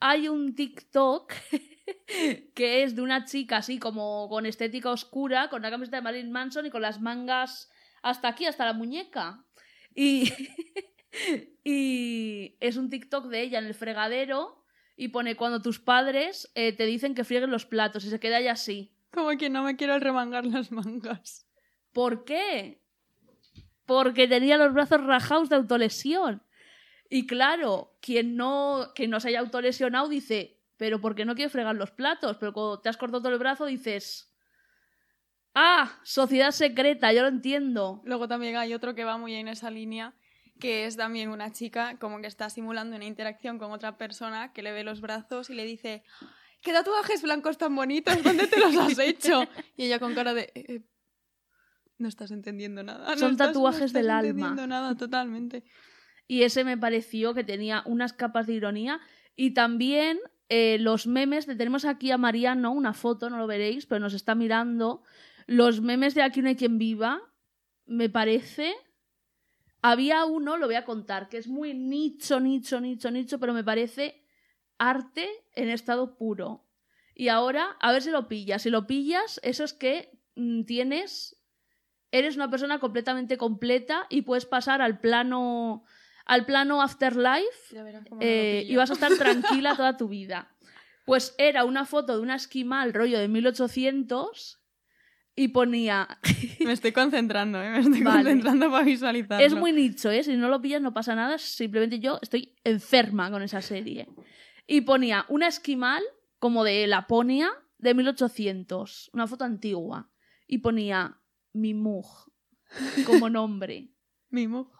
Hay 0.00 0.28
un 0.28 0.54
TikTok 0.54 1.32
que 2.54 2.82
es 2.82 2.96
de 2.96 3.02
una 3.02 3.24
chica 3.24 3.58
así 3.58 3.78
como 3.78 4.28
con 4.28 4.46
estética 4.46 4.90
oscura, 4.90 5.48
con 5.48 5.60
una 5.60 5.70
camiseta 5.70 5.98
de 5.98 6.02
Marilyn 6.02 6.32
Manson 6.32 6.66
y 6.66 6.70
con 6.70 6.82
las 6.82 7.00
mangas 7.00 7.70
hasta 8.02 8.28
aquí, 8.28 8.46
hasta 8.46 8.64
la 8.64 8.72
muñeca. 8.72 9.44
Y, 9.94 10.32
y 11.64 12.56
es 12.60 12.76
un 12.76 12.90
TikTok 12.90 13.26
de 13.26 13.42
ella 13.42 13.58
en 13.58 13.66
el 13.66 13.74
fregadero 13.74 14.64
y 14.96 15.08
pone 15.08 15.36
cuando 15.36 15.62
tus 15.62 15.80
padres 15.80 16.50
eh, 16.54 16.72
te 16.72 16.86
dicen 16.86 17.14
que 17.14 17.24
frieguen 17.24 17.50
los 17.50 17.66
platos 17.66 18.04
y 18.04 18.10
se 18.10 18.20
queda 18.20 18.40
ella 18.40 18.52
así. 18.52 18.92
Como 19.12 19.30
que 19.38 19.48
no 19.48 19.62
me 19.62 19.76
quiero 19.76 19.98
remangar 19.98 20.44
las 20.44 20.72
mangas. 20.72 21.48
¿Por 21.92 22.24
qué? 22.24 22.83
Porque 23.86 24.26
tenía 24.28 24.56
los 24.56 24.72
brazos 24.72 25.04
rajados 25.04 25.48
de 25.48 25.56
autolesión. 25.56 26.42
Y 27.10 27.26
claro, 27.26 27.96
quien 28.00 28.36
no, 28.36 28.92
quien 28.94 29.10
no 29.10 29.20
se 29.20 29.28
haya 29.28 29.40
autolesionado 29.40 30.08
dice, 30.08 30.58
pero 30.76 31.00
¿por 31.00 31.14
qué 31.14 31.24
no 31.24 31.34
quiere 31.34 31.50
fregar 31.50 31.74
los 31.76 31.90
platos? 31.90 32.36
Pero 32.38 32.52
cuando 32.52 32.80
te 32.80 32.88
has 32.88 32.96
cortado 32.96 33.22
todo 33.22 33.32
el 33.32 33.38
brazo 33.38 33.66
dices, 33.66 34.32
ah, 35.54 35.98
sociedad 36.02 36.50
secreta, 36.50 37.12
yo 37.12 37.22
lo 37.22 37.28
entiendo. 37.28 38.00
Luego 38.04 38.26
también 38.28 38.56
hay 38.56 38.74
otro 38.74 38.94
que 38.94 39.04
va 39.04 39.18
muy 39.18 39.34
en 39.34 39.48
esa 39.48 39.70
línea, 39.70 40.14
que 40.58 40.86
es 40.86 40.96
también 40.96 41.28
una 41.30 41.52
chica 41.52 41.98
como 41.98 42.20
que 42.20 42.26
está 42.26 42.48
simulando 42.50 42.96
una 42.96 43.04
interacción 43.04 43.58
con 43.58 43.70
otra 43.72 43.96
persona 43.98 44.52
que 44.52 44.62
le 44.62 44.72
ve 44.72 44.82
los 44.84 45.00
brazos 45.00 45.50
y 45.50 45.54
le 45.54 45.64
dice, 45.64 46.02
¿qué 46.62 46.72
tatuajes 46.72 47.22
blancos 47.22 47.58
tan 47.58 47.76
bonitos? 47.76 48.22
¿Dónde 48.22 48.46
te 48.46 48.58
los 48.58 48.76
has 48.76 48.98
hecho? 48.98 49.44
Y 49.76 49.84
ella 49.84 49.98
con 49.98 50.14
cara 50.14 50.34
de... 50.34 50.50
"Eh, 50.54 50.64
eh, 50.68 50.80
no 51.98 52.08
estás 52.08 52.30
entendiendo 52.30 52.82
nada. 52.82 53.10
no 53.14 53.18
Son 53.18 53.32
estás- 53.32 53.48
no 53.48 53.52
tatuajes 53.54 53.92
del 53.92 54.10
alma". 54.10 54.28
entendiendo 54.28 54.66
nada, 54.66 54.96
totalmente. 54.96 55.64
Y 56.26 56.42
ese 56.42 56.64
me 56.64 56.76
pareció 56.78 57.34
que 57.34 57.44
tenía 57.44 57.82
unas 57.86 58.12
capas 58.12 58.46
de 58.46 58.54
ironía. 58.54 59.00
Y 59.36 59.52
también 59.52 60.18
eh, 60.48 60.78
los 60.78 61.06
memes, 61.06 61.46
de, 61.46 61.56
tenemos 61.56 61.84
aquí 61.84 62.10
a 62.10 62.18
Mariano, 62.18 62.72
una 62.72 62.92
foto, 62.92 63.30
no 63.30 63.38
lo 63.38 63.46
veréis, 63.46 63.86
pero 63.86 64.00
nos 64.00 64.14
está 64.14 64.34
mirando. 64.34 65.02
Los 65.46 65.80
memes 65.80 66.14
de 66.14 66.22
Aquí 66.22 66.42
no 66.42 66.48
hay 66.48 66.56
quien 66.56 66.78
viva, 66.78 67.20
me 67.86 68.08
parece. 68.08 68.74
Había 69.82 70.24
uno, 70.24 70.56
lo 70.56 70.66
voy 70.66 70.76
a 70.76 70.84
contar, 70.84 71.28
que 71.28 71.36
es 71.38 71.46
muy 71.48 71.74
nicho, 71.74 72.40
nicho, 72.40 72.80
nicho, 72.80 73.10
nicho, 73.10 73.38
pero 73.38 73.52
me 73.52 73.64
parece 73.64 74.22
arte 74.78 75.28
en 75.54 75.68
estado 75.68 76.16
puro. 76.16 76.64
Y 77.14 77.28
ahora, 77.28 77.76
a 77.80 77.92
ver 77.92 78.02
si 78.02 78.10
lo 78.10 78.26
pillas. 78.28 78.62
Si 78.62 78.70
lo 78.70 78.86
pillas, 78.86 79.40
eso 79.42 79.64
es 79.64 79.72
que 79.74 80.10
mm, 80.36 80.62
tienes. 80.64 81.36
Eres 82.14 82.36
una 82.36 82.48
persona 82.48 82.78
completamente 82.78 83.36
completa 83.36 84.06
y 84.08 84.22
puedes 84.22 84.46
pasar 84.46 84.80
al 84.80 85.00
plano. 85.00 85.82
Al 86.26 86.46
plano 86.46 86.80
afterlife 86.80 87.76
eh, 88.20 88.64
y 88.66 88.76
vas 88.76 88.88
a 88.90 88.92
estar 88.94 89.12
tranquila 89.18 89.74
toda 89.76 89.96
tu 89.96 90.08
vida. 90.08 90.48
Pues 91.04 91.34
era 91.38 91.64
una 91.64 91.84
foto 91.84 92.16
de 92.16 92.22
una 92.22 92.36
esquimal 92.36 92.94
rollo 92.94 93.18
de 93.18 93.26
1800 93.28 94.62
y 95.34 95.48
ponía... 95.48 96.06
Me 96.60 96.72
estoy 96.72 96.92
concentrando, 96.92 97.60
¿eh? 97.60 97.68
me 97.68 97.80
estoy 97.80 98.02
Vale. 98.02 98.22
concentrando 98.22 98.70
para 98.70 98.84
visualizarlo. 98.84 99.44
es 99.44 99.54
muy 99.54 99.72
nicho, 99.72 100.10
¿eh? 100.10 100.22
Si 100.22 100.36
no 100.36 100.48
lo 100.48 100.62
pillas 100.62 100.80
no 100.80 100.94
pasa 100.94 101.16
nada, 101.16 101.36
simplemente 101.36 101.98
yo 101.98 102.20
estoy 102.22 102.54
enferma 102.62 103.30
con 103.30 103.42
esa 103.42 103.60
serie. 103.60 104.08
Y 104.68 104.82
ponía 104.82 105.26
una 105.28 105.48
esquimal 105.48 106.02
como 106.38 106.62
de 106.62 106.86
Laponia 106.86 107.50
de 107.78 107.92
1800, 107.92 109.10
una 109.12 109.26
foto 109.26 109.44
antigua. 109.44 110.08
Y 110.46 110.58
ponía 110.58 111.18
Mimug 111.54 112.06
como 113.06 113.30
nombre. 113.30 113.88
Mimo. 114.30 114.70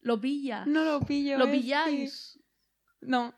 ¿Lo 0.00 0.20
pillas? 0.20 0.66
No 0.66 0.84
lo 0.84 1.00
pillo. 1.00 1.38
¿Lo 1.38 1.50
pilláis? 1.50 2.38
No. 3.00 3.34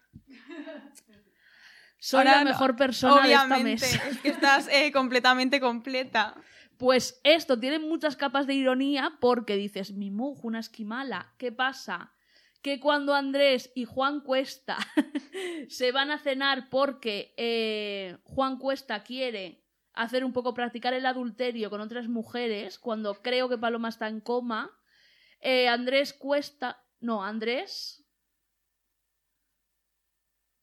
Soy 1.99 2.19
Ahora 2.19 2.33
la 2.33 2.45
no, 2.45 2.51
mejor 2.51 2.77
persona 2.77 3.27
de 3.27 3.33
esta 3.33 3.59
mesa. 3.59 4.09
es 4.09 4.19
que 4.21 4.29
estás 4.29 4.69
eh, 4.69 4.91
completamente 4.93 5.61
completa. 5.61 6.35
Pues 6.77 7.21
esto 7.23 7.59
tiene 7.59 7.79
muchas 7.79 8.17
capas 8.17 8.47
de 8.47 8.55
ironía 8.55 9.17
porque 9.21 9.57
dices, 9.57 9.93
mi 9.93 10.11
muj, 10.11 10.45
una 10.45 10.59
esquimala. 10.59 11.35
¿Qué 11.39 11.53
pasa? 11.53 12.13
Que 12.63 12.81
cuando 12.81 13.15
Andrés 13.15 13.71
y 13.75 13.85
Juan 13.85 14.21
Cuesta 14.21 14.77
se 15.69 15.93
van 15.93 16.11
a 16.11 16.19
cenar 16.19 16.69
porque 16.69 17.35
eh, 17.37 18.19
Juan 18.25 18.59
Cuesta 18.59 19.03
quiere 19.03 19.64
hacer 19.95 20.25
un 20.25 20.33
poco 20.33 20.55
practicar 20.55 20.93
el 20.95 21.07
adulterio 21.07 21.71
con 21.71 21.81
otras 21.81 22.09
mujeres, 22.09 22.79
cuando 22.79 23.23
creo 23.23 23.49
que 23.49 23.59
Paloma 23.59 23.89
está 23.89 24.09
en 24.09 24.21
coma, 24.21 24.71
eh, 25.41 25.69
Andrés 25.69 26.13
Cuesta... 26.13 26.83
No, 27.01 27.25
Andrés... 27.25 28.05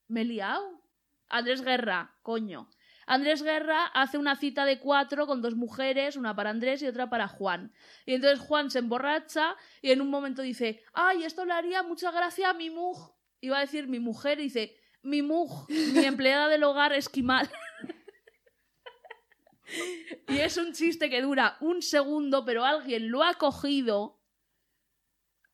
Me 0.07 0.21
he 0.21 0.25
liado. 0.25 0.81
Andrés 1.29 1.61
Guerra, 1.61 2.17
coño. 2.21 2.69
Andrés 3.05 3.43
Guerra 3.43 3.85
hace 3.85 4.17
una 4.17 4.35
cita 4.35 4.65
de 4.65 4.79
cuatro 4.79 5.25
con 5.25 5.41
dos 5.41 5.55
mujeres, 5.55 6.17
una 6.17 6.35
para 6.35 6.49
Andrés 6.49 6.81
y 6.81 6.87
otra 6.87 7.09
para 7.09 7.27
Juan. 7.27 7.73
Y 8.05 8.13
entonces 8.13 8.39
Juan 8.39 8.69
se 8.69 8.79
emborracha 8.79 9.55
y 9.81 9.91
en 9.91 10.01
un 10.01 10.09
momento 10.09 10.41
dice, 10.41 10.83
ay, 10.93 11.23
esto 11.23 11.45
le 11.45 11.53
haría 11.53 11.83
mucha 11.83 12.11
gracia 12.11 12.49
a 12.49 12.53
mi 12.53 12.69
muj. 12.69 13.13
Iba 13.39 13.57
a 13.57 13.61
decir 13.61 13.87
mi 13.87 13.99
mujer 13.99 14.39
y 14.39 14.43
dice, 14.43 14.77
mi 15.01 15.21
muj, 15.21 15.67
mi 15.69 16.05
empleada 16.05 16.47
del 16.47 16.63
hogar 16.63 16.93
esquimal. 16.93 17.49
y 20.27 20.37
es 20.39 20.57
un 20.57 20.73
chiste 20.73 21.09
que 21.09 21.21
dura 21.21 21.57
un 21.61 21.81
segundo, 21.81 22.43
pero 22.45 22.63
alguien 22.65 23.09
lo 23.11 23.23
ha 23.23 23.35
cogido, 23.35 24.19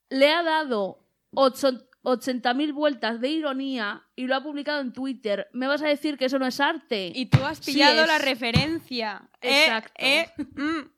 le 0.10 0.32
ha 0.32 0.44
dado 0.44 1.06
ocho- 1.32 1.84
80.000 2.04 2.72
vueltas 2.74 3.20
de 3.20 3.28
ironía 3.30 4.08
y 4.16 4.28
lo 4.28 4.36
ha 4.36 4.42
publicado 4.42 4.80
en 4.80 4.94
Twitter. 4.94 5.50
¿Me 5.52 5.68
vas 5.68 5.82
a 5.82 5.88
decir 5.88 6.18
que 6.18 6.26
eso 6.26 6.40
no 6.40 6.48
es 6.48 6.60
arte? 6.62 7.12
Y 7.14 7.26
tú 7.26 7.44
has 7.44 7.60
pillado 7.60 8.06
la 8.06 8.18
referencia. 8.18 9.30
Eh, 9.42 9.66
Exacto. 9.66 9.92
eh, 9.98 10.32
mm. 10.38 10.90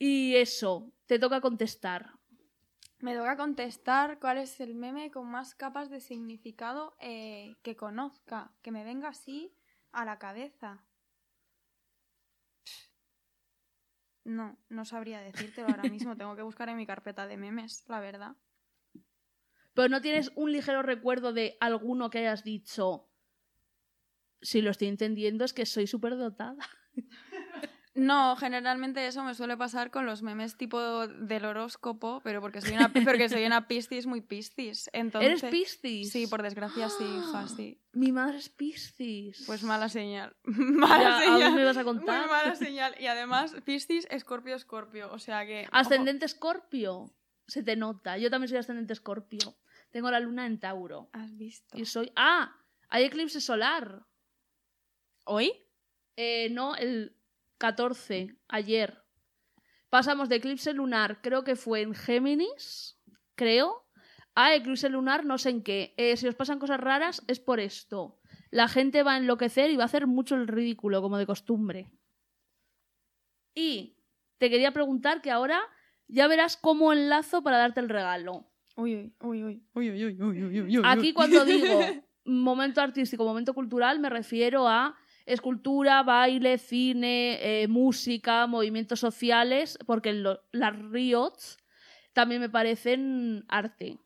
Y 0.00 0.34
eso, 0.34 0.92
te 1.06 1.20
toca 1.20 1.40
contestar. 1.40 2.10
Me 2.98 3.14
toca 3.14 3.36
contestar 3.36 4.18
cuál 4.18 4.38
es 4.38 4.58
el 4.60 4.74
meme 4.74 5.12
con 5.12 5.30
más 5.30 5.54
capas 5.54 5.88
de 5.90 6.00
significado 6.00 6.96
eh, 7.00 7.54
que 7.62 7.76
conozca, 7.76 8.50
que 8.62 8.72
me 8.72 8.82
venga 8.84 9.08
así 9.08 9.54
a 9.92 10.04
la 10.04 10.18
cabeza. 10.18 10.84
No, 14.24 14.56
no 14.68 14.84
sabría 14.84 15.20
decírtelo 15.20 15.68
ahora 15.68 15.82
mismo. 15.90 16.16
Tengo 16.16 16.36
que 16.36 16.42
buscar 16.42 16.68
en 16.68 16.76
mi 16.76 16.86
carpeta 16.86 17.26
de 17.26 17.36
memes, 17.36 17.84
la 17.88 18.00
verdad. 18.00 18.36
Pero 19.74 19.88
no 19.88 20.00
tienes 20.00 20.30
un 20.34 20.52
ligero 20.52 20.82
recuerdo 20.82 21.32
de 21.32 21.56
alguno 21.60 22.10
que 22.10 22.18
hayas 22.18 22.44
dicho. 22.44 23.08
Si 24.40 24.60
lo 24.60 24.70
estoy 24.70 24.88
entendiendo, 24.88 25.44
es 25.44 25.52
que 25.52 25.66
soy 25.66 25.86
súper 25.86 26.16
dotada. 26.16 26.68
No, 27.94 28.36
generalmente 28.36 29.06
eso 29.06 29.22
me 29.22 29.34
suele 29.34 29.56
pasar 29.58 29.90
con 29.90 30.06
los 30.06 30.22
memes 30.22 30.56
tipo 30.56 31.06
del 31.06 31.44
horóscopo, 31.44 32.22
pero 32.24 32.40
porque 32.40 32.62
soy 32.62 32.74
una, 32.74 32.90
porque 32.90 33.28
soy 33.28 33.44
una 33.44 33.68
piscis 33.68 34.06
muy 34.06 34.22
piscis. 34.22 34.88
Entonces, 34.94 35.42
¿Eres 35.42 35.50
Piscis? 35.52 36.10
Sí, 36.10 36.26
por 36.26 36.42
desgracia 36.42 36.88
sí, 36.88 37.04
hija, 37.04 37.46
sí. 37.48 37.78
Mi 37.92 38.10
madre 38.10 38.38
es 38.38 38.48
Piscis. 38.48 39.44
Pues 39.46 39.62
mala 39.62 39.90
señal. 39.90 40.34
mala 40.44 41.02
Ya, 41.02 41.20
señal. 41.20 41.42
¿aún 41.42 41.54
me 41.54 41.64
vas 41.64 41.76
a 41.76 41.84
contar? 41.84 42.20
Muy 42.20 42.30
mala 42.30 42.54
señal. 42.56 42.94
Y 42.98 43.06
además, 43.08 43.54
Piscis, 43.64 44.06
Escorpio, 44.10 44.56
Escorpio. 44.56 45.12
O 45.12 45.18
sea 45.18 45.44
que. 45.44 45.68
Ascendente 45.70 46.24
Escorpio. 46.24 47.14
Se 47.46 47.62
te 47.62 47.76
nota. 47.76 48.16
Yo 48.16 48.30
también 48.30 48.48
soy 48.48 48.58
ascendente 48.58 48.94
Escorpio. 48.94 49.56
Tengo 49.90 50.10
la 50.10 50.20
luna 50.20 50.46
en 50.46 50.58
Tauro. 50.58 51.10
Has 51.12 51.36
visto. 51.36 51.76
Y 51.76 51.84
soy. 51.84 52.10
¡Ah! 52.16 52.56
Hay 52.88 53.04
eclipse 53.04 53.42
solar. 53.42 54.06
¿Hoy? 55.24 55.52
Eh, 56.16 56.48
no, 56.50 56.74
el 56.76 57.14
14, 57.62 58.36
ayer. 58.48 59.04
Pasamos 59.88 60.28
de 60.28 60.34
eclipse 60.36 60.74
lunar, 60.74 61.20
creo 61.22 61.44
que 61.44 61.54
fue 61.54 61.82
en 61.82 61.94
Géminis, 61.94 62.98
creo, 63.36 63.86
a 64.34 64.52
eclipse 64.56 64.88
lunar 64.88 65.24
no 65.24 65.38
sé 65.38 65.50
en 65.50 65.62
qué. 65.62 65.94
Eh, 65.96 66.16
si 66.16 66.26
os 66.26 66.34
pasan 66.34 66.58
cosas 66.58 66.80
raras 66.80 67.22
es 67.28 67.38
por 67.38 67.60
esto. 67.60 68.18
La 68.50 68.66
gente 68.66 69.04
va 69.04 69.12
a 69.12 69.18
enloquecer 69.18 69.70
y 69.70 69.76
va 69.76 69.84
a 69.84 69.86
hacer 69.86 70.08
mucho 70.08 70.34
el 70.34 70.48
ridículo, 70.48 71.00
como 71.02 71.18
de 71.18 71.26
costumbre. 71.26 71.92
Y 73.54 73.96
te 74.38 74.50
quería 74.50 74.72
preguntar 74.72 75.22
que 75.22 75.30
ahora 75.30 75.60
ya 76.08 76.26
verás 76.26 76.56
cómo 76.56 76.92
enlazo 76.92 77.44
para 77.44 77.58
darte 77.58 77.78
el 77.78 77.88
regalo. 77.88 78.50
Uy, 78.74 79.14
uy, 79.20 79.44
uy, 79.44 79.62
uy, 79.74 79.90
uy, 79.90 80.04
uy, 80.04 80.20
uy, 80.20 80.44
uy, 80.44 80.60
uy, 80.62 80.78
uy. 80.78 80.82
Aquí 80.84 81.12
cuando 81.12 81.44
digo 81.44 81.78
momento 82.24 82.80
artístico, 82.80 83.24
momento 83.24 83.54
cultural, 83.54 84.00
me 84.00 84.10
refiero 84.10 84.66
a 84.66 84.96
escultura, 85.26 86.02
baile, 86.02 86.58
cine, 86.58 87.62
eh, 87.62 87.68
música, 87.68 88.46
movimientos 88.46 89.00
sociales, 89.00 89.78
porque 89.86 90.12
lo- 90.12 90.40
las 90.52 90.78
riots 90.78 91.58
también 92.12 92.40
me 92.40 92.48
parecen 92.50 93.44
arte. 93.48 93.98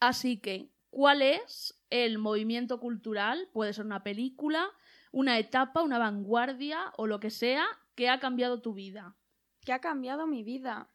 Así 0.00 0.38
que, 0.38 0.70
¿cuál 0.90 1.22
es 1.22 1.80
el 1.90 2.18
movimiento 2.18 2.80
cultural? 2.80 3.48
Puede 3.52 3.72
ser 3.72 3.84
una 3.86 4.02
película, 4.02 4.68
una 5.12 5.38
etapa, 5.38 5.82
una 5.82 5.98
vanguardia 5.98 6.92
o 6.96 7.06
lo 7.06 7.20
que 7.20 7.30
sea 7.30 7.64
que 7.94 8.08
ha 8.08 8.18
cambiado 8.20 8.62
tu 8.62 8.72
vida 8.72 9.16
¿Qué 9.60 9.72
ha 9.72 9.80
cambiado 9.80 10.26
mi 10.26 10.42
vida? 10.42 10.88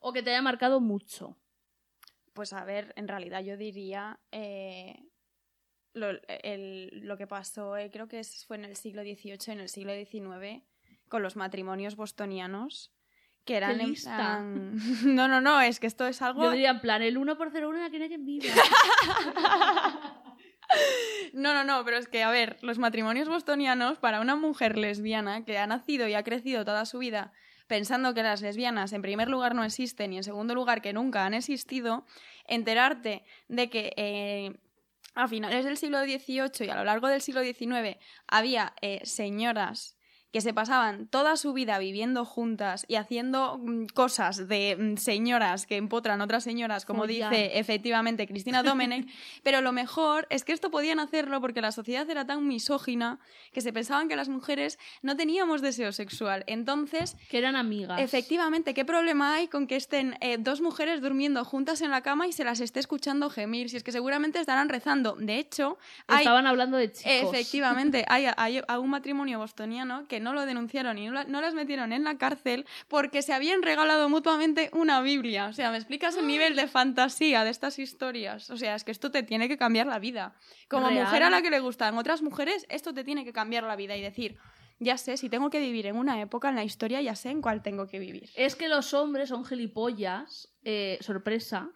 o 0.00 0.12
que 0.12 0.22
te 0.22 0.30
haya 0.30 0.42
marcado 0.42 0.80
mucho. 0.80 1.36
Pues 2.32 2.52
a 2.52 2.64
ver, 2.64 2.92
en 2.96 3.08
realidad 3.08 3.42
yo 3.42 3.56
diría 3.56 4.20
eh, 4.30 5.07
lo, 5.98 6.10
el- 6.42 7.00
lo 7.04 7.16
que 7.18 7.26
pasó, 7.26 7.76
eh, 7.76 7.90
creo 7.92 8.08
que 8.08 8.22
fue 8.46 8.56
en 8.56 8.64
el 8.64 8.76
siglo 8.76 9.02
XVIII, 9.02 9.52
en 9.52 9.60
el 9.60 9.68
siglo 9.68 9.92
XIX, 9.94 10.62
con 11.08 11.22
los 11.22 11.36
matrimonios 11.36 11.96
bostonianos, 11.96 12.92
que 13.44 13.56
eran 13.56 13.80
en 13.80 13.94
plan- 14.16 14.74
No, 15.04 15.28
no, 15.28 15.40
no, 15.40 15.60
es 15.60 15.80
que 15.80 15.86
esto 15.86 16.06
es 16.06 16.22
algo... 16.22 16.44
Yo 16.44 16.50
diría 16.52 16.70
en 16.70 16.80
plan, 16.80 17.02
el 17.02 17.18
1 17.18 17.36
por 17.36 17.48
01 17.52 17.84
aquí 17.84 17.98
no 17.98 18.04
hay 18.04 18.08
quien 18.08 18.24
viva. 18.24 18.44
No, 21.32 21.54
no, 21.54 21.64
no, 21.64 21.82
pero 21.84 21.96
es 21.96 22.08
que, 22.08 22.22
a 22.22 22.30
ver, 22.30 22.58
los 22.62 22.78
matrimonios 22.78 23.28
bostonianos 23.28 23.98
para 23.98 24.20
una 24.20 24.36
mujer 24.36 24.76
lesbiana 24.76 25.44
que 25.44 25.56
ha 25.58 25.66
nacido 25.66 26.06
y 26.08 26.14
ha 26.14 26.22
crecido 26.22 26.64
toda 26.64 26.84
su 26.84 26.98
vida 26.98 27.32
pensando 27.68 28.12
que 28.14 28.22
las 28.22 28.40
lesbianas 28.42 28.92
en 28.92 29.02
primer 29.02 29.28
lugar 29.28 29.54
no 29.54 29.62
existen 29.64 30.12
y 30.12 30.16
en 30.18 30.24
segundo 30.24 30.54
lugar 30.54 30.80
que 30.82 30.92
nunca 30.94 31.24
han 31.26 31.34
existido, 31.34 32.06
enterarte 32.46 33.24
de 33.48 33.68
que 33.70 33.92
eh, 33.96 34.56
a 35.18 35.26
finales 35.26 35.64
del 35.64 35.76
siglo 35.76 36.00
XVIII 36.00 36.66
y 36.66 36.70
a 36.70 36.76
lo 36.76 36.84
largo 36.84 37.08
del 37.08 37.20
siglo 37.20 37.42
XIX 37.42 37.96
había 38.28 38.72
eh, 38.80 39.00
señoras 39.04 39.97
que 40.32 40.42
se 40.42 40.52
pasaban 40.52 41.06
toda 41.06 41.36
su 41.36 41.54
vida 41.54 41.78
viviendo 41.78 42.24
juntas 42.24 42.84
y 42.86 42.96
haciendo 42.96 43.58
mm, 43.58 43.86
cosas 43.94 44.46
de 44.46 44.76
mm, 44.78 44.96
señoras 44.98 45.66
que 45.66 45.76
empotran 45.76 46.20
otras 46.20 46.44
señoras, 46.44 46.84
como 46.84 47.06
dice 47.06 47.58
efectivamente 47.58 48.26
Cristina 48.26 48.62
Domenech, 48.62 49.08
pero 49.42 49.62
lo 49.62 49.72
mejor 49.72 50.26
es 50.28 50.44
que 50.44 50.52
esto 50.52 50.70
podían 50.70 51.00
hacerlo 51.00 51.40
porque 51.40 51.62
la 51.62 51.72
sociedad 51.72 52.08
era 52.10 52.26
tan 52.26 52.46
misógina 52.46 53.18
que 53.52 53.62
se 53.62 53.72
pensaban 53.72 54.08
que 54.08 54.16
las 54.16 54.28
mujeres 54.28 54.78
no 55.02 55.16
teníamos 55.16 55.62
deseo 55.62 55.92
sexual. 55.92 56.44
Entonces, 56.46 57.16
que 57.30 57.38
eran 57.38 57.56
amigas. 57.56 58.00
efectivamente, 58.00 58.74
¿qué 58.74 58.84
problema 58.84 59.34
hay 59.34 59.48
con 59.48 59.66
que 59.66 59.76
estén 59.76 60.16
eh, 60.20 60.36
dos 60.38 60.60
mujeres 60.60 61.00
durmiendo 61.00 61.44
juntas 61.44 61.80
en 61.80 61.90
la 61.90 62.02
cama 62.02 62.26
y 62.26 62.32
se 62.32 62.44
las 62.44 62.60
esté 62.60 62.80
escuchando 62.80 63.30
gemir? 63.30 63.70
Si 63.70 63.78
es 63.78 63.82
que 63.82 63.92
seguramente 63.92 64.40
estarán 64.40 64.68
rezando. 64.68 65.16
De 65.18 65.38
hecho, 65.38 65.78
hay... 66.06 66.18
Estaban 66.18 66.46
hablando 66.46 66.76
de 66.76 66.92
chicos. 66.92 67.10
Efectivamente, 67.10 68.04
hay, 68.08 68.26
hay 68.36 68.60
un 68.78 68.90
matrimonio 68.90 69.38
bostoniano 69.38 70.06
que 70.06 70.17
no 70.20 70.32
lo 70.34 70.46
denunciaron 70.46 70.98
y 70.98 71.06
no, 71.06 71.12
la- 71.12 71.24
no 71.24 71.40
las 71.40 71.54
metieron 71.54 71.92
en 71.92 72.04
la 72.04 72.18
cárcel 72.18 72.66
porque 72.88 73.22
se 73.22 73.32
habían 73.32 73.62
regalado 73.62 74.08
mutuamente 74.08 74.70
una 74.72 75.00
Biblia. 75.00 75.46
O 75.46 75.52
sea, 75.52 75.70
¿me 75.70 75.76
explicas 75.78 76.16
el 76.16 76.26
nivel 76.26 76.56
de 76.56 76.66
fantasía 76.68 77.44
de 77.44 77.50
estas 77.50 77.78
historias? 77.78 78.50
O 78.50 78.56
sea, 78.56 78.74
es 78.74 78.84
que 78.84 78.90
esto 78.92 79.10
te 79.10 79.22
tiene 79.22 79.48
que 79.48 79.56
cambiar 79.56 79.86
la 79.86 79.98
vida. 79.98 80.34
Como 80.68 80.88
Real. 80.88 81.04
mujer 81.04 81.22
a 81.22 81.30
la 81.30 81.42
que 81.42 81.50
le 81.50 81.60
gustan 81.60 81.96
otras 81.98 82.22
mujeres, 82.22 82.66
esto 82.68 82.92
te 82.94 83.04
tiene 83.04 83.24
que 83.24 83.32
cambiar 83.32 83.64
la 83.64 83.76
vida 83.76 83.96
y 83.96 84.00
decir, 84.02 84.36
ya 84.80 84.96
sé, 84.96 85.16
si 85.16 85.28
tengo 85.28 85.50
que 85.50 85.58
vivir 85.60 85.86
en 85.86 85.96
una 85.96 86.20
época 86.20 86.48
en 86.50 86.54
la 86.54 86.62
historia, 86.64 87.00
ya 87.02 87.16
sé 87.16 87.30
en 87.30 87.42
cuál 87.42 87.62
tengo 87.62 87.86
que 87.88 87.98
vivir. 87.98 88.30
Es 88.36 88.54
que 88.54 88.68
los 88.68 88.94
hombres 88.94 89.28
son 89.30 89.44
gilipollas, 89.44 90.54
eh, 90.64 90.98
sorpresa. 91.00 91.70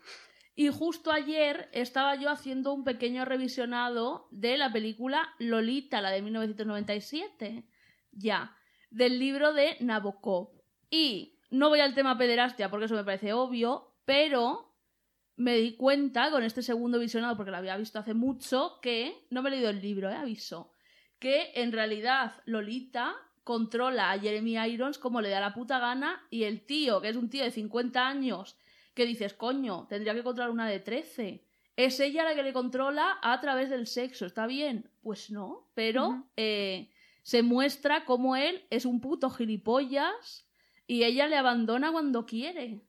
Y 0.55 0.69
justo 0.69 1.11
ayer 1.11 1.71
estaba 1.73 2.15
yo 2.15 2.29
haciendo 2.29 2.75
un 2.75 2.85
pequeño 2.85 3.25
revisionado 3.25 4.29
de 4.31 4.59
la 4.59 4.71
película 4.71 5.31
Lolita, 5.39 6.01
la 6.03 6.11
de 6.11 6.21
1997. 6.23 7.65
Ya, 8.12 8.57
del 8.90 9.18
libro 9.18 9.53
de 9.53 9.77
Nabokov. 9.81 10.51
Y 10.90 11.38
no 11.51 11.68
voy 11.68 11.81
al 11.81 11.94
tema 11.94 12.16
pederastia 12.16 12.70
porque 12.70 12.87
eso 12.87 12.94
me 12.94 13.05
parece 13.05 13.33
obvio, 13.33 13.94
pero 14.05 14.72
me 15.37 15.57
di 15.57 15.77
cuenta 15.77 16.31
con 16.31 16.42
este 16.42 16.62
segundo 16.62 16.98
visionado, 16.98 17.37
porque 17.37 17.51
lo 17.51 17.57
había 17.57 17.77
visto 17.77 17.98
hace 17.98 18.14
mucho, 18.14 18.79
que 18.81 19.27
no 19.31 19.42
me 19.42 19.48
he 19.48 19.53
leído 19.53 19.70
el 19.70 19.81
libro, 19.81 20.11
eh, 20.11 20.14
aviso, 20.14 20.72
que 21.18 21.53
en 21.55 21.72
realidad 21.72 22.35
Lolita 22.44 23.14
controla 23.44 24.12
a 24.12 24.18
Jeremy 24.18 24.57
Irons 24.68 24.98
como 24.98 25.20
le 25.20 25.31
da 25.31 25.40
la 25.40 25.55
puta 25.55 25.79
gana 25.79 26.27
y 26.31 26.44
el 26.44 26.64
tío, 26.64 27.01
que 27.01 27.09
es 27.09 27.16
un 27.16 27.29
tío 27.29 27.44
de 27.44 27.51
50 27.51 28.07
años, 28.07 28.57
que 28.94 29.07
dices, 29.07 29.35
coño, 29.35 29.87
tendría 29.88 30.14
que 30.14 30.22
controlar 30.22 30.53
una 30.53 30.68
de 30.68 30.81
13. 30.81 31.44
Es 31.77 31.98
ella 32.01 32.25
la 32.25 32.35
que 32.35 32.42
le 32.42 32.53
controla 32.53 33.18
a 33.22 33.40
través 33.40 33.70
del 33.70 33.87
sexo, 33.87 34.27
¿está 34.27 34.46
bien? 34.46 34.90
Pues 35.03 35.31
no, 35.31 35.70
pero 35.75 36.29
eh, 36.37 36.92
se 37.23 37.43
muestra 37.43 38.05
como 38.05 38.37
él 38.37 38.67
es 38.71 38.85
un 38.85 39.01
puto 39.01 39.31
gilipollas 39.31 40.47
y 40.87 41.05
ella 41.05 41.27
le 41.29 41.37
abandona 41.37 41.93
cuando 41.93 42.27
quiere. 42.27 42.87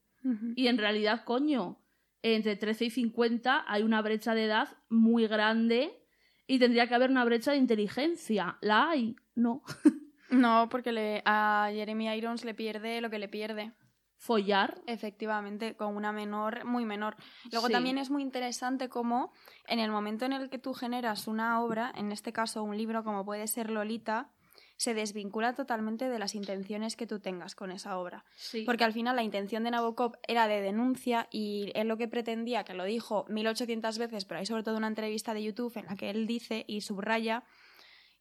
Y 0.56 0.68
en 0.68 0.78
realidad, 0.78 1.26
coño, 1.26 1.82
entre 2.22 2.56
13 2.56 2.86
y 2.86 2.90
50 2.90 3.66
hay 3.68 3.84
una 3.84 4.02
brecha 4.02 4.34
de 4.34 4.46
edad 4.46 4.70
muy 4.90 5.28
grande 5.28 5.92
y 6.48 6.60
tendría 6.60 6.88
que 6.88 6.96
haber 6.96 7.10
una 7.10 7.26
brecha 7.26 7.52
de 7.52 7.58
inteligencia. 7.58 8.58
¿La 8.62 8.90
hay? 8.90 9.16
No. 9.36 9.64
No, 10.30 10.68
porque 10.72 10.92
le, 10.92 11.22
a 11.26 11.70
Jeremy 11.72 12.08
Irons 12.16 12.44
le 12.44 12.56
pierde 12.56 13.02
lo 13.02 13.12
que 13.12 13.20
le 13.20 13.28
pierde. 13.28 13.72
Follar. 14.24 14.80
Efectivamente, 14.88 15.76
con 15.76 15.96
una 15.98 16.14
menor, 16.14 16.64
muy 16.64 16.86
menor. 16.86 17.18
Luego 17.52 17.68
Sí. 17.68 17.74
también 17.74 17.98
es 17.98 18.10
muy 18.10 18.22
interesante 18.22 18.88
cómo 18.88 19.34
en 19.68 19.80
el 19.80 19.92
momento 19.92 20.24
en 20.24 20.32
el 20.32 20.50
que 20.50 20.60
tú 20.60 20.74
generas 20.74 21.28
una 21.28 21.62
obra, 21.62 21.92
en 21.96 22.12
este 22.14 22.32
caso 22.32 22.64
un 22.64 22.78
libro 22.78 23.04
como 23.04 23.26
puede 23.26 23.48
ser 23.48 23.70
Lolita, 23.70 24.30
se 24.78 24.94
desvincula 24.94 25.54
totalmente 25.54 26.08
de 26.10 26.20
las 26.20 26.36
intenciones 26.36 26.96
que 26.96 27.06
tú 27.06 27.20
tengas 27.20 27.54
con 27.54 27.70
esa 27.72 27.98
obra. 27.98 28.24
Sí. 28.36 28.64
Porque 28.66 28.86
al 28.86 28.94
final 28.94 29.16
la 29.18 29.24
intención 29.24 29.64
de 29.66 29.72
Nabokov 29.72 30.14
era 30.26 30.48
de 30.48 30.62
denuncia 30.62 31.28
y 31.30 31.72
él 31.76 31.90
lo 31.90 31.98
que 31.98 32.08
pretendía, 32.08 32.64
que 32.64 32.74
lo 32.74 32.86
dijo 32.86 33.26
1800 33.28 33.98
veces, 33.98 34.24
pero 34.26 34.40
hay 34.40 34.46
sobre 34.46 34.64
todo 34.64 34.78
una 34.78 34.88
entrevista 34.88 35.34
de 35.34 35.44
YouTube 35.44 35.76
en 35.78 35.86
la 35.88 35.96
que 35.96 36.10
él 36.10 36.28
dice 36.28 36.64
y 36.66 36.80
subraya 36.82 37.44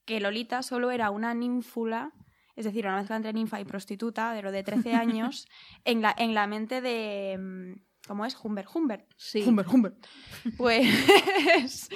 que 0.05 0.19
Lolita 0.19 0.63
solo 0.63 0.91
era 0.91 1.11
una 1.11 1.33
ninfula, 1.33 2.13
es 2.57 2.65
decir, 2.65 2.87
una 2.87 2.97
mezcla 2.97 3.17
entre 3.17 3.33
ninfa 3.33 3.61
y 3.61 3.65
prostituta, 3.65 4.33
de 4.33 4.43
lo 4.43 4.53
de 4.53 4.63
13 4.63 4.95
años, 4.95 5.47
en 5.85 6.03
la, 6.03 6.15
en 6.17 6.35
la 6.35 6.47
mente 6.47 6.81
de... 6.81 7.39
mm, 7.39 7.81
¿Cómo 8.07 8.27
es? 8.27 8.37
Humbert. 8.43 8.69
Humbert. 8.75 9.07
Sí. 9.17 9.45
Humbert, 9.47 9.69
Humbert. 9.73 10.07
Pues. 10.57 10.85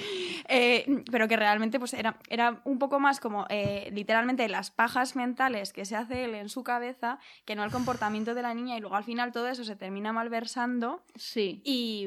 eh, 0.49 1.03
pero 1.11 1.27
que 1.27 1.37
realmente 1.37 1.81
pues, 1.81 1.95
era, 1.95 2.21
era 2.29 2.63
un 2.65 2.79
poco 2.79 3.01
más 3.01 3.19
como 3.19 3.45
eh, 3.49 3.91
literalmente 3.93 4.49
las 4.49 4.71
pajas 4.71 5.17
mentales 5.17 5.73
que 5.73 5.85
se 5.85 5.97
hace 5.97 6.25
él 6.25 6.37
en 6.37 6.49
su 6.49 6.63
cabeza, 6.63 7.19
que 7.45 7.57
no 7.57 7.65
el 7.65 7.73
comportamiento 7.73 8.35
de 8.35 8.43
la 8.43 8.55
niña, 8.55 8.77
y 8.77 8.81
luego 8.81 8.95
al 8.95 9.03
final 9.03 9.33
todo 9.33 9.49
eso 9.49 9.65
se 9.65 9.75
termina 9.75 10.13
malversando. 10.13 11.03
Sí. 11.17 11.61
Y. 11.65 12.07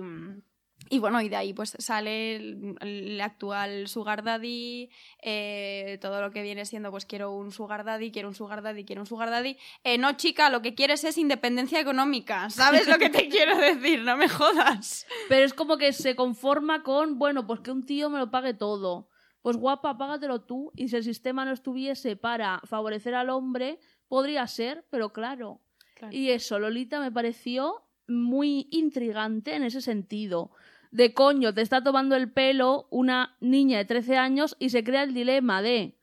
Y 0.90 1.00
bueno, 1.00 1.22
y 1.22 1.30
de 1.30 1.36
ahí 1.36 1.54
pues 1.54 1.76
sale 1.78 2.36
el, 2.36 2.76
el 2.82 3.22
actual 3.22 3.88
Sugar 3.88 4.24
Daddy, 4.24 4.90
eh, 5.22 6.00
todo 6.02 6.22
lo 6.22 6.32
que 6.32 6.42
viene 6.42 6.66
siendo 6.66 6.90
pues 6.90 7.06
quiero 7.06 7.32
un 7.32 7.52
Sugar 7.52 7.84
Daddy, 7.84 8.12
quiero 8.12 8.30
un 8.30 8.36
Sugar 8.36 8.62
Daddy, 8.62 8.86
quiero 8.86 9.02
un 9.02 9.06
Sugar 9.06 9.30
Daddy. 9.30 9.58
Eh, 9.84 9.98
no, 9.98 10.14
chica, 10.14 10.50
lo 10.50 10.62
que 10.62 10.74
quieres 10.74 11.04
es 11.04 11.18
independencia 11.18 11.80
económica, 11.80 12.50
¿sabes 12.50 12.88
lo 12.88 12.98
que 12.98 13.10
te 13.10 13.28
quiero 13.30 13.58
decir? 13.58 14.02
No 14.02 14.18
me 14.18 14.30
jodas. 14.30 15.06
Pero 15.28 15.46
es 15.46 15.54
como 15.54 15.78
que 15.78 15.94
se 15.94 16.16
conforma 16.16 16.82
con, 16.82 17.20
bueno, 17.20 17.46
pues 17.46 17.60
que 17.60 17.72
un 17.72 17.86
tío 17.86 18.10
me 18.10 18.18
lo 18.18 18.32
pague 18.32 18.54
todo. 18.54 19.10
Pues 19.42 19.58
guapa, 19.58 19.98
págatelo 19.98 20.42
tú. 20.42 20.72
Y 20.76 20.90
si 20.90 20.96
el 20.96 21.04
sistema 21.04 21.46
no 21.46 21.52
estuviese 21.52 22.16
para 22.16 22.62
favorecer 22.66 23.16
al 23.16 23.30
hombre, 23.30 23.80
podría 24.08 24.46
ser, 24.48 24.86
pero 24.90 25.14
claro. 25.14 25.62
Y 26.12 26.30
eso, 26.30 26.60
Lolita 26.60 27.00
me 27.00 27.12
pareció 27.12 27.84
muy 28.08 28.68
intrigante 28.72 29.56
en 29.56 29.64
ese 29.64 29.82
sentido. 29.82 30.52
De 30.92 31.14
coño, 31.14 31.54
te 31.54 31.62
está 31.62 31.84
tomando 31.84 32.16
el 32.16 32.32
pelo 32.32 32.88
una 32.90 33.38
niña 33.40 33.78
de 33.78 33.86
13 33.86 34.18
años 34.18 34.56
y 34.60 34.70
se 34.70 34.84
crea 34.84 35.04
el 35.04 35.14
dilema 35.14 35.62
de 35.62 36.00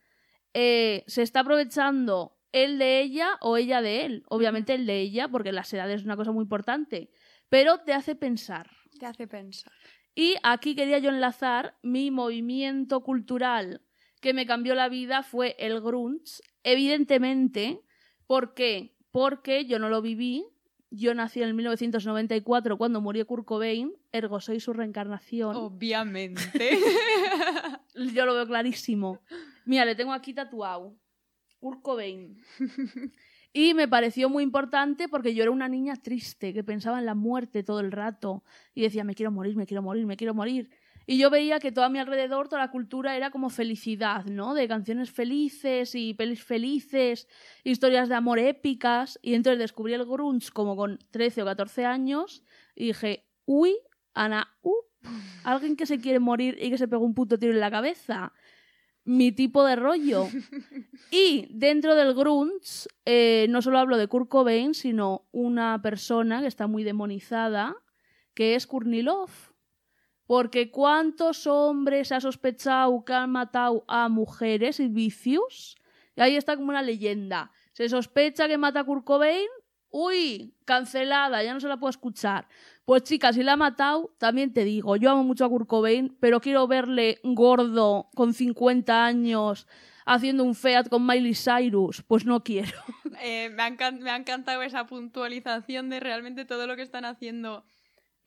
eh, 0.55 1.05
¿se 1.07 1.21
está 1.21 1.41
aprovechando 1.41 2.39
él 2.53 2.79
de 2.79 3.01
ella 3.01 3.37
o 3.41 3.57
ella 3.57 3.83
de 3.83 4.07
él? 4.07 4.25
Obviamente 4.29 4.73
el 4.75 4.87
de 4.87 5.01
ella, 5.01 5.29
porque 5.29 5.53
las 5.53 5.73
edades 5.75 6.01
es 6.01 6.07
una 6.07 6.17
cosa 6.17 6.33
muy 6.33 6.45
importante. 6.45 7.11
Pero 7.49 7.81
te 7.81 7.93
hace 7.93 8.15
pensar. 8.15 8.71
Te 8.99 9.05
hace 9.05 9.27
pensar. 9.27 9.73
Y 10.15 10.37
aquí 10.43 10.75
quería 10.75 10.99
yo 10.99 11.11
enlazar 11.11 11.77
mi 11.83 12.11
movimiento 12.11 13.03
cultural 13.03 13.83
que 14.23 14.33
me 14.33 14.47
cambió 14.47 14.75
la 14.75 14.89
vida 14.89 15.23
fue 15.23 15.57
el 15.59 15.81
grunge. 15.83 16.41
Evidentemente, 16.63 17.83
¿por 18.27 18.55
qué? 18.55 18.97
Porque 19.11 19.67
yo 19.67 19.79
no 19.79 19.91
lo 19.91 20.01
viví. 20.01 20.47
Yo 20.97 21.15
nací 21.15 21.43
en 21.43 21.49
el 21.49 21.55
1994 21.55 22.79
cuando 22.79 23.03
murió 23.03 23.27
Kurt 23.27 23.45
Cobain, 23.45 23.93
ergo 24.13 24.41
soy 24.41 24.61
su 24.61 24.73
reencarnación. 24.73 25.55
Obviamente. 25.55 26.79
Yo 28.15 28.25
lo 28.25 28.35
veo 28.35 28.47
clarísimo. 28.47 29.21
Mira, 29.67 29.85
le 29.85 29.95
tengo 29.95 30.13
aquí 30.13 30.33
tatuado. 30.33 30.97
Kurt 31.61 31.83
Cobain. 31.83 32.41
Y 33.53 33.73
me 33.73 33.89
pareció 33.89 34.29
muy 34.29 34.43
importante 34.43 35.09
porque 35.09 35.35
yo 35.35 35.43
era 35.43 35.51
una 35.51 35.67
niña 35.67 35.97
triste 35.97 36.53
que 36.53 36.63
pensaba 36.63 36.99
en 36.99 37.07
la 37.07 37.15
muerte 37.15 37.63
todo 37.63 37.81
el 37.81 37.91
rato 37.91 38.45
y 38.75 38.83
decía, 38.83 39.03
me 39.03 39.15
quiero 39.15 39.33
morir, 39.33 39.57
me 39.57 39.65
quiero 39.65 39.83
morir, 39.83 40.05
me 40.05 40.19
quiero 40.19 40.35
morir. 40.35 40.69
Y 41.07 41.19
yo 41.19 41.31
veía 41.31 41.61
que 41.61 41.71
todo 41.71 41.85
a 41.85 41.89
mi 41.89 42.01
alrededor, 42.01 42.49
toda 42.49 42.63
la 42.63 42.71
cultura 42.73 43.17
era 43.17 43.31
como 43.31 43.49
felicidad, 43.49 44.25
¿no? 44.25 44.55
De 44.55 44.67
canciones 44.67 45.13
felices 45.13 45.95
y 45.95 46.15
pelis 46.15 46.43
felices, 46.43 47.29
historias 47.63 48.09
de 48.09 48.17
amor 48.17 48.41
épicas. 48.41 49.19
Y 49.23 49.35
entonces 49.35 49.61
descubrí 49.61 49.95
el 49.95 50.05
grunge 50.05 50.51
como 50.51 50.75
con 50.75 50.99
13 51.13 51.43
o 51.43 51.45
14 51.45 51.85
años 51.85 52.43
y 52.75 52.87
dije, 52.89 53.25
uy, 53.45 53.77
Ana, 54.15 54.53
uh, 54.63 54.75
alguien 55.45 55.77
que 55.77 55.87
se 55.87 56.01
quiere 56.01 56.19
morir 56.19 56.59
y 56.61 56.71
que 56.71 56.79
se 56.79 56.89
pegó 56.89 57.05
un 57.05 57.15
puto 57.15 57.39
tiro 57.39 57.53
en 57.53 57.61
la 57.61 57.71
cabeza. 57.71 58.33
Mi 59.05 59.31
tipo 59.31 59.65
de 59.65 59.77
rollo. 59.77 60.27
Y 61.13 61.47
dentro 61.51 61.95
del 61.95 62.15
grunge, 62.15 62.89
eh, 63.05 63.47
no 63.49 63.63
solo 63.63 63.79
hablo 63.79 63.97
de 63.97 64.09
Kurt 64.09 64.29
Cobain, 64.29 64.75
sino 64.75 65.29
una 65.31 65.81
persona 65.81 66.41
que 66.41 66.49
está 66.49 66.67
muy 66.67 66.83
demonizada, 66.83 67.77
que 68.35 68.57
es 68.57 68.67
Courtney 68.67 69.03
Love. 69.03 69.53
Porque 70.27 70.71
¿cuántos 70.71 71.47
hombres 71.47 72.13
ha 72.13 72.21
sospechado 72.21 73.05
que 73.05 73.13
han 73.13 73.31
matado 73.31 73.85
a 73.87 74.09
mujeres 74.09 74.81
y 74.81 74.89
vicios? 74.89 75.77
Y 76.17 76.21
ahí 76.21 76.37
está 76.37 76.57
como 76.57 76.71
una 76.71 76.83
leyenda. 76.83 77.51
Se 77.73 77.89
sospecha 77.89 78.49
que 78.49 78.59
mata 78.59 78.81
a 78.81 78.85
Kurt 78.85 79.05
Cobain 79.05 79.47
Uy, 79.99 80.55
cancelada, 80.67 81.43
ya 81.43 81.55
no 81.55 81.61
se 81.61 81.69
la 81.69 81.79
puedo 81.79 81.89
escuchar. 81.89 82.47
Pues 82.85 83.03
chicas, 83.05 83.35
si 83.35 83.43
la 83.43 83.55
ha 83.55 83.57
matado, 83.57 84.15
también 84.19 84.53
te 84.53 84.63
digo, 84.63 84.97
yo 84.97 85.11
amo 85.11 85.25
mucho 85.25 85.47
a 85.47 85.49
Kurt 85.49 85.67
Cobain, 85.67 86.15
pero 86.21 86.39
quiero 86.41 86.67
verle 86.67 87.19
gordo 87.25 88.11
con 88.15 88.35
50 88.35 89.07
años 89.07 89.67
haciendo 90.05 90.45
un 90.45 90.55
feat 90.55 90.91
con 90.91 91.07
Miley 91.07 91.35
Cyrus. 91.35 92.03
Pues 92.03 92.27
no 92.27 92.43
quiero. 92.43 92.79
Eh, 93.23 93.49
me, 93.49 93.63
ha 93.63 93.91
me 93.93 94.11
ha 94.11 94.17
encantado 94.17 94.61
esa 94.61 94.87
puntualización 94.87 95.89
de 95.89 96.01
realmente 96.01 96.45
todo 96.45 96.67
lo 96.67 96.77
que 96.77 96.83
están 96.83 97.07
haciendo 97.07 97.65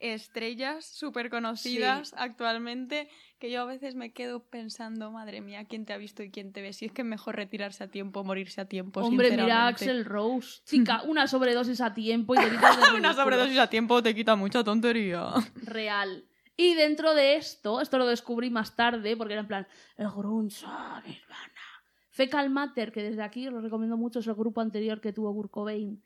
estrellas 0.00 0.86
súper 0.86 1.30
conocidas 1.30 2.14
actualmente, 2.16 3.08
que 3.38 3.50
yo 3.50 3.60
a 3.60 3.64
veces 3.66 3.94
me 3.94 4.12
quedo 4.12 4.42
pensando, 4.42 5.12
madre 5.12 5.40
mía, 5.40 5.66
¿quién 5.66 5.84
te 5.84 5.92
ha 5.92 5.98
visto 5.98 6.22
y 6.22 6.30
quién 6.30 6.52
te 6.52 6.62
ve? 6.62 6.72
Si 6.72 6.86
es 6.86 6.92
que 6.92 7.02
es 7.02 7.08
mejor 7.08 7.36
retirarse 7.36 7.84
a 7.84 7.88
tiempo, 7.88 8.24
morirse 8.24 8.62
a 8.62 8.64
tiempo. 8.64 9.00
Hombre, 9.00 9.30
mira 9.30 9.64
a. 9.64 9.68
Axel 9.68 10.04
Rose. 10.04 10.62
Chica, 10.66 11.02
una 11.02 11.26
sobredosis 11.26 11.80
a 11.80 11.94
tiempo 11.94 12.34
y 12.34 12.38
te 12.38 12.50
quitas 12.50 12.80
de 12.80 12.96
Una 12.98 13.14
sobredosis 13.14 13.58
a 13.58 13.68
tiempo 13.68 14.02
te 14.02 14.14
quita 14.14 14.34
mucha 14.36 14.64
tontería. 14.64 15.28
real. 15.54 16.24
Y 16.56 16.74
dentro 16.74 17.14
de 17.14 17.36
esto, 17.36 17.80
esto 17.80 17.96
lo 17.96 18.06
descubrí 18.06 18.50
más 18.50 18.76
tarde, 18.76 19.16
porque 19.16 19.34
era 19.34 19.42
en 19.42 19.48
plan, 19.48 19.68
el 19.96 20.10
grunge, 20.10 20.66
Nirvana. 21.06 21.70
Fecal 22.10 22.50
Matter, 22.50 22.92
que 22.92 23.02
desde 23.02 23.22
aquí 23.22 23.46
os 23.46 23.54
lo 23.54 23.60
recomiendo 23.62 23.96
mucho, 23.96 24.18
es 24.18 24.26
el 24.26 24.34
grupo 24.34 24.60
anterior 24.60 25.00
que 25.00 25.12
tuvo 25.12 25.32
Kurt 25.32 25.50
Cobain. 25.50 26.02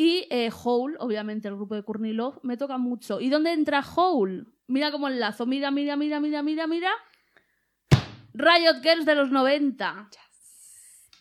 Y 0.00 0.26
eh, 0.30 0.50
Hole, 0.64 0.96
obviamente 0.98 1.46
el 1.46 1.56
grupo 1.56 1.74
de 1.74 1.82
Courtney 1.82 2.14
Love, 2.14 2.38
me 2.42 2.56
toca 2.56 2.78
mucho. 2.78 3.20
¿Y 3.20 3.28
dónde 3.28 3.52
entra 3.52 3.84
Hole? 3.94 4.46
Mira 4.66 4.90
cómo 4.90 5.08
enlazo, 5.08 5.44
mira, 5.44 5.70
mira, 5.70 5.94
mira, 5.94 6.18
mira, 6.18 6.42
mira, 6.42 6.66
mira. 6.66 6.90
Riot 8.32 8.80
Girls 8.82 9.04
de 9.04 9.14
los 9.14 9.30
90. 9.30 10.08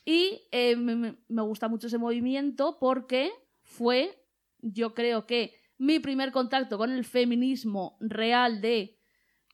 Y 0.06 0.48
eh, 0.54 0.78
me 0.78 1.42
gusta 1.42 1.68
mucho 1.68 1.88
ese 1.88 1.98
movimiento 1.98 2.78
porque 2.80 3.34
fue, 3.64 4.18
yo 4.60 4.94
creo 4.94 5.26
que 5.26 5.56
mi 5.78 6.00
primer 6.00 6.32
contacto 6.32 6.78
con 6.78 6.90
el 6.90 7.04
feminismo 7.04 7.98
real 8.00 8.62
de 8.62 8.98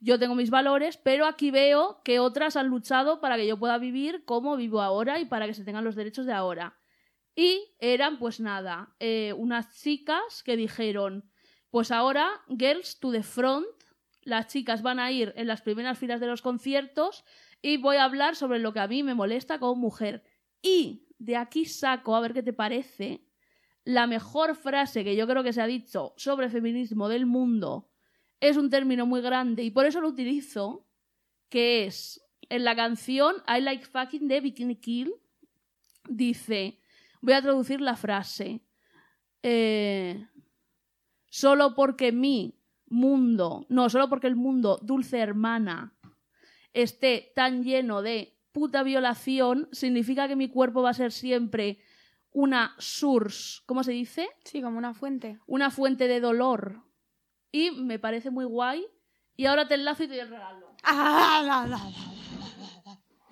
yo 0.01 0.19
tengo 0.19 0.35
mis 0.35 0.51
valores, 0.51 0.97
pero 0.97 1.25
aquí 1.25 1.49
veo 1.49 1.99
que 2.03 2.19
otras 2.19 2.57
han 2.57 2.67
luchado 2.67 3.21
para 3.21 3.38
que 3.38 3.47
yo 3.47 3.57
pueda 3.57 3.79
vivir 3.79 4.23
como 4.23 4.55
vivo 4.55 4.83
ahora 4.83 5.19
y 5.19 5.25
para 5.25 5.47
que 5.47 5.55
se 5.55 5.63
tengan 5.63 5.83
los 5.83 5.95
derechos 5.95 6.27
de 6.27 6.33
ahora. 6.33 6.77
Y 7.35 7.75
eran, 7.79 8.17
pues 8.17 8.39
nada, 8.39 8.95
eh, 8.99 9.33
unas 9.33 9.81
chicas 9.81 10.41
que 10.43 10.55
dijeron, 10.55 11.29
pues 11.69 11.91
ahora, 11.91 12.29
girls 12.47 12.99
to 12.99 13.11
the 13.11 13.23
front, 13.23 13.67
las 14.21 14.47
chicas 14.47 14.81
van 14.81 14.99
a 14.99 15.11
ir 15.11 15.33
en 15.35 15.47
las 15.47 15.61
primeras 15.61 15.99
filas 15.99 16.21
de 16.21 16.27
los 16.27 16.41
conciertos 16.41 17.25
y 17.61 17.77
voy 17.77 17.97
a 17.97 18.05
hablar 18.05 18.35
sobre 18.35 18.59
lo 18.59 18.73
que 18.73 18.79
a 18.79 18.87
mí 18.87 19.03
me 19.03 19.13
molesta 19.13 19.59
como 19.59 19.75
mujer. 19.75 20.23
Y 20.61 21.07
de 21.19 21.35
aquí 21.35 21.65
saco, 21.65 22.15
a 22.15 22.21
ver 22.21 22.33
qué 22.33 22.41
te 22.41 22.53
parece, 22.53 23.25
la 23.83 24.07
mejor 24.07 24.55
frase 24.55 25.03
que 25.03 25.15
yo 25.15 25.27
creo 25.27 25.43
que 25.43 25.53
se 25.53 25.61
ha 25.61 25.67
dicho 25.67 26.13
sobre 26.17 26.49
feminismo 26.49 27.07
del 27.07 27.25
mundo 27.25 27.91
es 28.39 28.57
un 28.57 28.69
término 28.69 29.05
muy 29.05 29.21
grande 29.21 29.63
y 29.63 29.71
por 29.71 29.85
eso 29.85 30.01
lo 30.01 30.09
utilizo, 30.09 30.87
que 31.49 31.85
es 31.85 32.21
en 32.49 32.63
la 32.63 32.75
canción 32.75 33.35
I 33.47 33.61
Like 33.61 33.85
Fucking 33.85 34.27
de 34.27 34.41
Bikini 34.41 34.75
Kill, 34.75 35.13
dice, 36.09 36.79
voy 37.25 37.33
a 37.33 37.41
traducir 37.41 37.81
la 37.81 37.95
frase, 37.95 38.61
eh, 39.41 40.27
solo 41.25 41.73
porque 41.73 42.11
mi 42.11 42.61
mundo, 42.85 43.65
no, 43.67 43.89
solo 43.89 44.09
porque 44.09 44.27
el 44.27 44.35
mundo, 44.35 44.79
dulce 44.83 45.17
hermana, 45.19 45.97
esté 46.71 47.31
tan 47.35 47.63
lleno 47.63 48.03
de 48.03 48.38
puta 48.51 48.83
violación, 48.83 49.67
significa 49.71 50.27
que 50.27 50.35
mi 50.35 50.49
cuerpo 50.49 50.83
va 50.83 50.91
a 50.91 50.93
ser 50.93 51.11
siempre 51.11 51.79
una 52.31 52.75
source, 52.77 53.63
¿cómo 53.65 53.83
se 53.83 53.91
dice? 53.91 54.29
Sí, 54.43 54.61
como 54.61 54.77
una 54.77 54.93
fuente. 54.93 55.39
Una 55.47 55.71
fuente 55.71 56.07
de 56.07 56.19
dolor. 56.19 56.83
Y 57.51 57.71
me 57.71 57.97
parece 57.97 58.29
muy 58.29 58.45
guay. 58.45 58.85
Y 59.35 59.47
ahora 59.47 59.67
te 59.67 59.75
enlazo 59.75 60.03
y 60.03 60.07
te 60.07 60.13
doy 60.13 60.21
el 60.21 60.29
regalo. 60.29 60.75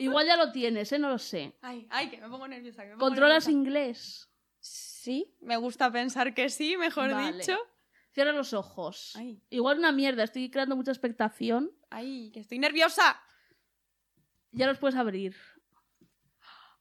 Igual 0.03 0.27
ya 0.27 0.35
lo 0.37 0.51
tienes, 0.51 0.91
¿eh? 0.91 0.99
No 0.99 1.09
lo 1.09 1.17
sé. 1.17 1.53
Ay, 1.61 1.87
ay, 1.89 2.09
que 2.09 2.17
me 2.19 2.29
pongo 2.29 2.47
nerviosa. 2.47 2.83
que 2.83 2.89
me 2.89 2.95
pongo 2.95 3.05
¿Controlas 3.07 3.47
nerviosa. 3.47 3.51
inglés? 3.51 4.29
Sí, 4.59 5.35
me 5.41 5.57
gusta 5.57 5.91
pensar 5.91 6.33
que 6.33 6.49
sí, 6.49 6.77
mejor 6.77 7.11
Vale. 7.11 7.37
dicho. 7.37 7.57
Cierra 8.11 8.31
los 8.31 8.53
ojos. 8.53 9.13
Ay. 9.15 9.41
Igual 9.49 9.79
una 9.79 9.91
mierda, 9.91 10.23
estoy 10.23 10.49
creando 10.49 10.75
mucha 10.75 10.91
expectación. 10.91 11.71
Ay, 11.89 12.31
que 12.31 12.39
estoy 12.41 12.59
nerviosa. 12.59 13.19
Ya 14.51 14.67
los 14.67 14.77
puedes 14.77 14.95
abrir. 14.95 15.35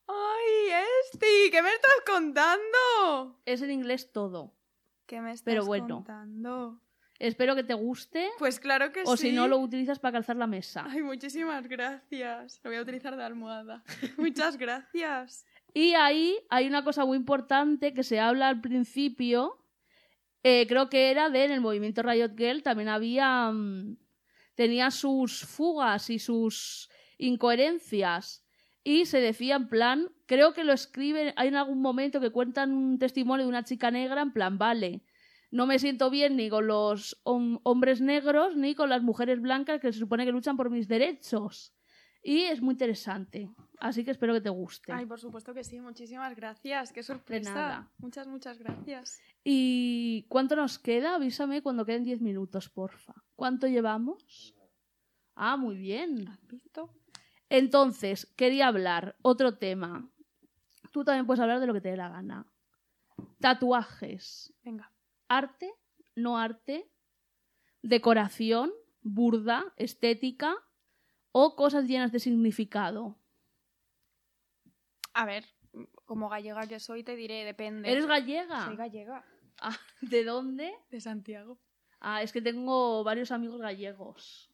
Ay, 0.06 0.84
Esti, 1.04 1.50
¿qué 1.50 1.62
me 1.62 1.70
estás 1.70 1.94
contando? 2.06 3.40
Es 3.46 3.62
en 3.62 3.70
inglés 3.70 4.12
todo. 4.12 4.54
¿Qué 5.06 5.20
me 5.20 5.32
estás 5.32 5.44
Pero 5.44 5.64
bueno. 5.64 5.96
contando? 5.96 6.80
Espero 7.22 7.54
que 7.54 7.62
te 7.62 7.74
guste. 7.74 8.30
Pues 8.36 8.58
claro 8.58 8.90
que 8.90 9.02
o 9.04 9.16
sí. 9.16 9.28
si 9.28 9.32
no, 9.32 9.46
lo 9.46 9.58
utilizas 9.58 10.00
para 10.00 10.14
calzar 10.14 10.34
la 10.34 10.48
mesa. 10.48 10.84
Ay, 10.88 11.02
muchísimas 11.02 11.68
gracias. 11.68 12.60
Lo 12.64 12.70
voy 12.70 12.78
a 12.78 12.82
utilizar 12.82 13.16
de 13.16 13.22
almohada. 13.22 13.84
Muchas 14.18 14.56
gracias. 14.58 15.46
Y 15.72 15.94
ahí 15.94 16.36
hay 16.50 16.66
una 16.66 16.82
cosa 16.82 17.04
muy 17.04 17.16
importante 17.16 17.94
que 17.94 18.02
se 18.02 18.18
habla 18.18 18.48
al 18.48 18.60
principio. 18.60 19.56
eh, 20.42 20.66
creo 20.66 20.88
que 20.90 21.12
era 21.12 21.30
de 21.30 21.44
en 21.44 21.52
el 21.52 21.60
movimiento 21.60 22.02
Riot 22.02 22.36
Girl 22.36 22.64
también 22.64 22.88
había. 22.88 23.52
mm, 23.52 23.96
tenía 24.56 24.90
sus 24.90 25.44
fugas 25.46 26.10
y 26.10 26.18
sus 26.18 26.90
incoherencias. 27.18 28.44
Y 28.82 29.06
se 29.06 29.20
decía 29.20 29.54
en 29.54 29.68
plan. 29.68 30.08
Creo 30.26 30.54
que 30.54 30.64
lo 30.64 30.72
escriben. 30.72 31.32
Hay 31.36 31.48
en 31.48 31.54
algún 31.54 31.80
momento 31.80 32.20
que 32.20 32.30
cuentan 32.30 32.72
un 32.72 32.98
testimonio 32.98 33.44
de 33.46 33.48
una 33.48 33.62
chica 33.62 33.92
negra 33.92 34.22
en 34.22 34.32
plan, 34.32 34.58
vale. 34.58 35.02
No 35.52 35.66
me 35.66 35.78
siento 35.78 36.10
bien 36.10 36.34
ni 36.36 36.48
con 36.50 36.66
los 36.66 37.20
hom- 37.24 37.60
hombres 37.62 38.00
negros 38.00 38.56
ni 38.56 38.74
con 38.74 38.88
las 38.88 39.02
mujeres 39.02 39.40
blancas 39.40 39.80
que 39.80 39.92
se 39.92 39.98
supone 40.00 40.24
que 40.24 40.32
luchan 40.32 40.56
por 40.56 40.68
mis 40.70 40.88
derechos. 40.88 41.72
Y 42.24 42.42
es 42.44 42.62
muy 42.62 42.72
interesante. 42.72 43.50
Así 43.78 44.04
que 44.04 44.12
espero 44.12 44.32
que 44.32 44.40
te 44.40 44.48
guste. 44.48 44.92
Ay, 44.92 45.06
por 45.06 45.20
supuesto 45.20 45.52
que 45.52 45.62
sí. 45.62 45.78
Muchísimas 45.80 46.34
gracias. 46.36 46.92
Qué 46.92 47.02
sorpresa. 47.02 47.52
nada. 47.52 47.90
Muchas, 47.98 48.26
muchas 48.28 48.58
gracias. 48.58 49.20
¿Y 49.44 50.24
cuánto 50.28 50.54
nos 50.56 50.78
queda? 50.78 51.16
Avísame 51.16 51.62
cuando 51.62 51.84
queden 51.84 52.04
10 52.04 52.20
minutos, 52.20 52.68
porfa. 52.70 53.12
¿Cuánto 53.36 53.66
llevamos? 53.66 54.54
Ah, 55.34 55.56
muy 55.56 55.76
bien. 55.76 56.28
¿Has 56.28 56.46
visto? 56.46 56.90
Entonces, 57.50 58.26
quería 58.36 58.68
hablar 58.68 59.16
otro 59.22 59.58
tema. 59.58 60.08
Tú 60.92 61.04
también 61.04 61.26
puedes 61.26 61.40
hablar 61.40 61.58
de 61.60 61.66
lo 61.66 61.74
que 61.74 61.80
te 61.80 61.90
dé 61.90 61.96
la 61.96 62.08
gana. 62.08 62.46
Tatuajes. 63.40 64.54
Venga. 64.62 64.91
Arte, 65.36 65.72
no 66.14 66.36
arte, 66.38 66.88
decoración, 67.82 68.72
burda, 69.02 69.72
estética 69.76 70.54
o 71.32 71.56
cosas 71.56 71.84
llenas 71.86 72.12
de 72.12 72.20
significado. 72.20 73.16
A 75.14 75.24
ver, 75.26 75.44
como 76.04 76.28
gallega 76.28 76.66
que 76.66 76.80
soy, 76.80 77.02
te 77.02 77.16
diré, 77.16 77.44
depende. 77.44 77.90
¿Eres 77.90 78.06
gallega? 78.06 78.66
Soy 78.66 78.76
gallega. 78.76 79.24
Ah, 79.64 79.78
¿De 80.00 80.24
dónde? 80.24 80.72
De 80.90 81.00
Santiago. 81.00 81.56
Ah, 82.00 82.20
es 82.22 82.32
que 82.32 82.42
tengo 82.42 83.04
varios 83.04 83.30
amigos 83.30 83.60
gallegos. 83.60 84.50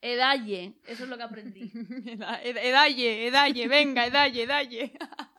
Edalle, 0.00 0.74
eso 0.84 1.04
es 1.04 1.08
lo 1.10 1.16
que 1.16 1.22
aprendí. 1.22 1.70
Eda- 2.06 2.42
ed- 2.42 2.56
Edalle, 2.56 3.26
edalle, 3.28 3.68
venga, 3.68 4.04
edalle, 4.04 4.42
edalle. 4.42 4.98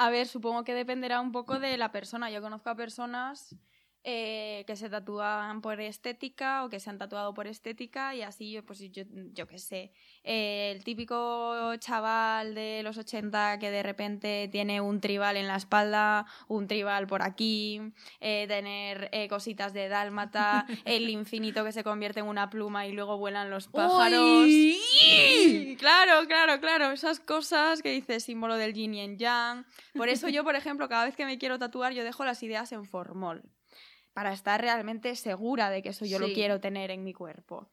A 0.00 0.10
ver, 0.10 0.28
supongo 0.28 0.62
que 0.62 0.74
dependerá 0.74 1.20
un 1.20 1.32
poco 1.32 1.58
de 1.58 1.76
la 1.76 1.90
persona. 1.90 2.30
Yo 2.30 2.40
conozco 2.40 2.70
a 2.70 2.76
personas 2.76 3.56
eh, 4.10 4.64
que 4.66 4.74
se 4.74 4.88
tatúan 4.88 5.60
por 5.60 5.82
estética 5.82 6.64
o 6.64 6.70
que 6.70 6.80
se 6.80 6.88
han 6.88 6.96
tatuado 6.96 7.34
por 7.34 7.46
estética 7.46 8.14
y 8.14 8.22
así, 8.22 8.50
yo, 8.50 8.64
pues 8.64 8.78
yo, 8.90 9.02
yo 9.34 9.46
qué 9.46 9.58
sé. 9.58 9.92
Eh, 10.24 10.72
el 10.74 10.82
típico 10.82 11.76
chaval 11.76 12.54
de 12.54 12.80
los 12.82 12.96
80 12.96 13.58
que 13.58 13.70
de 13.70 13.82
repente 13.82 14.48
tiene 14.50 14.80
un 14.80 15.02
tribal 15.02 15.36
en 15.36 15.46
la 15.46 15.56
espalda, 15.56 16.24
un 16.46 16.66
tribal 16.66 17.06
por 17.06 17.20
aquí, 17.20 17.82
eh, 18.20 18.46
tener 18.48 19.10
cositas 19.28 19.74
de 19.74 19.90
dálmata, 19.90 20.64
el 20.86 21.10
infinito 21.10 21.62
que 21.62 21.72
se 21.72 21.84
convierte 21.84 22.20
en 22.20 22.28
una 22.28 22.48
pluma 22.48 22.86
y 22.86 22.92
luego 22.92 23.18
vuelan 23.18 23.50
los 23.50 23.68
pájaros. 23.68 24.46
¡Uy! 24.46 25.76
Claro, 25.78 26.26
claro, 26.26 26.60
claro. 26.60 26.92
Esas 26.92 27.20
cosas 27.20 27.82
que 27.82 27.90
dice 27.90 28.20
símbolo 28.20 28.56
del 28.56 28.72
yin 28.72 28.94
y 28.94 29.00
el 29.02 29.18
yang. 29.18 29.66
Por 29.94 30.08
eso 30.08 30.30
yo, 30.30 30.44
por 30.44 30.56
ejemplo, 30.56 30.88
cada 30.88 31.04
vez 31.04 31.14
que 31.14 31.26
me 31.26 31.36
quiero 31.36 31.58
tatuar, 31.58 31.92
yo 31.92 32.04
dejo 32.04 32.24
las 32.24 32.42
ideas 32.42 32.72
en 32.72 32.86
formol. 32.86 33.42
Para 34.18 34.32
estar 34.32 34.60
realmente 34.60 35.14
segura 35.14 35.70
de 35.70 35.80
que 35.80 35.90
eso 35.90 36.04
yo 36.04 36.18
lo 36.18 36.26
quiero 36.32 36.58
tener 36.60 36.90
en 36.90 37.04
mi 37.04 37.12
cuerpo. 37.12 37.68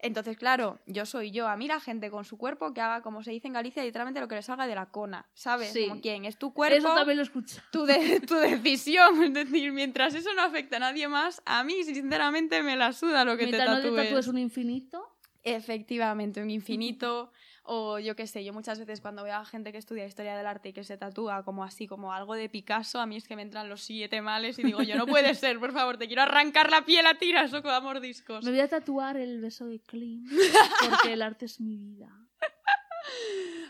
Entonces, 0.00 0.36
claro, 0.36 0.80
yo 0.86 1.06
soy 1.06 1.30
yo. 1.30 1.46
A 1.46 1.56
mí 1.56 1.68
la 1.68 1.78
gente 1.78 2.10
con 2.10 2.24
su 2.24 2.36
cuerpo 2.36 2.74
que 2.74 2.80
haga, 2.80 3.00
como 3.00 3.22
se 3.22 3.30
dice 3.30 3.46
en 3.46 3.52
Galicia, 3.52 3.84
literalmente 3.84 4.18
lo 4.20 4.26
que 4.26 4.34
le 4.34 4.42
salga 4.42 4.66
de 4.66 4.74
la 4.74 4.86
cona. 4.86 5.24
¿Sabes? 5.34 5.72
Sí. 5.72 5.86
Como 5.88 6.00
quién. 6.00 6.24
Es 6.24 6.36
tu 6.36 6.52
cuerpo, 6.52 6.76
Eso 6.78 6.94
también 6.96 7.16
lo 7.18 7.22
he 7.22 7.26
escuchado. 7.26 7.62
tu, 7.70 7.86
de- 7.86 8.20
tu 8.26 8.34
decisión. 8.34 9.22
Es 9.22 9.32
decir, 9.34 9.70
mientras 9.72 10.14
eso 10.16 10.34
no 10.34 10.42
afecta 10.42 10.76
a 10.78 10.80
nadie 10.80 11.06
más, 11.06 11.40
a 11.46 11.62
mí, 11.62 11.84
sinceramente, 11.84 12.62
me 12.64 12.74
la 12.76 12.92
suda 12.92 13.24
lo 13.24 13.36
que 13.36 13.44
Mientras 13.46 13.66
te 13.66 13.70
no 13.70 13.76
te 13.80 13.82
tatúes. 13.88 14.08
tatúes 14.08 14.26
un 14.26 14.38
infinito. 14.38 15.08
Efectivamente, 15.44 16.42
un 16.42 16.50
infinito, 16.50 17.30
O 17.66 17.98
yo 17.98 18.14
qué 18.14 18.26
sé, 18.26 18.44
yo 18.44 18.52
muchas 18.52 18.78
veces 18.78 19.00
cuando 19.00 19.24
veo 19.24 19.36
a 19.36 19.44
gente 19.46 19.72
que 19.72 19.78
estudia 19.78 20.04
historia 20.04 20.36
del 20.36 20.46
arte 20.46 20.68
y 20.68 20.72
que 20.74 20.84
se 20.84 20.98
tatúa 20.98 21.42
como 21.44 21.64
así, 21.64 21.86
como 21.86 22.12
algo 22.12 22.34
de 22.34 22.50
Picasso, 22.50 23.00
a 23.00 23.06
mí 23.06 23.16
es 23.16 23.26
que 23.26 23.36
me 23.36 23.42
entran 23.42 23.70
los 23.70 23.80
siete 23.82 24.20
males 24.20 24.58
y 24.58 24.64
digo, 24.64 24.82
yo 24.82 24.96
no 24.96 25.06
puede 25.06 25.34
ser, 25.34 25.58
por 25.58 25.72
favor, 25.72 25.96
te 25.96 26.06
quiero 26.06 26.22
arrancar 26.22 26.70
la 26.70 26.84
piel 26.84 27.06
a 27.06 27.14
tiras 27.14 27.54
o 27.54 27.62
con 27.62 27.82
mordiscos. 27.82 28.44
Me 28.44 28.50
voy 28.50 28.60
a 28.60 28.68
tatuar 28.68 29.16
el 29.16 29.40
beso 29.40 29.64
de 29.64 29.80
Klim 29.80 30.28
porque 30.90 31.14
el 31.14 31.22
arte 31.22 31.46
es 31.46 31.58
mi 31.58 31.74
vida. 31.76 32.10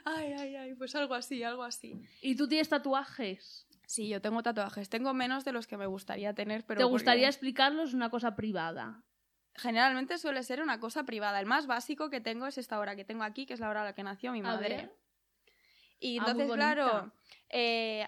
Ay, 0.04 0.32
ay, 0.32 0.56
ay, 0.56 0.74
pues 0.74 0.94
algo 0.96 1.14
así, 1.14 1.44
algo 1.44 1.62
así. 1.62 1.94
¿Y 2.20 2.34
tú 2.34 2.48
tienes 2.48 2.68
tatuajes? 2.68 3.66
Sí, 3.86 4.08
yo 4.08 4.20
tengo 4.20 4.42
tatuajes. 4.42 4.88
Tengo 4.88 5.14
menos 5.14 5.44
de 5.44 5.52
los 5.52 5.66
que 5.66 5.76
me 5.76 5.86
gustaría 5.86 6.34
tener, 6.34 6.64
pero. 6.64 6.78
¿Te 6.78 6.84
porque 6.84 6.92
gustaría 6.92 7.28
explicarlos 7.28 7.94
una 7.94 8.10
cosa 8.10 8.34
privada? 8.34 9.02
Generalmente 9.56 10.18
suele 10.18 10.42
ser 10.42 10.60
una 10.60 10.80
cosa 10.80 11.04
privada. 11.04 11.38
El 11.40 11.46
más 11.46 11.66
básico 11.66 12.10
que 12.10 12.20
tengo 12.20 12.46
es 12.46 12.58
esta 12.58 12.78
hora 12.78 12.96
que 12.96 13.04
tengo 13.04 13.22
aquí, 13.22 13.46
que 13.46 13.54
es 13.54 13.60
la 13.60 13.68
hora 13.68 13.82
a 13.82 13.84
la 13.84 13.92
que 13.94 14.02
nació 14.02 14.32
mi 14.32 14.40
A 14.40 14.42
madre. 14.42 14.76
ver. 14.76 14.92
Y 16.00 16.18
Ah, 16.18 16.24
entonces, 16.26 16.52
claro, 16.52 17.12
eh, 17.50 18.06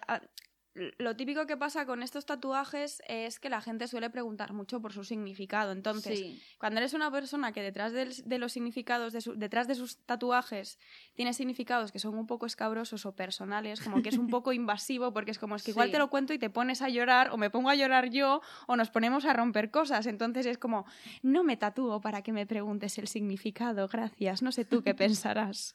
lo 0.98 1.16
típico 1.16 1.46
que 1.46 1.56
pasa 1.56 1.86
con 1.86 2.02
estos 2.02 2.26
tatuajes 2.26 3.02
es 3.08 3.40
que 3.40 3.48
la 3.48 3.60
gente 3.60 3.88
suele 3.88 4.10
preguntar 4.10 4.52
mucho 4.52 4.80
por 4.80 4.92
su 4.92 5.04
significado. 5.04 5.72
Entonces, 5.72 6.18
sí. 6.18 6.42
cuando 6.58 6.78
eres 6.80 6.92
una 6.92 7.10
persona 7.10 7.52
que 7.52 7.62
detrás 7.62 7.92
de, 7.92 8.38
los 8.38 8.52
significados, 8.52 9.12
de 9.12 9.20
su- 9.22 9.34
detrás 9.36 9.68
de 9.68 9.74
sus 9.74 9.96
tatuajes, 10.04 10.78
tiene 11.14 11.32
significados 11.32 11.92
que 11.92 11.98
son 11.98 12.16
un 12.18 12.26
poco 12.26 12.44
escabrosos 12.46 13.06
o 13.06 13.12
personales, 13.14 13.80
como 13.80 14.02
que 14.02 14.10
es 14.10 14.18
un 14.18 14.28
poco 14.36 14.52
invasivo, 14.52 15.12
porque 15.12 15.30
es 15.30 15.38
como 15.38 15.56
es 15.56 15.62
que 15.62 15.70
igual 15.70 15.88
Sí. 15.88 15.92
te 15.92 15.98
lo 15.98 16.10
cuento 16.10 16.32
y 16.34 16.38
te 16.38 16.50
pones 16.50 16.82
a 16.82 16.88
llorar, 16.88 17.30
o 17.30 17.36
me 17.36 17.48
pongo 17.50 17.70
a 17.70 17.74
llorar 17.74 18.10
yo, 18.10 18.42
o 18.66 18.76
nos 18.76 18.90
ponemos 18.90 19.24
a 19.24 19.32
romper 19.32 19.70
cosas. 19.70 20.06
Entonces 20.06 20.44
es 20.46 20.58
como, 20.58 20.84
no 21.22 21.42
me 21.42 21.56
tatúo 21.56 22.00
para 22.00 22.22
que 22.22 22.32
me 22.32 22.46
preguntes 22.46 22.98
el 22.98 23.08
significado, 23.08 23.88
gracias. 23.88 24.42
No 24.42 24.52
sé 24.52 24.64
tú 24.64 24.82
qué 24.82 24.94
pensarás. 24.94 25.74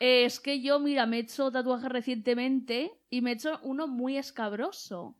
Eh, 0.00 0.24
Es 0.24 0.40
que 0.40 0.60
yo, 0.60 0.80
mira, 0.80 1.06
me 1.06 1.18
he 1.18 1.20
hecho 1.20 1.50
tatuaje 1.52 1.88
recientemente 1.88 2.90
y 3.10 3.20
me 3.20 3.30
he 3.30 3.34
hecho 3.34 3.60
uno 3.62 3.86
muy 3.86 4.16
escabroso. 4.16 5.16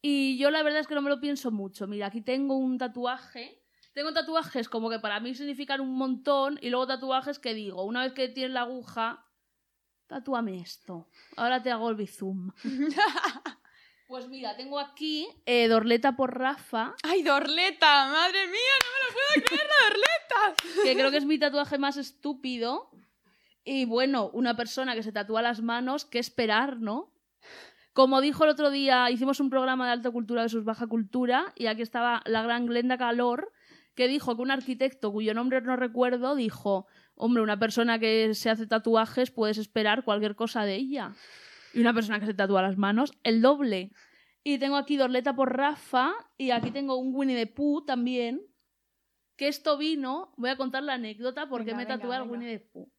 Y 0.00 0.36
yo 0.38 0.50
la 0.50 0.62
verdad 0.62 0.80
es 0.80 0.86
que 0.86 0.94
no 0.94 1.02
me 1.02 1.08
lo 1.10 1.18
pienso 1.20 1.50
mucho. 1.50 1.86
Mira, 1.86 2.06
aquí 2.08 2.20
tengo 2.20 2.56
un 2.56 2.76
tatuaje. 2.78 3.62
Tengo 3.94 4.12
tatuajes 4.12 4.68
como 4.68 4.90
que 4.90 4.98
para 4.98 5.20
mí 5.20 5.34
significan 5.34 5.80
un 5.80 5.96
montón 5.96 6.58
y 6.60 6.68
luego 6.68 6.86
tatuajes 6.86 7.38
que 7.38 7.54
digo, 7.54 7.84
una 7.84 8.02
vez 8.02 8.12
que 8.12 8.28
tienes 8.28 8.52
la 8.52 8.62
aguja, 8.62 9.24
tatúame 10.08 10.60
esto. 10.60 11.08
Ahora 11.36 11.62
te 11.62 11.70
hago 11.70 11.88
el 11.90 11.96
bizum. 11.96 12.50
Pues 14.06 14.28
mira, 14.28 14.54
tengo 14.54 14.78
aquí 14.78 15.26
eh, 15.46 15.66
Dorleta 15.66 16.14
por 16.14 16.38
Rafa, 16.38 16.94
¡Ay, 17.02 17.22
Dorleta! 17.22 18.06
¡Madre 18.10 18.46
mía, 18.48 18.74
no 18.82 18.86
me 18.92 19.00
lo 19.08 19.14
puedo 19.14 19.46
creer, 19.46 19.66
la 19.66 19.84
Dorleta! 19.88 20.82
que 20.84 20.94
creo 20.94 21.10
que 21.10 21.16
es 21.16 21.24
mi 21.24 21.38
tatuaje 21.38 21.78
más 21.78 21.96
estúpido. 21.96 22.90
Y 23.64 23.86
bueno, 23.86 24.28
una 24.30 24.56
persona 24.56 24.94
que 24.94 25.02
se 25.02 25.12
tatúa 25.12 25.40
las 25.42 25.62
manos, 25.62 26.04
¿qué 26.04 26.18
esperar, 26.18 26.80
no? 26.80 27.12
Como 27.94 28.20
dijo 28.20 28.44
el 28.44 28.50
otro 28.50 28.70
día, 28.70 29.10
hicimos 29.10 29.40
un 29.40 29.50
programa 29.50 29.86
de 29.86 29.92
alta 29.92 30.10
cultura 30.10 30.42
versus 30.42 30.64
baja 30.64 30.86
cultura 30.86 31.52
y 31.56 31.66
aquí 31.66 31.82
estaba 31.82 32.22
la 32.26 32.42
gran 32.42 32.66
Glenda 32.66 32.98
Calor, 32.98 33.52
que 33.94 34.08
dijo 34.08 34.34
que 34.36 34.42
un 34.42 34.50
arquitecto 34.50 35.12
cuyo 35.12 35.32
nombre 35.32 35.60
no 35.62 35.76
recuerdo 35.76 36.34
dijo, 36.34 36.86
hombre, 37.14 37.42
una 37.42 37.58
persona 37.58 37.98
que 37.98 38.34
se 38.34 38.50
hace 38.50 38.66
tatuajes 38.66 39.30
puedes 39.30 39.58
esperar 39.58 40.04
cualquier 40.04 40.34
cosa 40.34 40.64
de 40.64 40.74
ella. 40.74 41.14
Y 41.72 41.80
una 41.80 41.94
persona 41.94 42.20
que 42.20 42.26
se 42.26 42.34
tatúa 42.34 42.62
las 42.62 42.76
manos, 42.76 43.12
el 43.22 43.40
doble. 43.40 43.92
Y 44.42 44.58
tengo 44.58 44.76
aquí 44.76 44.96
Dorleta 44.96 45.34
por 45.34 45.56
Rafa 45.56 46.12
y 46.36 46.50
aquí 46.50 46.70
tengo 46.70 46.96
un 46.96 47.14
Winnie 47.14 47.36
the 47.36 47.46
Pooh 47.46 47.84
también. 47.84 48.42
Que 49.36 49.48
esto 49.48 49.78
vino, 49.78 50.34
voy 50.36 50.50
a 50.50 50.56
contar 50.56 50.82
la 50.82 50.94
anécdota 50.94 51.48
porque 51.48 51.72
Venga, 51.72 51.78
me 51.78 51.86
tatué 51.86 52.14
al. 52.14 52.28
Winnie 52.28 52.58
the 52.58 52.64
Pooh. 52.72 52.92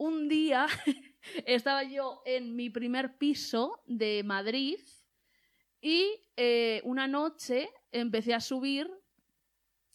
Un 0.00 0.28
día 0.28 0.66
estaba 1.44 1.84
yo 1.84 2.22
en 2.24 2.56
mi 2.56 2.70
primer 2.70 3.18
piso 3.18 3.82
de 3.84 4.22
Madrid 4.24 4.78
y 5.82 6.06
eh, 6.38 6.80
una 6.84 7.06
noche 7.06 7.68
empecé 7.92 8.32
a 8.32 8.40
subir 8.40 8.90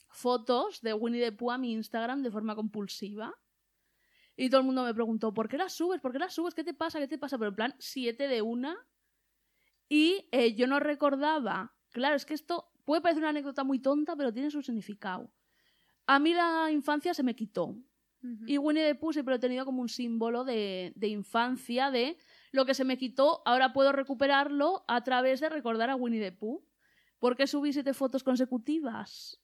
fotos 0.10 0.84
de 0.84 0.94
Winnie 0.94 1.24
the 1.24 1.32
Pooh 1.32 1.50
a 1.50 1.58
mi 1.58 1.72
Instagram 1.72 2.22
de 2.22 2.30
forma 2.30 2.56
compulsiva. 2.56 3.34
Y 4.38 4.52
todo 4.52 4.62
el 4.62 4.68
mundo 4.68 4.84
me 4.84 4.94
preguntó, 4.94 5.34
¿por 5.34 5.50
qué 5.50 5.58
las 5.58 5.74
subes? 5.74 6.02
¿Por 6.02 6.12
qué 6.12 6.20
las 6.20 6.36
subes? 6.36 6.54
¿Qué 6.54 6.64
te 6.64 6.76
pasa? 6.76 7.00
¿Qué 7.00 7.08
te 7.08 7.18
pasa? 7.18 7.40
Pero 7.40 7.50
en 7.50 7.56
plan, 7.56 7.76
siete 7.80 8.28
de 8.28 8.44
una. 8.44 8.78
Y 9.90 10.28
eh, 10.32 10.54
yo 10.54 10.68
no 10.68 10.80
recordaba. 10.80 11.76
Claro, 11.90 12.16
es 12.16 12.28
que 12.28 12.36
esto 12.36 12.70
puede 12.84 13.02
parecer 13.02 13.24
una 13.24 13.30
anécdota 13.30 13.64
muy 13.64 13.80
tonta, 13.80 14.16
pero 14.16 14.32
tiene 14.32 14.52
su 14.52 14.62
significado. 14.62 15.32
A 16.06 16.20
mí 16.20 16.36
la 16.36 16.70
infancia 16.70 17.16
se 17.16 17.24
me 17.24 17.36
quitó. 17.36 17.76
Y 18.48 18.58
Winnie 18.58 18.84
the 18.84 18.96
Pooh 18.96 19.14
siempre 19.14 19.34
lo 19.34 19.38
he 19.38 19.40
tenido 19.40 19.66
como 19.66 19.82
un 19.82 19.90
símbolo 19.90 20.44
de, 20.44 20.94
de 20.96 21.08
infancia, 21.08 21.92
de 21.92 22.18
lo 22.52 22.66
que 22.66 22.74
se 22.74 22.86
me 22.86 22.98
quitó, 22.98 23.42
ahora 23.46 23.74
puedo 23.74 23.92
recuperarlo 23.92 24.86
a 24.88 25.04
través 25.04 25.42
de 25.42 25.50
recordar 25.50 25.90
a 25.90 25.96
Winnie 25.96 26.22
the 26.22 26.32
Pooh. 26.32 26.64
¿Por 27.20 27.36
qué 27.36 27.48
subí 27.48 27.74
siete 27.74 27.94
fotos 27.94 28.24
consecutivas? 28.24 29.42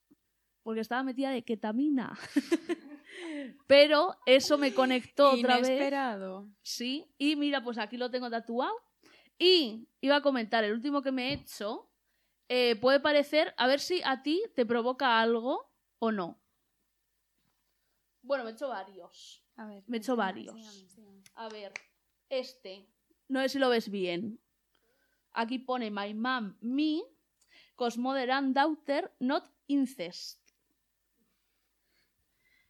Porque 0.63 0.81
estaba 0.81 1.03
metida 1.03 1.31
de 1.31 1.43
ketamina. 1.43 2.17
Pero 3.67 4.15
eso 4.25 4.57
me 4.57 4.73
conectó 4.73 5.31
otra 5.31 5.57
vez. 5.57 5.67
Inesperado. 5.67 6.47
Sí, 6.61 7.05
y 7.17 7.35
mira, 7.35 7.63
pues 7.63 7.77
aquí 7.77 7.97
lo 7.97 8.09
tengo 8.09 8.29
tatuado. 8.29 8.73
Y 9.37 9.87
iba 10.01 10.17
a 10.17 10.21
comentar, 10.21 10.63
el 10.63 10.73
último 10.73 11.01
que 11.01 11.11
me 11.11 11.29
he 11.29 11.33
hecho 11.33 11.89
eh, 12.47 12.75
puede 12.75 12.99
parecer, 12.99 13.53
a 13.57 13.67
ver 13.67 13.79
si 13.79 14.01
a 14.03 14.21
ti 14.21 14.43
te 14.55 14.65
provoca 14.65 15.19
algo 15.19 15.71
o 15.99 16.11
no. 16.11 16.40
Bueno, 18.23 18.43
me 18.43 18.51
he 18.51 18.53
hecho 18.53 18.67
varios. 18.69 19.43
A 19.55 19.65
ver, 19.65 19.83
Me 19.87 19.97
he 19.97 19.99
hecho 19.99 20.15
varios. 20.15 20.55
A 21.35 21.49
ver, 21.49 21.73
este. 22.29 22.87
No 23.27 23.41
sé 23.41 23.49
si 23.49 23.59
lo 23.59 23.69
ves 23.69 23.89
bien. 23.89 24.39
Aquí 25.33 25.59
pone 25.59 25.89
My 25.91 26.13
Mom, 26.13 26.57
Me, 26.61 27.01
Cosmother 27.75 28.31
and 28.31 28.53
Daughter, 28.53 29.11
Not 29.19 29.45
Incest. 29.67 30.39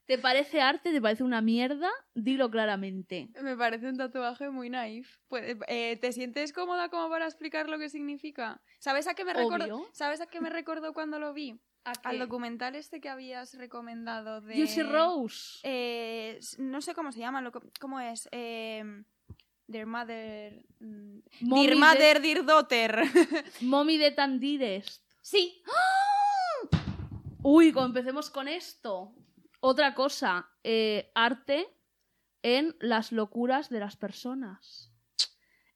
¿Te 0.06 0.18
parece 0.18 0.62
arte? 0.62 0.92
¿Te 0.92 1.02
parece 1.02 1.24
una 1.24 1.42
mierda? 1.42 1.90
Dilo 2.14 2.52
claramente. 2.52 3.30
Me 3.42 3.56
parece 3.56 3.88
un 3.88 3.98
tatuaje 3.98 4.50
muy 4.50 4.70
naif. 4.70 5.18
Puede- 5.28 5.58
eh, 5.68 5.96
¿Te 5.98 6.12
sientes 6.12 6.52
cómoda 6.54 6.90
como 6.90 7.10
para 7.10 7.26
explicar 7.26 7.70
lo 7.70 7.80
que 7.80 7.88
significa? 7.90 8.62
¿Sabes 8.80 9.08
a 9.08 9.14
qué 9.14 9.24
me 9.24 9.34
recordó? 9.34 9.86
¿Sabes 9.94 10.20
a 10.20 10.28
qué 10.28 10.42
me 10.42 10.50
recordó 10.50 10.94
cuando 10.94 11.18
lo 11.20 11.34
vi? 11.34 11.60
¿A 11.84 11.94
Al 12.04 12.20
documental 12.20 12.76
este 12.76 13.02
que 13.02 13.10
habías 13.10 13.56
recomendado 13.56 14.40
de 14.42 14.54
Juicy 14.56 14.84
Rose. 14.84 15.60
Eh, 15.64 16.40
no 16.60 16.80
sé 16.82 16.94
cómo 16.94 17.12
se 17.12 17.20
llama, 17.20 17.42
lo, 17.42 17.52
¿cómo 17.80 18.00
es? 18.00 18.30
Eh, 18.32 18.84
Dear 19.68 19.86
Mother. 19.88 20.64
mm, 20.80 21.20
Mommy 21.42 21.66
Dear 21.68 21.74
de- 21.74 21.80
Mother, 21.80 22.22
Dear 22.22 22.46
Daughter. 22.46 23.02
Mommy 23.62 23.98
de 23.98 24.12
Tandires. 24.12 25.04
sí. 25.22 25.62
Uy, 27.44 27.72
como 27.74 27.88
empecemos 27.88 28.30
con 28.30 28.48
esto. 28.48 29.16
Otra 29.62 29.96
cosa, 29.96 30.48
eh, 30.64 31.12
arte 31.16 31.68
en 32.44 32.76
las 32.80 33.12
locuras 33.12 33.70
de 33.70 33.80
las 33.80 33.96
personas. 33.98 34.92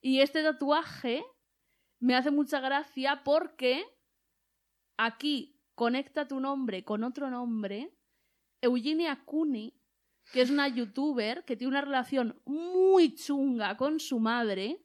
Y 0.01 0.22
este 0.22 0.43
tatuaje 0.43 1.24
me 1.99 2.16
hace 2.16 2.30
mucha 2.30 2.60
gracia 2.60 3.24
porque 3.24 3.84
aquí 4.97 5.55
conecta 5.76 6.28
tu 6.28 6.40
nombre 6.40 6.84
con 6.84 7.04
otro 7.04 7.30
nombre. 7.30 7.92
Eugenia 8.62 9.24
Cooney, 9.26 9.74
que 10.32 10.42
es 10.42 10.50
una 10.50 10.68
youtuber 10.68 11.46
que 11.46 11.56
tiene 11.56 11.70
una 11.72 11.82
relación 11.82 12.42
muy 12.46 13.14
chunga 13.14 13.78
con 13.78 14.00
su 14.00 14.20
madre, 14.20 14.82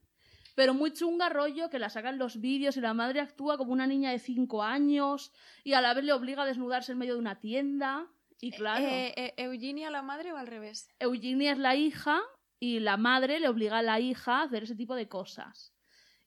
pero 0.55 0.75
muy 0.75 0.93
chunga 0.93 1.29
rollo 1.29 1.71
que 1.71 1.79
la 1.79 1.89
sacan 1.89 2.19
los 2.19 2.41
vídeos 2.41 2.77
y 2.77 2.81
la 2.81 2.93
madre 2.93 3.21
actúa 3.21 3.57
como 3.57 3.73
una 3.73 3.87
niña 3.87 4.11
de 4.11 4.19
5 4.19 4.63
años 4.63 5.33
y 5.65 5.73
a 5.73 5.81
la 5.81 5.95
vez 5.95 6.05
le 6.05 6.13
obliga 6.13 6.43
a 6.43 6.47
desnudarse 6.47 6.93
en 6.93 6.99
medio 6.99 7.15
de 7.15 7.21
una 7.21 7.41
tienda. 7.41 8.07
Y 8.41 8.51
claro, 8.51 8.85
Eh, 8.85 9.15
eh, 9.17 9.35
¿Eugenia 9.37 9.91
la 9.91 10.03
madre 10.03 10.33
o 10.33 10.37
al 10.37 10.47
revés? 10.47 10.89
Eugenia 10.99 11.53
es 11.53 11.59
la 11.59 11.77
hija 11.77 12.21
y 12.59 12.81
la 12.81 12.97
madre 12.97 13.39
le 13.41 13.49
obliga 13.49 13.79
a 13.79 13.83
la 13.83 14.01
hija 14.01 14.41
a 14.41 14.43
hacer 14.43 14.65
ese 14.65 14.75
tipo 14.75 14.95
de 14.95 15.09
cosas. 15.09 15.73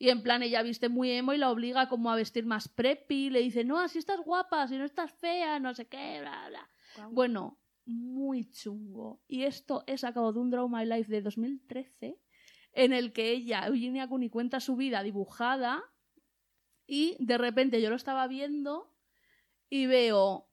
Y 0.03 0.09
en 0.09 0.21
plan, 0.21 0.43
ella 0.43 0.61
viste 0.63 0.89
muy 0.89 1.11
emo 1.11 1.31
y 1.31 1.37
la 1.37 1.49
obliga 1.49 1.87
como 1.87 2.11
a 2.11 2.17
vestir 2.17 2.45
más 2.45 2.67
preppy. 2.67 3.29
Le 3.29 3.39
dice, 3.39 3.63
no, 3.63 3.79
así 3.79 3.99
estás 3.99 4.19
guapa, 4.19 4.67
si 4.67 4.77
no 4.77 4.83
estás 4.83 5.13
fea, 5.13 5.59
no 5.61 5.73
sé 5.73 5.87
qué, 5.87 6.19
bla, 6.19 6.49
bla. 6.49 6.69
Bueno, 7.11 7.57
muy 7.85 8.51
chungo. 8.51 9.21
Y 9.29 9.43
esto 9.43 9.85
he 9.87 9.97
sacado 9.97 10.33
de 10.33 10.39
un 10.39 10.49
Draw 10.49 10.67
My 10.67 10.85
Life 10.85 11.09
de 11.09 11.21
2013, 11.21 12.19
en 12.73 12.91
el 12.91 13.13
que 13.13 13.31
ella, 13.31 13.65
Eugenia 13.65 14.09
Cooney, 14.09 14.29
cuenta 14.29 14.59
su 14.59 14.75
vida 14.75 15.03
dibujada 15.03 15.81
y 16.85 17.15
de 17.19 17.37
repente 17.37 17.81
yo 17.81 17.89
lo 17.89 17.95
estaba 17.95 18.27
viendo 18.27 18.93
y 19.69 19.85
veo, 19.85 20.49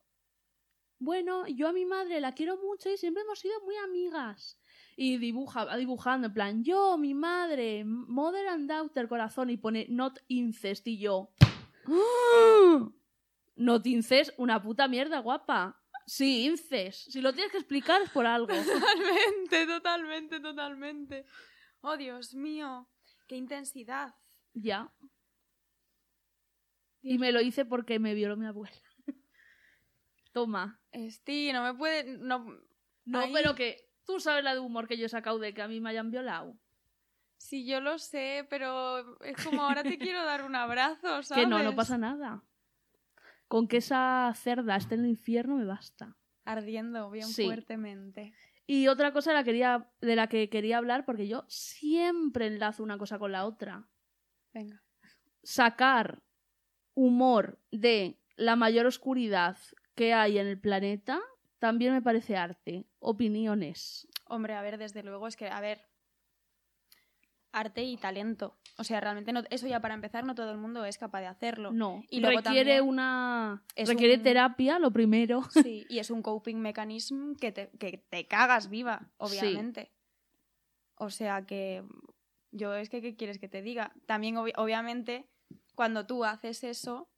bueno, 1.01 1.48
yo 1.48 1.66
a 1.66 1.72
mi 1.72 1.86
madre 1.86 2.20
la 2.20 2.34
quiero 2.34 2.57
mucho 2.57 2.88
y 2.88 2.96
siempre 2.96 3.24
hemos 3.24 3.40
sido 3.40 3.61
muy 3.64 3.74
amigas. 3.78 4.60
Y 5.03 5.16
dibuja, 5.16 5.64
va 5.64 5.78
dibujando 5.78 6.26
en 6.26 6.34
plan, 6.34 6.62
yo, 6.62 6.98
mi 6.98 7.14
madre, 7.14 7.84
mother 7.86 8.46
and 8.48 8.68
daughter, 8.68 9.09
corazón, 9.09 9.48
y 9.48 9.57
pone 9.57 9.86
not 9.88 10.18
incest, 10.28 10.86
y 10.86 10.98
yo, 10.98 11.30
¡Ah! 11.86 12.86
not 13.57 13.86
incest, 13.86 14.30
una 14.36 14.61
puta 14.61 14.88
mierda, 14.88 15.20
guapa. 15.20 15.80
Sí, 16.07 16.44
inces. 16.44 16.96
Si 17.09 17.22
lo 17.22 17.32
tienes 17.32 17.51
que 17.51 17.57
explicar 17.57 18.03
es 18.03 18.11
por 18.11 18.26
algo. 18.26 18.48
Totalmente, 18.53 19.66
totalmente, 19.66 20.40
totalmente. 20.40 21.24
Oh, 21.80 21.96
Dios 21.96 22.34
mío, 22.34 22.86
qué 23.26 23.36
intensidad. 23.36 24.14
ya. 24.53 24.92
Y 27.01 27.16
me 27.16 27.32
lo 27.32 27.40
hice 27.40 27.64
porque 27.64 27.98
me 27.98 28.12
violó 28.12 28.36
mi 28.36 28.44
abuela. 28.44 28.76
Toma. 30.32 30.78
Esti, 30.92 31.51
no 31.55 31.62
me 31.62 31.72
puede... 31.72 32.05
No, 32.18 32.44
No, 33.07 33.22
pero 33.32 33.55
que 33.55 33.89
tú 34.13 34.21
sabes 34.21 34.43
la 34.45 34.55
de 34.55 34.61
humor 34.61 34.87
que 34.89 34.97
yo 34.99 35.07
he 35.07 35.09
sacado 35.09 35.39
de 35.39 35.55
que 35.55 35.63
a 35.63 35.69
mí 35.69 35.81
me 35.81 35.91
hayan 35.91 36.11
violado. 36.11 36.57
sí, 37.37 37.65
yo 37.67 37.81
lo 37.81 37.99
sé, 37.99 38.47
pero 38.51 39.19
es 39.23 39.37
como 39.45 39.63
ahora 39.63 39.83
te 39.83 39.99
quiero 40.15 40.25
dar 40.25 40.45
un 40.45 40.55
abrazo, 40.55 41.23
¿sabes? 41.23 41.45
Que 41.45 41.47
no, 41.51 41.63
no 41.63 41.75
pasa 41.75 41.97
nada. 41.99 42.43
Con 43.49 43.67
que 43.67 43.79
esa 43.79 44.33
cerda 44.37 44.77
esté 44.77 44.95
en 44.97 45.05
el 45.05 45.11
infierno 45.11 45.57
me 45.57 45.65
basta. 45.65 46.17
Ardiendo 46.45 47.11
bien 47.11 47.27
Sí. 47.27 47.45
fuertemente. 47.47 48.33
Y 48.67 48.87
otra 48.89 49.13
cosa 49.13 49.33
la, 49.33 49.43
quería, 49.43 49.91
de 50.01 50.15
la 50.17 50.29
que 50.29 50.49
quería 50.49 50.79
hablar, 50.79 51.05
porque 51.05 51.27
yo 51.27 51.45
siempre 51.49 52.47
enlazo 52.47 52.83
una 52.85 52.99
cosa 52.99 53.19
con 53.19 53.33
la 53.33 53.45
otra. 53.47 53.89
Venga. 54.53 54.83
Sacar 55.43 56.23
humor 56.95 57.59
de 57.73 58.21
la 58.37 58.55
mayor 58.57 58.87
oscuridad 58.87 59.57
que 59.97 60.13
hay 60.15 60.39
en 60.39 60.47
el 60.47 60.59
planeta 60.61 61.21
también 61.61 61.93
me 61.93 62.03
parece 62.03 62.37
arte. 62.37 62.85
Opiniones. 62.99 64.09
Hombre, 64.27 64.55
a 64.55 64.63
ver, 64.63 64.77
desde 64.79 65.03
luego 65.05 65.29
es 65.29 65.37
que, 65.37 65.47
a 65.49 65.61
ver, 65.61 65.87
arte 67.53 67.83
y 67.83 67.97
talento. 67.97 68.57
O 68.79 68.85
sea, 68.85 69.01
realmente 69.01 69.33
no, 69.33 69.43
eso 69.51 69.67
ya 69.67 69.81
para 69.81 69.95
empezar 69.95 70.25
no 70.25 70.35
todo 70.35 70.51
el 70.53 70.59
mundo 70.59 70.85
es 70.85 70.99
capaz 70.99 71.21
de 71.21 71.27
hacerlo. 71.27 71.73
No, 71.73 72.03
Y 72.09 72.21
luego 72.21 72.39
requiere 72.41 72.81
una 72.81 73.63
es 73.75 73.89
requiere 73.89 74.15
un- 74.17 74.23
terapia, 74.23 74.79
lo 74.79 74.91
primero. 74.93 75.43
Sí, 75.51 75.87
y 75.91 75.99
es 75.99 76.11
un 76.11 76.23
coping 76.23 76.57
mechanism 76.57 77.35
que 77.35 77.53
te, 77.53 77.71
que 77.79 77.99
te 78.09 78.27
cagas 78.27 78.71
viva, 78.71 79.11
obviamente. 79.19 79.93
O 80.97 81.11
sea 81.11 81.45
que 81.47 81.83
yo 82.53 82.75
es 82.75 82.89
que, 82.89 83.01
¿qué 83.03 83.17
quieres 83.17 83.39
que 83.39 83.49
te 83.49 83.63
diga? 83.63 83.93
También, 84.07 84.37
obvi- 84.37 84.53
obviamente, 84.57 85.29
cuando 85.75 86.07
tú 86.07 86.25
haces 86.25 86.63
eso, 86.63 87.10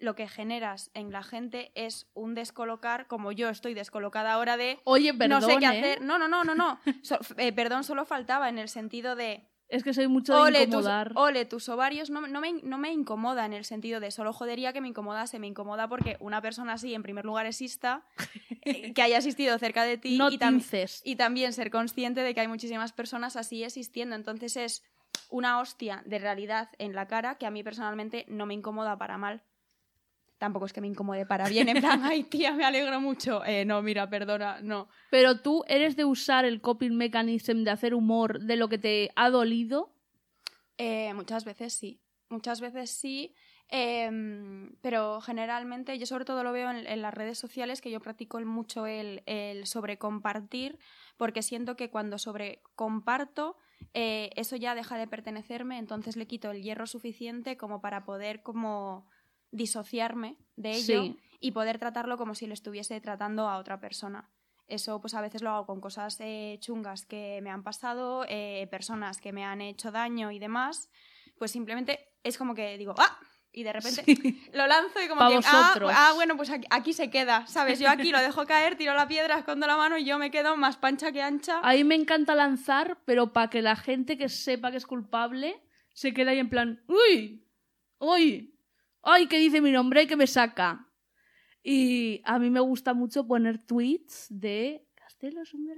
lo 0.00 0.14
que 0.14 0.28
generas 0.28 0.90
en 0.94 1.12
la 1.12 1.22
gente 1.22 1.70
es 1.74 2.08
un 2.14 2.34
descolocar, 2.34 3.06
como 3.06 3.32
yo 3.32 3.48
estoy 3.48 3.74
descolocada 3.74 4.32
ahora 4.32 4.56
de 4.56 4.78
Oye, 4.84 5.12
perdón, 5.14 5.40
no 5.40 5.46
sé 5.46 5.58
qué 5.58 5.66
¿eh? 5.66 5.68
hacer. 5.68 6.02
No, 6.02 6.18
no, 6.18 6.26
no, 6.28 6.42
no, 6.44 6.54
no. 6.54 6.78
So- 7.02 7.18
eh, 7.36 7.52
perdón, 7.52 7.84
solo 7.84 8.04
faltaba 8.04 8.48
en 8.48 8.58
el 8.58 8.68
sentido 8.68 9.14
de 9.16 9.46
Es 9.68 9.84
que 9.84 9.94
soy 9.94 10.08
mucho 10.08 10.34
de 10.34 10.40
ole 10.40 10.58
tus, 10.58 10.66
incomodar. 10.68 11.12
ole, 11.14 11.44
tus 11.44 11.68
ovarios 11.68 12.10
no, 12.10 12.26
no 12.26 12.40
me, 12.40 12.54
no 12.62 12.78
me 12.78 12.90
incomoda 12.92 13.44
en 13.46 13.52
el 13.52 13.64
sentido 13.64 14.00
de 14.00 14.10
solo 14.10 14.32
jodería 14.32 14.72
que 14.72 14.80
me 14.80 14.88
incomodase, 14.88 15.38
me 15.38 15.46
incomoda 15.46 15.86
porque 15.88 16.16
una 16.20 16.40
persona 16.42 16.72
así 16.72 16.94
en 16.94 17.02
primer 17.02 17.24
lugar 17.24 17.46
exista, 17.46 18.04
eh, 18.64 18.92
que 18.92 19.02
haya 19.02 19.18
existido 19.18 19.58
cerca 19.58 19.84
de 19.84 19.96
ti 19.98 20.18
no 20.18 20.28
y, 20.30 20.38
tam- 20.38 21.00
y 21.04 21.16
también 21.16 21.52
ser 21.52 21.70
consciente 21.70 22.22
de 22.22 22.34
que 22.34 22.40
hay 22.40 22.48
muchísimas 22.48 22.92
personas 22.92 23.36
así 23.36 23.62
existiendo. 23.62 24.16
Entonces 24.16 24.56
es 24.56 24.82
una 25.28 25.60
hostia 25.60 26.02
de 26.06 26.18
realidad 26.18 26.70
en 26.78 26.94
la 26.94 27.06
cara 27.06 27.36
que 27.36 27.46
a 27.46 27.50
mí 27.50 27.62
personalmente 27.62 28.24
no 28.28 28.46
me 28.46 28.54
incomoda 28.54 28.96
para 28.98 29.18
mal. 29.18 29.42
Tampoco 30.40 30.64
es 30.64 30.72
que 30.72 30.80
me 30.80 30.86
incomode 30.86 31.26
para 31.26 31.50
bien, 31.50 31.68
en 31.68 31.80
plan, 31.82 32.02
ay 32.02 32.24
tía, 32.24 32.54
me 32.54 32.64
alegro 32.64 32.98
mucho. 32.98 33.44
Eh, 33.44 33.66
no, 33.66 33.82
mira, 33.82 34.08
perdona, 34.08 34.62
no. 34.62 34.88
Pero 35.10 35.42
tú 35.42 35.64
eres 35.68 35.96
de 35.96 36.06
usar 36.06 36.46
el 36.46 36.62
coping 36.62 36.92
mechanism 36.96 37.62
de 37.62 37.70
hacer 37.70 37.92
humor 37.92 38.40
de 38.40 38.56
lo 38.56 38.70
que 38.70 38.78
te 38.78 39.10
ha 39.16 39.28
dolido. 39.28 39.92
Eh, 40.78 41.12
muchas 41.12 41.44
veces 41.44 41.74
sí. 41.74 42.00
Muchas 42.30 42.62
veces 42.62 42.90
sí. 42.90 43.34
em, 43.68 44.76
pero 44.80 45.20
generalmente 45.20 45.98
yo 45.98 46.06
sobre 46.06 46.24
todo 46.24 46.42
lo 46.42 46.52
veo 46.52 46.70
en, 46.70 46.86
en 46.86 47.02
las 47.02 47.12
redes 47.12 47.38
sociales 47.38 47.82
que 47.82 47.90
yo 47.90 48.00
practico 48.00 48.40
mucho 48.40 48.86
el, 48.86 49.22
el 49.26 49.66
sobrecompartir 49.66 50.78
porque 51.18 51.42
siento 51.42 51.76
que 51.76 51.90
cuando 51.90 52.16
sobrecomparto 52.16 53.58
eh, 53.92 54.30
eso 54.36 54.56
ya 54.56 54.74
deja 54.74 54.96
de 54.96 55.06
pertenecerme 55.06 55.76
entonces 55.78 56.16
le 56.16 56.26
quito 56.26 56.50
el 56.50 56.62
hierro 56.62 56.86
suficiente 56.86 57.56
como 57.56 57.80
para 57.80 58.04
poder 58.04 58.42
como 58.42 59.06
disociarme 59.50 60.36
de 60.56 60.72
ello 60.72 61.02
Sí. 61.02 61.18
y 61.40 61.52
poder 61.52 61.78
tratarlo 61.78 62.16
como 62.16 62.34
si 62.34 62.46
le 62.46 62.54
estuviese 62.54 63.00
tratando 63.00 63.48
a 63.48 63.58
otra 63.58 63.80
persona. 63.80 64.30
Eso 64.66 65.00
pues 65.00 65.14
a 65.14 65.20
veces 65.20 65.42
lo 65.42 65.50
hago 65.50 65.66
con 65.66 65.80
cosas 65.80 66.16
eh, 66.20 66.58
chungas 66.60 67.04
que 67.04 67.40
me 67.42 67.50
han 67.50 67.64
pasado, 67.64 68.24
eh, 68.28 68.68
personas 68.70 69.20
que 69.20 69.32
me 69.32 69.44
han 69.44 69.60
hecho 69.60 69.90
daño 69.90 70.30
y 70.30 70.38
demás. 70.38 70.90
Pues 71.38 71.50
simplemente 71.50 72.12
es 72.22 72.38
como 72.38 72.54
que 72.54 72.78
digo, 72.78 72.94
¡ah! 72.98 73.18
Y 73.52 73.64
de 73.64 73.72
repente 73.72 74.04
lo 74.54 74.66
lanzo 74.68 75.02
y 75.02 75.08
como 75.08 75.28
que, 75.28 75.40
ah, 75.44 75.74
ah, 75.92 76.12
bueno, 76.14 76.36
pues 76.36 76.50
aquí, 76.50 76.68
aquí 76.70 76.92
se 76.92 77.10
queda, 77.10 77.48
¿sabes? 77.48 77.80
Yo 77.80 77.88
aquí 77.90 78.12
lo 78.12 78.20
dejo 78.20 78.46
caer, 78.46 78.76
tiro 78.76 78.94
la 78.94 79.08
piedra, 79.08 79.38
escondo 79.38 79.66
la 79.66 79.76
mano 79.76 79.98
y 79.98 80.04
yo 80.04 80.18
me 80.18 80.30
quedo 80.30 80.56
más 80.56 80.76
pancha 80.76 81.10
que 81.10 81.20
ancha. 81.20 81.58
A 81.64 81.72
mí 81.72 81.82
me 81.82 81.96
encanta 81.96 82.36
lanzar, 82.36 82.98
pero 83.04 83.32
para 83.32 83.50
que 83.50 83.60
la 83.60 83.74
gente 83.74 84.16
que 84.16 84.28
sepa 84.28 84.70
que 84.70 84.76
es 84.76 84.86
culpable 84.86 85.60
se 85.92 86.14
quede 86.14 86.30
ahí 86.30 86.38
en 86.38 86.48
plan, 86.48 86.84
¡Uy! 86.86 87.44
¡Uy! 87.98 88.54
¡Ay, 89.02 89.26
que 89.26 89.38
dice 89.38 89.60
mi 89.60 89.70
nombre 89.72 90.02
y 90.02 90.06
que 90.06 90.16
me 90.16 90.26
saca! 90.26 90.86
Y 91.62 92.22
a 92.24 92.38
mí 92.38 92.50
me 92.50 92.60
gusta 92.60 92.94
mucho 92.94 93.26
poner 93.26 93.58
tweets 93.58 94.26
de 94.30 94.86
Castelo 94.94 95.42
es 95.42 95.52
un. 95.52 95.68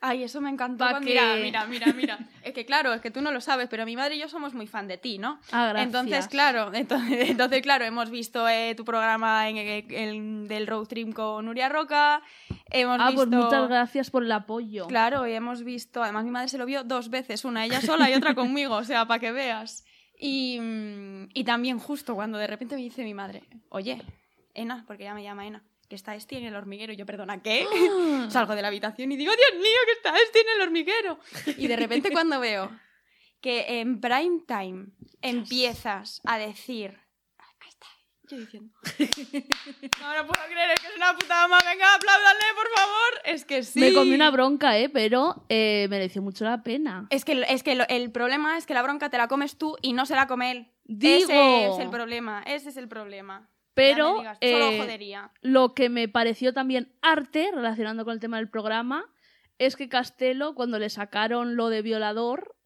Ay, 0.00 0.24
eso 0.24 0.40
me 0.40 0.50
encantó. 0.50 0.78
Pa' 0.84 0.90
cuando- 0.90 1.06
que- 1.06 1.12
Mira, 1.12 1.36
mira, 1.36 1.66
mira, 1.66 1.92
mira. 1.92 2.18
Es 2.42 2.52
que 2.52 2.64
claro, 2.66 2.92
es 2.92 3.00
que 3.00 3.12
tú 3.12 3.20
no 3.20 3.30
lo 3.30 3.40
sabes, 3.40 3.68
pero 3.68 3.84
mi 3.86 3.94
madre 3.94 4.16
y 4.16 4.18
yo 4.18 4.28
somos 4.28 4.52
muy 4.54 4.66
fan 4.66 4.88
de 4.88 4.98
ti, 4.98 5.18
¿no? 5.18 5.38
Ah, 5.52 5.68
gracias. 5.68 5.86
Entonces, 5.86 6.28
claro, 6.28 6.70
entonces, 6.74 7.30
entonces, 7.30 7.62
claro, 7.62 7.84
hemos 7.84 8.10
visto 8.10 8.48
eh, 8.48 8.74
tu 8.74 8.84
programa 8.84 9.48
en, 9.48 9.58
el- 9.58 9.92
el- 9.94 10.48
del 10.48 10.66
Road 10.66 10.86
Trip 10.88 11.14
con 11.14 11.44
Nuria 11.44 11.68
Roca. 11.68 12.22
Hemos 12.70 12.98
Ah, 13.00 13.10
visto... 13.10 13.26
pues 13.30 13.44
muchas 13.44 13.68
gracias 13.68 14.10
por 14.10 14.24
el 14.24 14.32
apoyo. 14.32 14.88
Claro, 14.88 15.28
y 15.28 15.32
hemos 15.34 15.62
visto, 15.62 16.02
además 16.02 16.24
mi 16.24 16.30
madre 16.32 16.48
se 16.48 16.58
lo 16.58 16.66
vio 16.66 16.82
dos 16.82 17.10
veces, 17.10 17.44
una 17.44 17.64
ella 17.64 17.80
sola 17.80 18.10
y 18.10 18.14
otra 18.14 18.34
conmigo, 18.34 18.74
o 18.74 18.84
sea, 18.84 19.06
para 19.06 19.20
que 19.20 19.30
veas. 19.30 19.84
Y, 20.24 20.60
mm, 20.60 21.30
y 21.34 21.42
también 21.42 21.80
justo 21.80 22.14
cuando 22.14 22.38
de 22.38 22.46
repente 22.46 22.76
me 22.76 22.80
dice 22.80 23.02
mi 23.02 23.12
madre, 23.12 23.42
oye, 23.70 24.00
Ena, 24.54 24.84
porque 24.86 25.02
ella 25.02 25.14
me 25.14 25.24
llama 25.24 25.48
Ena, 25.48 25.64
que 25.88 25.96
está 25.96 26.14
Esti 26.14 26.36
en 26.36 26.44
el 26.44 26.54
hormiguero. 26.54 26.92
Y 26.92 26.96
yo, 26.96 27.04
perdona, 27.04 27.42
¿qué? 27.42 27.66
Salgo 28.30 28.54
de 28.54 28.62
la 28.62 28.68
habitación 28.68 29.10
y 29.10 29.16
digo, 29.16 29.32
Dios 29.32 29.60
mío, 29.60 29.78
que 29.84 29.92
está 29.92 30.16
Esti 30.16 30.38
en 30.38 30.46
el 30.54 30.68
hormiguero. 30.68 31.18
Y 31.58 31.66
de 31.66 31.74
repente 31.74 32.12
cuando 32.12 32.38
veo 32.38 32.70
que 33.40 33.80
en 33.80 34.00
prime 34.00 34.42
time 34.46 34.86
empiezas 35.22 36.20
a 36.22 36.38
decir, 36.38 37.00
yo 38.34 38.40
diciendo, 38.40 38.72
no, 40.00 40.16
no 40.16 40.26
puedo 40.26 40.44
creer, 40.48 40.70
es 40.74 40.80
que 40.80 40.86
es 40.88 40.96
una 40.96 41.16
puta 41.16 41.34
mamá, 41.48 41.58
venga, 41.70 41.94
apláudanle, 41.94 42.44
por 42.54 42.68
favor. 42.78 43.20
Es 43.24 43.44
que 43.44 43.62
sí. 43.62 43.80
Me 43.80 43.92
comí 43.92 44.14
una 44.14 44.30
bronca, 44.30 44.78
¿eh? 44.78 44.88
Pero 44.88 45.44
eh, 45.48 45.86
mereció 45.90 46.22
mucho 46.22 46.44
la 46.44 46.62
pena. 46.62 47.06
Es 47.10 47.24
que, 47.24 47.44
es 47.48 47.62
que 47.62 47.74
lo- 47.74 47.86
el 47.88 48.10
problema 48.10 48.56
es 48.58 48.66
que 48.66 48.74
la 48.74 48.82
bronca 48.82 49.10
te 49.10 49.18
la 49.18 49.28
comes 49.28 49.56
tú 49.58 49.76
y 49.82 49.92
no 49.92 50.06
se 50.06 50.14
la 50.16 50.26
come 50.26 50.50
él. 50.50 50.68
Digo. 50.84 51.30
Ese 51.30 51.66
es 51.68 51.78
el 51.78 51.90
problema, 51.90 52.42
ese 52.46 52.68
es 52.70 52.76
el 52.76 52.88
problema. 52.88 53.48
Pero, 53.74 54.18
digas, 54.18 54.38
solo 54.42 54.68
eh, 54.70 54.78
jodería. 54.78 55.30
Lo 55.40 55.74
que 55.74 55.88
me 55.88 56.06
pareció 56.08 56.52
también 56.52 56.92
arte, 57.00 57.50
relacionando 57.54 58.04
con 58.04 58.12
el 58.14 58.20
tema 58.20 58.36
del 58.36 58.50
programa, 58.50 59.04
es 59.58 59.76
que 59.76 59.88
Castelo, 59.88 60.54
cuando 60.54 60.78
le 60.78 60.90
sacaron 60.90 61.56
lo 61.56 61.68
de 61.68 61.80
violador, 61.82 62.56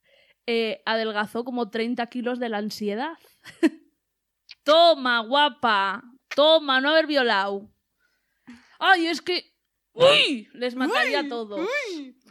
eh, 0.46 0.82
adelgazó 0.86 1.44
como 1.44 1.70
30 1.70 2.06
kilos 2.06 2.38
de 2.40 2.48
la 2.48 2.58
ansiedad. 2.58 3.18
Toma, 4.66 5.20
guapa. 5.20 6.02
Toma, 6.34 6.80
no 6.80 6.90
haber 6.90 7.06
violado. 7.06 7.70
Ay, 8.80 9.06
es 9.06 9.22
que... 9.22 9.54
¡Uy! 9.92 10.48
Les 10.52 10.74
mataría 10.74 11.20
a 11.20 11.28
todos. 11.28 11.66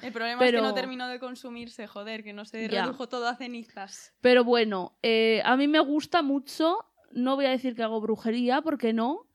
El 0.04 0.12
problema 0.12 0.38
pero- 0.40 0.58
es 0.60 0.64
que 0.64 0.68
no 0.68 0.74
terminó 0.76 1.08
de 1.08 1.18
consumirse, 1.20 1.88
joder, 1.88 2.24
que 2.26 2.34
no 2.34 2.44
se 2.46 2.68
Ya. 2.70 2.84
redujo 2.84 3.08
todo 3.10 3.28
a 3.28 3.36
cenizas. 3.38 4.14
Pero 4.22 4.44
bueno, 4.44 5.00
eh, 5.02 5.42
a 5.46 5.56
mí 5.56 5.68
me 5.68 5.80
gusta 5.80 6.22
mucho, 6.22 6.78
no 7.12 7.36
voy 7.38 7.46
a 7.46 7.50
decir 7.52 7.74
que 7.76 7.84
hago 7.84 8.02
brujería, 8.02 8.62
porque 8.62 8.92
no, 8.94 9.28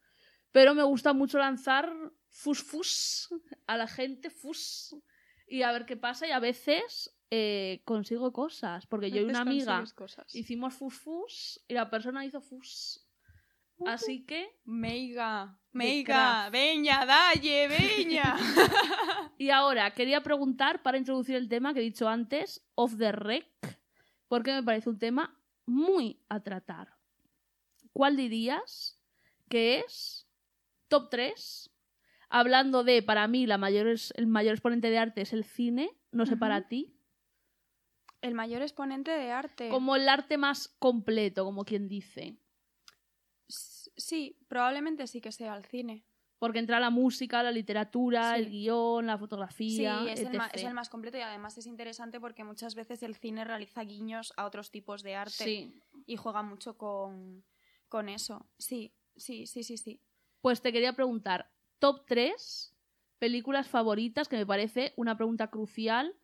pero 0.52 0.74
me 0.74 0.82
gusta 0.84 1.12
mucho 1.14 1.38
lanzar 1.38 1.90
fus 2.28 2.62
fus 2.62 3.28
a 3.66 3.76
la 3.76 3.88
gente, 3.88 4.30
fus, 4.30 4.94
y 5.48 5.62
a 5.62 5.72
ver 5.72 5.86
qué 5.86 5.96
pasa, 5.96 6.28
y 6.28 6.30
a 6.30 6.38
veces 6.38 7.12
eh, 7.30 7.82
consigo 7.84 8.32
cosas, 8.32 8.86
porque 8.86 9.10
yo 9.10 9.22
y 9.22 9.24
una 9.24 9.42
amiga 9.42 9.84
cosas. 9.94 10.34
hicimos 10.34 10.74
fus 10.74 10.94
fus 10.94 11.64
y 11.68 11.74
la 11.74 11.88
persona 11.88 12.24
hizo 12.24 12.40
fus. 12.40 13.06
Así 13.86 14.26
que, 14.26 14.50
Meiga, 14.64 15.58
meiga, 15.72 16.50
veña, 16.50 17.06
dalle, 17.06 17.68
veña. 17.68 18.36
y 19.38 19.50
ahora 19.50 19.92
quería 19.92 20.22
preguntar 20.22 20.82
para 20.82 20.98
introducir 20.98 21.36
el 21.36 21.48
tema 21.48 21.72
que 21.72 21.80
he 21.80 21.84
dicho 21.84 22.08
antes, 22.08 22.62
off 22.74 22.98
the 22.98 23.12
rec, 23.12 23.46
porque 24.28 24.52
me 24.52 24.62
parece 24.62 24.90
un 24.90 24.98
tema 24.98 25.40
muy 25.66 26.20
a 26.28 26.40
tratar. 26.40 26.96
¿Cuál 27.92 28.16
dirías 28.16 29.00
que 29.48 29.78
es 29.78 30.26
top 30.88 31.08
3? 31.10 31.70
Hablando 32.28 32.84
de, 32.84 33.02
para 33.02 33.26
mí, 33.28 33.46
la 33.46 33.56
mayor 33.56 33.88
el 33.88 34.26
mayor 34.26 34.52
exponente 34.52 34.90
de 34.90 34.98
arte 34.98 35.22
es 35.22 35.32
el 35.32 35.44
cine, 35.44 35.90
no 36.12 36.26
sé 36.26 36.36
para 36.36 36.68
ti, 36.68 36.99
El 38.22 38.34
mayor 38.34 38.62
exponente 38.62 39.10
de 39.10 39.30
arte. 39.32 39.68
como 39.70 39.96
el 39.96 40.08
arte 40.08 40.36
más 40.36 40.68
completo, 40.78 41.44
como 41.44 41.64
quien 41.64 41.88
dice. 41.88 42.36
Sí, 43.48 44.36
probablemente 44.48 45.06
sí 45.06 45.20
que 45.20 45.32
sea 45.32 45.56
el 45.56 45.64
cine. 45.64 46.04
Porque 46.38 46.58
entra 46.58 46.80
la 46.80 46.88
música, 46.90 47.42
la 47.42 47.50
literatura, 47.52 48.34
Sí. 48.34 48.40
el 48.42 48.50
guion, 48.50 49.06
la 49.06 49.14
Sí, 49.14 49.18
fotografía, 49.20 50.04
es 50.12 50.20
el, 50.20 50.36
ma- 50.38 50.46
es 50.46 50.54
etc.. 50.62 50.68
el 50.68 50.74
más 50.74 50.88
completo 50.88 51.18
y 51.18 51.20
además 51.20 51.58
es 51.58 51.66
interesante 51.66 52.18
porque 52.20 52.44
muchas 52.44 52.74
veces 52.74 53.02
el 53.02 53.14
cine 53.16 53.44
realiza 53.44 53.82
guiños 53.82 54.32
a 54.36 54.46
otros 54.46 54.70
tipos 54.70 55.02
de 55.02 55.16
arte 55.16 55.32
Sí. 55.44 55.82
y 56.06 56.16
juega 56.16 56.42
mucho 56.42 56.78
con, 56.78 57.44
con 57.88 58.08
eso. 58.08 58.46
Sí, 58.58 58.94
sí, 59.16 59.46
sí, 59.46 59.64
sí, 59.64 59.76
sí. 59.76 60.00
Pues 60.40 60.62
te 60.62 60.72
quería 60.72 60.94
preguntar, 60.94 61.50
top 61.78 62.06
3 62.06 62.74
películas 63.18 63.68
favoritas, 63.68 64.26
que 64.28 64.36
me 64.36 64.46
parece 64.46 64.94
una 64.96 65.16
pregunta 65.16 65.48
crucial 65.50 66.16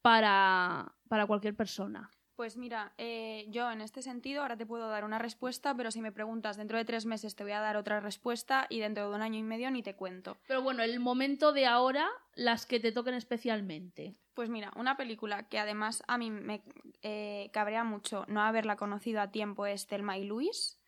para, 0.00 0.95
para 1.08 1.26
cualquier 1.26 1.54
persona. 1.54 2.10
Pues 2.36 2.58
mira, 2.58 2.92
eh, 2.98 3.46
yo 3.48 3.70
en 3.70 3.80
este 3.80 4.02
sentido 4.02 4.42
ahora 4.42 4.58
te 4.58 4.66
puedo 4.66 4.90
dar 4.90 5.04
una 5.04 5.18
respuesta, 5.18 5.74
pero 5.74 5.90
si 5.90 6.02
me 6.02 6.12
preguntas 6.12 6.58
dentro 6.58 6.76
de 6.76 6.84
tres 6.84 7.06
meses 7.06 7.34
te 7.34 7.44
voy 7.44 7.52
a 7.52 7.60
dar 7.60 7.78
otra 7.78 7.98
respuesta 8.00 8.66
y 8.68 8.80
dentro 8.80 9.08
de 9.08 9.16
un 9.16 9.22
año 9.22 9.38
y 9.38 9.42
medio 9.42 9.70
ni 9.70 9.82
te 9.82 9.96
cuento. 9.96 10.36
Pero 10.46 10.60
bueno, 10.60 10.82
el 10.82 11.00
momento 11.00 11.52
de 11.52 11.64
ahora, 11.64 12.06
las 12.34 12.66
que 12.66 12.78
te 12.78 12.92
toquen 12.92 13.14
especialmente. 13.14 14.16
Pues 14.34 14.50
mira, 14.50 14.70
una 14.76 14.98
película 14.98 15.48
que 15.48 15.58
además 15.58 16.02
a 16.08 16.18
mí 16.18 16.30
me 16.30 16.62
eh, 17.00 17.48
cabrea 17.54 17.84
mucho 17.84 18.26
no 18.28 18.42
haberla 18.42 18.76
conocido 18.76 19.22
a 19.22 19.30
tiempo 19.30 19.64
es 19.64 19.86
Thelma 19.86 20.18
y 20.18 20.24
Luis. 20.24 20.78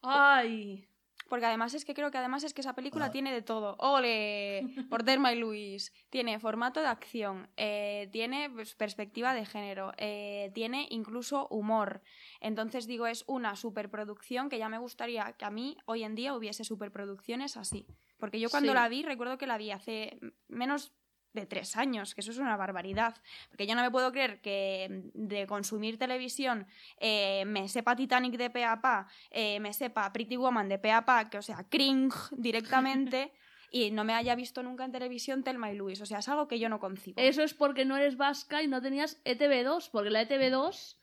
¡Ay! 0.00 0.88
Porque 1.28 1.46
además 1.46 1.74
es 1.74 1.84
que 1.84 1.94
creo 1.94 2.10
que 2.10 2.18
además 2.18 2.44
es 2.44 2.52
que 2.52 2.60
esa 2.60 2.74
película 2.74 3.10
tiene 3.10 3.32
de 3.32 3.42
todo. 3.42 3.76
¡Ole! 3.78 4.66
Por 4.90 5.02
Thelma 5.04 5.32
y 5.32 5.38
Luis. 5.38 5.92
Tiene 6.10 6.38
formato 6.38 6.80
de 6.80 6.86
acción, 6.88 7.48
eh, 7.56 8.08
tiene 8.12 8.50
pues, 8.50 8.74
perspectiva 8.74 9.32
de 9.34 9.46
género, 9.46 9.92
eh, 9.96 10.50
tiene 10.54 10.86
incluso 10.90 11.48
humor. 11.48 12.02
Entonces 12.40 12.86
digo, 12.86 13.06
es 13.06 13.24
una 13.26 13.56
superproducción 13.56 14.48
que 14.48 14.58
ya 14.58 14.68
me 14.68 14.78
gustaría 14.78 15.32
que 15.32 15.44
a 15.44 15.50
mí 15.50 15.76
hoy 15.86 16.04
en 16.04 16.14
día 16.14 16.34
hubiese 16.34 16.62
superproducciones 16.64 17.56
así. 17.56 17.86
Porque 18.18 18.38
yo 18.38 18.50
cuando 18.50 18.72
Sí. 18.72 18.74
la 18.74 18.88
vi, 18.88 19.02
recuerdo 19.02 19.38
que 19.38 19.46
la 19.46 19.58
vi 19.58 19.70
hace 19.70 20.18
menos 20.48 20.92
de 21.34 21.46
tres 21.46 21.76
años, 21.76 22.14
que 22.14 22.20
eso 22.20 22.30
es 22.30 22.38
una 22.38 22.56
barbaridad. 22.56 23.14
Porque 23.50 23.66
yo 23.66 23.74
no 23.74 23.82
me 23.82 23.90
puedo 23.90 24.10
creer 24.12 24.40
que 24.40 25.02
de 25.14 25.46
consumir 25.46 25.98
televisión 25.98 26.66
eh, 26.98 27.44
me 27.46 27.68
sepa 27.68 27.96
Titanic 27.96 28.36
de 28.36 28.50
pe 28.50 28.64
a 28.64 28.80
pa, 28.80 29.08
eh, 29.30 29.60
me 29.60 29.72
sepa 29.72 30.12
Pretty 30.12 30.36
Woman 30.36 30.68
de 30.68 30.78
pe 30.78 30.92
a 30.92 31.04
pa, 31.04 31.28
que 31.28 31.38
o 31.38 31.42
sea, 31.42 31.64
cringe 31.68 32.14
directamente, 32.36 33.32
y 33.70 33.90
no 33.90 34.04
me 34.04 34.14
haya 34.14 34.34
visto 34.36 34.62
nunca 34.62 34.84
en 34.84 34.92
televisión 34.92 35.42
Telma 35.42 35.72
y 35.72 35.76
Luis. 35.76 36.00
O 36.00 36.06
sea, 36.06 36.20
es 36.20 36.28
algo 36.28 36.46
que 36.46 36.58
yo 36.60 36.68
no 36.68 36.78
concibo. 36.78 37.20
Eso 37.20 37.42
es 37.42 37.52
porque 37.54 37.84
no 37.84 37.96
eres 37.96 38.16
vasca 38.16 38.62
y 38.62 38.68
no 38.68 38.80
tenías 38.80 39.20
E 39.24 39.36
ETV2, 39.36 39.90
porque 39.90 40.10
la 40.10 40.22
ETV2 40.22 40.96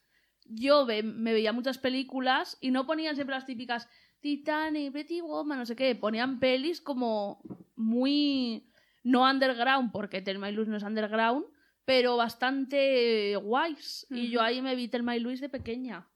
yo 0.46 0.86
ve- 0.86 1.04
me 1.04 1.34
veía 1.34 1.52
muchas 1.54 1.78
películas 1.78 2.58
y 2.62 2.72
no 2.72 2.86
ponían 2.86 3.16
siempre 3.16 3.36
las 3.36 3.46
típicas 3.46 3.90
Titanic, 4.22 4.94
Betty 4.94 5.20
Woman, 5.22 5.58
no 5.60 5.66
sé 5.66 5.76
qué, 5.76 5.96
ponían 5.96 6.40
pelis 6.40 6.80
como 6.80 7.42
muy 7.76 8.71
no 9.04 9.24
underground, 9.24 9.92
porque 9.92 10.22
Telma 10.22 10.50
y 10.50 10.54
Luis 10.54 10.68
no 10.68 10.78
es 10.78 10.84
underground, 10.84 11.46
pero 11.86 12.18
bastante 12.18 13.36
guays. 13.36 14.06
Y 14.10 14.30
yo 14.30 14.42
ahí 14.42 14.62
me 14.62 14.76
vi 14.76 14.88
Telma 14.88 15.16
y 15.16 15.20
Luis 15.20 15.42
de 15.42 15.50
pequeña. 15.50 16.08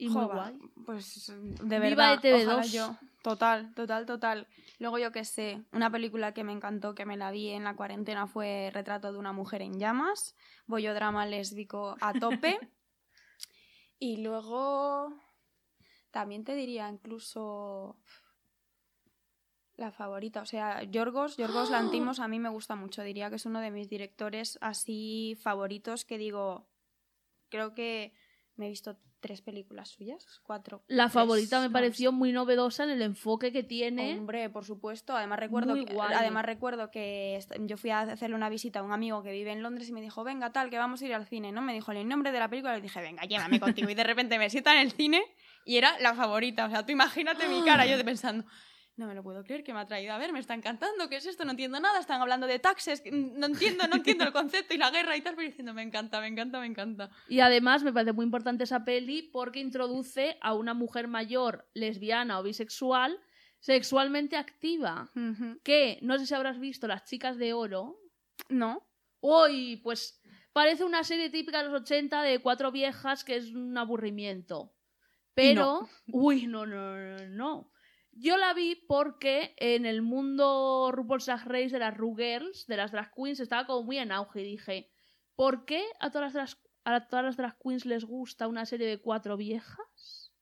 Y 0.00 0.08
muy 0.08 0.26
guay. 0.26 0.56
Pues 0.86 1.26
de 1.26 1.80
Viva 1.80 2.14
verdad, 2.14 2.22
ETV2. 2.22 2.44
ojalá 2.44 2.62
yo. 2.66 2.96
Total, 3.22 3.74
total, 3.74 4.06
total. 4.06 4.46
Luego 4.78 4.98
yo 4.98 5.10
que 5.10 5.24
sé, 5.24 5.64
una 5.72 5.90
película 5.90 6.32
que 6.32 6.44
me 6.44 6.52
encantó, 6.52 6.94
que 6.94 7.04
me 7.04 7.16
la 7.16 7.32
vi 7.32 7.48
en 7.48 7.64
la 7.64 7.74
cuarentena 7.74 8.28
fue 8.28 8.70
Retrato 8.72 9.12
de 9.12 9.18
una 9.18 9.32
mujer 9.32 9.60
en 9.60 9.78
llamas, 9.80 10.36
bollodrama 10.66 11.26
lésbico 11.26 11.96
a 12.00 12.12
tope. 12.12 12.58
y 13.98 14.18
luego 14.18 15.12
también 16.12 16.44
te 16.44 16.54
diría 16.54 16.88
incluso 16.88 17.98
la 19.78 19.92
favorita, 19.92 20.42
o 20.42 20.46
sea, 20.46 20.82
Yorgos, 20.82 21.36
Yorgos 21.36 21.70
Lantimos 21.70 22.20
a 22.20 22.28
mí 22.28 22.38
me 22.38 22.50
gusta 22.50 22.74
mucho, 22.76 23.02
diría 23.02 23.30
que 23.30 23.36
es 23.36 23.46
uno 23.46 23.60
de 23.60 23.70
mis 23.70 23.88
directores 23.88 24.58
así 24.60 25.38
favoritos 25.40 26.04
que 26.04 26.18
digo, 26.18 26.68
creo 27.48 27.74
que 27.74 28.12
me 28.56 28.66
he 28.66 28.68
visto 28.68 28.98
tres 29.20 29.40
películas 29.40 29.88
suyas, 29.88 30.40
cuatro. 30.44 30.84
La 30.86 31.04
tres, 31.04 31.14
favorita 31.14 31.60
me 31.60 31.70
pareció 31.70 32.12
muy 32.12 32.32
novedosa 32.32 32.84
en 32.84 32.90
el 32.90 33.02
enfoque 33.02 33.52
que 33.52 33.62
tiene. 33.64 34.16
Hombre, 34.16 34.48
por 34.48 34.64
supuesto. 34.64 35.16
Además 35.16 35.40
recuerdo, 35.40 35.74
Muy 35.74 35.84
que, 35.84 35.94
guay. 35.94 36.14
además 36.14 36.44
recuerdo 36.44 36.90
que 36.90 37.38
yo 37.60 37.76
fui 37.76 37.90
a 37.90 38.00
hacerle 38.00 38.36
una 38.36 38.48
visita 38.48 38.78
a 38.78 38.82
un 38.82 38.92
amigo 38.92 39.22
que 39.22 39.32
vive 39.32 39.50
en 39.52 39.62
Londres 39.62 39.88
y 39.88 39.92
me 39.92 40.00
dijo, 40.00 40.22
venga, 40.22 40.52
tal, 40.52 40.70
que 40.70 40.78
vamos 40.78 41.02
a 41.02 41.06
ir 41.06 41.14
al 41.14 41.26
cine, 41.26 41.50
¿no? 41.50 41.62
Me 41.62 41.72
dijo 41.72 41.90
el 41.92 42.06
nombre 42.06 42.30
de 42.30 42.38
la 42.38 42.48
película 42.48 42.74
y 42.74 42.76
le 42.76 42.82
dije, 42.82 43.00
venga, 43.00 43.24
llévame 43.24 43.58
contigo. 43.60 43.90
Y 43.90 43.94
de 43.94 44.04
repente 44.04 44.38
me 44.38 44.50
sienta 44.50 44.72
en 44.74 44.80
el 44.80 44.92
cine 44.92 45.22
y 45.64 45.76
era 45.78 45.98
la 45.98 46.14
favorita. 46.14 46.66
O 46.66 46.70
sea, 46.70 46.86
tú 46.86 46.92
imagínate 46.92 47.48
mi 47.48 47.62
cara, 47.64 47.86
yo 47.86 47.96
de 47.96 48.04
pensando, 48.04 48.44
no 48.98 49.06
me 49.06 49.14
lo 49.14 49.22
puedo 49.22 49.42
creer 49.44 49.64
que 49.64 49.72
me 49.72 49.80
ha 49.80 49.86
traído 49.86 50.12
a 50.12 50.18
ver, 50.18 50.32
me 50.32 50.40
está 50.40 50.54
encantando, 50.54 51.08
¿qué 51.08 51.16
es 51.16 51.26
esto? 51.26 51.44
No 51.44 51.52
entiendo 51.52 51.80
nada, 51.80 51.98
están 52.00 52.20
hablando 52.20 52.46
de 52.46 52.58
taxes, 52.58 53.02
no 53.10 53.46
entiendo, 53.46 53.86
no 53.88 53.96
entiendo 53.96 54.24
el 54.24 54.32
concepto 54.32 54.74
y 54.74 54.78
la 54.78 54.90
guerra 54.90 55.16
y 55.16 55.22
tal, 55.22 55.34
pero 55.36 55.48
diciendo, 55.48 55.72
me 55.72 55.82
encanta, 55.82 56.20
me 56.20 56.26
encanta, 56.26 56.60
me 56.60 56.66
encanta. 56.66 57.10
Y 57.28 57.40
además 57.40 57.82
me 57.82 57.92
parece 57.92 58.12
muy 58.12 58.24
importante 58.24 58.64
esa 58.64 58.84
peli 58.84 59.22
porque 59.32 59.60
introduce 59.60 60.36
a 60.40 60.54
una 60.54 60.74
mujer 60.74 61.08
mayor, 61.08 61.68
lesbiana 61.74 62.38
o 62.38 62.42
bisexual, 62.42 63.18
sexualmente 63.60 64.36
activa. 64.36 65.10
Que 65.62 65.98
no 66.02 66.18
sé 66.18 66.26
si 66.26 66.34
habrás 66.34 66.58
visto 66.58 66.86
Las 66.86 67.04
Chicas 67.04 67.38
de 67.38 67.52
Oro. 67.52 67.98
No, 68.48 68.88
Uy, 69.20 69.80
pues 69.82 70.20
parece 70.52 70.84
una 70.84 71.04
serie 71.04 71.30
típica 71.30 71.58
de 71.58 71.68
los 71.68 71.82
80 71.82 72.22
de 72.22 72.38
cuatro 72.40 72.70
viejas 72.70 73.24
que 73.24 73.36
es 73.36 73.52
un 73.52 73.76
aburrimiento. 73.76 74.72
Pero, 75.34 75.88
uy, 76.12 76.46
no, 76.46 76.66
no, 76.66 76.96
no, 76.96 77.26
no. 77.28 77.72
Yo 78.20 78.36
la 78.36 78.52
vi 78.52 78.74
porque 78.74 79.54
en 79.58 79.86
el 79.86 80.02
mundo 80.02 80.90
RuPaul's 80.92 81.26
Drag 81.26 81.46
Race 81.46 81.70
de 81.70 81.78
las 81.78 81.94
Girls, 81.96 82.66
de 82.66 82.76
las 82.76 82.90
drag 82.90 83.12
queens, 83.14 83.38
estaba 83.38 83.66
como 83.66 83.84
muy 83.84 83.98
en 83.98 84.10
auge 84.10 84.40
y 84.40 84.44
dije, 84.44 84.90
¿por 85.36 85.64
qué 85.64 85.84
a 86.00 86.10
todas 86.10 86.34
las 86.34 86.56
drag, 86.84 86.96
a 86.96 87.06
todas 87.06 87.24
las 87.24 87.36
drag 87.36 87.56
queens 87.62 87.86
les 87.86 88.04
gusta 88.04 88.48
una 88.48 88.66
serie 88.66 88.88
de 88.88 88.98
cuatro 88.98 89.36
viejas? 89.36 90.32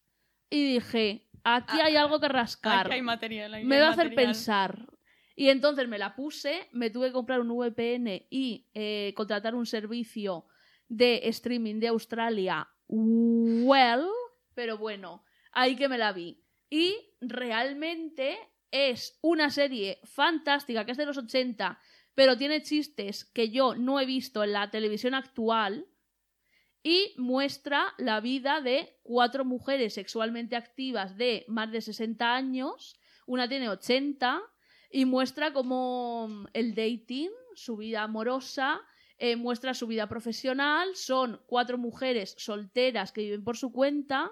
Y 0.48 0.74
dije, 0.74 1.28
aquí 1.44 1.78
hay 1.80 1.96
algo 1.96 2.18
que 2.18 2.28
rascar 2.28 2.86
aquí 2.86 2.94
hay 2.94 3.02
material. 3.02 3.52
aquí 3.52 3.66
me 3.66 3.80
va 3.80 3.88
a 3.88 3.90
hacer 3.90 4.14
pensar. 4.14 4.86
Y 5.34 5.50
entonces 5.50 5.86
me 5.86 5.98
la 5.98 6.16
puse, 6.16 6.68
me 6.72 6.88
tuve 6.88 7.08
que 7.08 7.12
comprar 7.12 7.40
un 7.42 7.48
VPN 7.48 8.26
y 8.30 8.68
eh, 8.72 9.12
contratar 9.14 9.54
un 9.54 9.66
servicio 9.66 10.46
de 10.88 11.28
streaming 11.28 11.78
de 11.78 11.88
Australia. 11.88 12.70
Well, 12.88 14.06
pero 14.54 14.78
bueno, 14.78 15.24
ahí 15.52 15.76
que 15.76 15.90
me 15.90 15.98
la 15.98 16.12
vi. 16.12 16.42
Y 16.68 16.96
realmente 17.20 18.38
es 18.70 19.18
una 19.22 19.50
serie 19.50 20.00
fantástica, 20.04 20.84
que 20.84 20.92
es 20.92 20.98
de 20.98 21.06
los 21.06 21.18
80, 21.18 21.78
pero 22.14 22.36
tiene 22.36 22.62
chistes 22.62 23.24
que 23.24 23.50
yo 23.50 23.74
no 23.74 24.00
he 24.00 24.06
visto 24.06 24.42
en 24.42 24.52
la 24.52 24.70
televisión 24.70 25.14
actual 25.14 25.86
y 26.82 27.14
muestra 27.16 27.94
la 27.98 28.20
vida 28.20 28.60
de 28.60 28.98
cuatro 29.02 29.44
mujeres 29.44 29.94
sexualmente 29.94 30.56
activas 30.56 31.16
de 31.16 31.44
más 31.48 31.70
de 31.72 31.80
60 31.80 32.34
años, 32.34 32.98
una 33.26 33.48
tiene 33.48 33.68
80, 33.68 34.40
y 34.90 35.04
muestra 35.04 35.52
como 35.52 36.46
el 36.52 36.74
dating, 36.74 37.30
su 37.54 37.76
vida 37.76 38.02
amorosa, 38.02 38.80
eh, 39.18 39.36
muestra 39.36 39.74
su 39.74 39.86
vida 39.86 40.08
profesional, 40.08 40.94
son 40.94 41.40
cuatro 41.46 41.76
mujeres 41.76 42.34
solteras 42.38 43.12
que 43.12 43.22
viven 43.22 43.44
por 43.44 43.56
su 43.56 43.72
cuenta, 43.72 44.30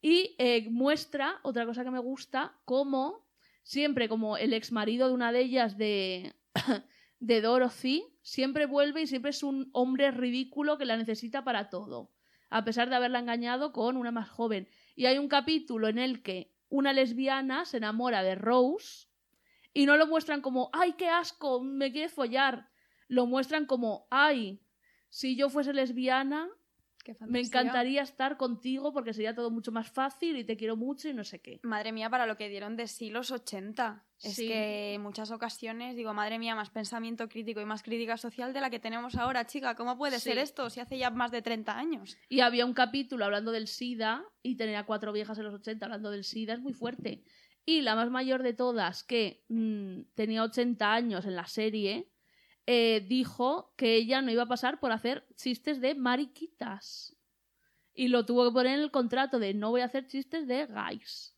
y 0.00 0.34
eh, 0.38 0.68
muestra, 0.70 1.40
otra 1.42 1.66
cosa 1.66 1.84
que 1.84 1.90
me 1.90 1.98
gusta, 1.98 2.54
como 2.64 3.28
siempre 3.62 4.08
como 4.08 4.36
el 4.36 4.52
ex 4.52 4.72
marido 4.72 5.08
de 5.08 5.14
una 5.14 5.32
de 5.32 5.40
ellas 5.40 5.76
de, 5.76 6.34
de 7.20 7.40
Dorothy, 7.40 8.04
siempre 8.22 8.66
vuelve 8.66 9.02
y 9.02 9.06
siempre 9.06 9.30
es 9.30 9.42
un 9.42 9.70
hombre 9.72 10.10
ridículo 10.10 10.78
que 10.78 10.86
la 10.86 10.96
necesita 10.96 11.44
para 11.44 11.68
todo, 11.68 12.10
a 12.48 12.64
pesar 12.64 12.88
de 12.88 12.96
haberla 12.96 13.18
engañado 13.18 13.72
con 13.72 13.96
una 13.96 14.10
más 14.10 14.28
joven. 14.28 14.68
Y 14.96 15.06
hay 15.06 15.18
un 15.18 15.28
capítulo 15.28 15.88
en 15.88 15.98
el 15.98 16.22
que 16.22 16.52
una 16.68 16.92
lesbiana 16.92 17.64
se 17.64 17.76
enamora 17.76 18.22
de 18.22 18.34
Rose 18.34 19.08
y 19.72 19.86
no 19.86 19.96
lo 19.96 20.06
muestran 20.06 20.40
como, 20.40 20.70
ay, 20.72 20.94
qué 20.94 21.08
asco, 21.08 21.62
me 21.62 21.92
quiere 21.92 22.08
follar. 22.08 22.70
Lo 23.08 23.26
muestran 23.26 23.66
como, 23.66 24.06
ay, 24.10 24.60
si 25.08 25.36
yo 25.36 25.48
fuese 25.48 25.72
lesbiana, 25.72 26.48
me 27.12 27.18
fantasía. 27.18 27.40
encantaría 27.46 28.02
estar 28.02 28.36
contigo 28.36 28.92
porque 28.92 29.12
sería 29.14 29.34
todo 29.34 29.50
mucho 29.50 29.72
más 29.72 29.90
fácil 29.90 30.36
y 30.36 30.44
te 30.44 30.56
quiero 30.56 30.76
mucho 30.76 31.08
y 31.08 31.14
no 31.14 31.24
sé 31.24 31.40
qué. 31.40 31.60
Madre 31.62 31.92
mía, 31.92 32.10
para 32.10 32.26
lo 32.26 32.36
que 32.36 32.48
dieron 32.48 32.76
de 32.76 32.86
sí 32.86 33.10
los 33.10 33.30
80. 33.30 34.04
Es 34.22 34.34
Sí. 34.34 34.48
que 34.48 34.94
en 34.94 35.02
muchas 35.02 35.30
ocasiones 35.30 35.96
digo, 35.96 36.12
madre 36.12 36.38
mía, 36.38 36.54
más 36.54 36.70
pensamiento 36.70 37.28
crítico 37.28 37.60
y 37.60 37.64
más 37.64 37.82
crítica 37.82 38.16
social 38.18 38.52
de 38.52 38.60
la 38.60 38.68
que 38.70 38.78
tenemos 38.78 39.14
ahora, 39.16 39.46
chica. 39.46 39.74
¿Cómo 39.74 39.96
puede 39.96 40.18
Sí. 40.18 40.28
ser 40.30 40.38
esto 40.38 40.68
si 40.70 40.80
hace 40.80 40.98
ya 40.98 41.10
más 41.10 41.30
de 41.30 41.40
30 41.42 41.78
años? 41.78 42.18
Y 42.28 42.40
había 42.40 42.66
un 42.66 42.74
capítulo 42.74 43.24
hablando 43.24 43.50
del 43.52 43.66
SIDA 43.66 44.24
y 44.42 44.56
tenía 44.56 44.84
cuatro 44.84 45.12
viejas 45.12 45.38
en 45.38 45.44
los 45.44 45.54
80 45.54 45.86
hablando 45.86 46.10
del 46.10 46.24
SIDA, 46.24 46.54
es 46.54 46.60
muy 46.60 46.72
fuerte. 46.74 47.22
Y 47.66 47.82
la 47.82 47.94
más 47.94 48.10
mayor 48.10 48.42
de 48.42 48.52
todas, 48.54 49.04
que 49.04 49.44
mm, 49.48 50.00
tenía 50.14 50.42
80 50.42 50.92
años 50.92 51.24
en 51.26 51.36
la 51.36 51.46
serie, 51.46 52.08
eh, 52.72 53.04
dijo 53.04 53.72
que 53.76 53.96
ella 53.96 54.22
no 54.22 54.30
iba 54.30 54.44
a 54.44 54.46
pasar 54.46 54.78
por 54.78 54.92
hacer 54.92 55.26
chistes 55.34 55.80
de 55.80 55.96
mariquitas. 55.96 57.16
Y 57.92 58.06
lo 58.06 58.24
tuvo 58.24 58.44
que 58.44 58.52
poner 58.52 58.74
en 58.74 58.84
el 58.84 58.92
contrato 58.92 59.40
de 59.40 59.54
no 59.54 59.70
voy 59.70 59.80
a 59.80 59.86
hacer 59.86 60.06
chistes 60.06 60.46
de 60.46 60.66
guys. 60.66 61.34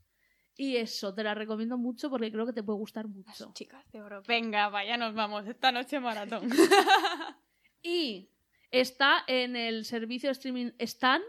Y 0.58 0.76
eso, 0.76 1.14
te 1.14 1.24
la 1.24 1.32
recomiendo 1.34 1.78
mucho 1.78 2.10
porque 2.10 2.30
creo 2.30 2.44
que 2.44 2.52
te 2.52 2.62
puede 2.62 2.78
gustar 2.78 3.06
Las 3.06 3.14
mucho. 3.14 3.50
chicas 3.54 3.90
de 3.92 4.02
oro. 4.02 4.22
Venga, 4.28 4.68
vaya, 4.68 4.98
nos 4.98 5.14
vamos 5.14 5.46
esta 5.46 5.72
noche 5.72 6.00
maratón. 6.00 6.50
Y 7.82 8.28
está 8.70 9.24
en 9.26 9.56
el 9.56 9.86
servicio 9.86 10.28
de 10.28 10.32
streaming 10.32 10.70
Stan 10.78 11.22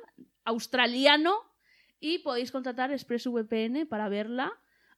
australiano 0.44 1.34
y 2.02 2.20
podéis 2.20 2.52
contratar 2.52 2.92
ExpressVPN 2.92 3.88
para 3.88 4.10
verla 4.10 4.52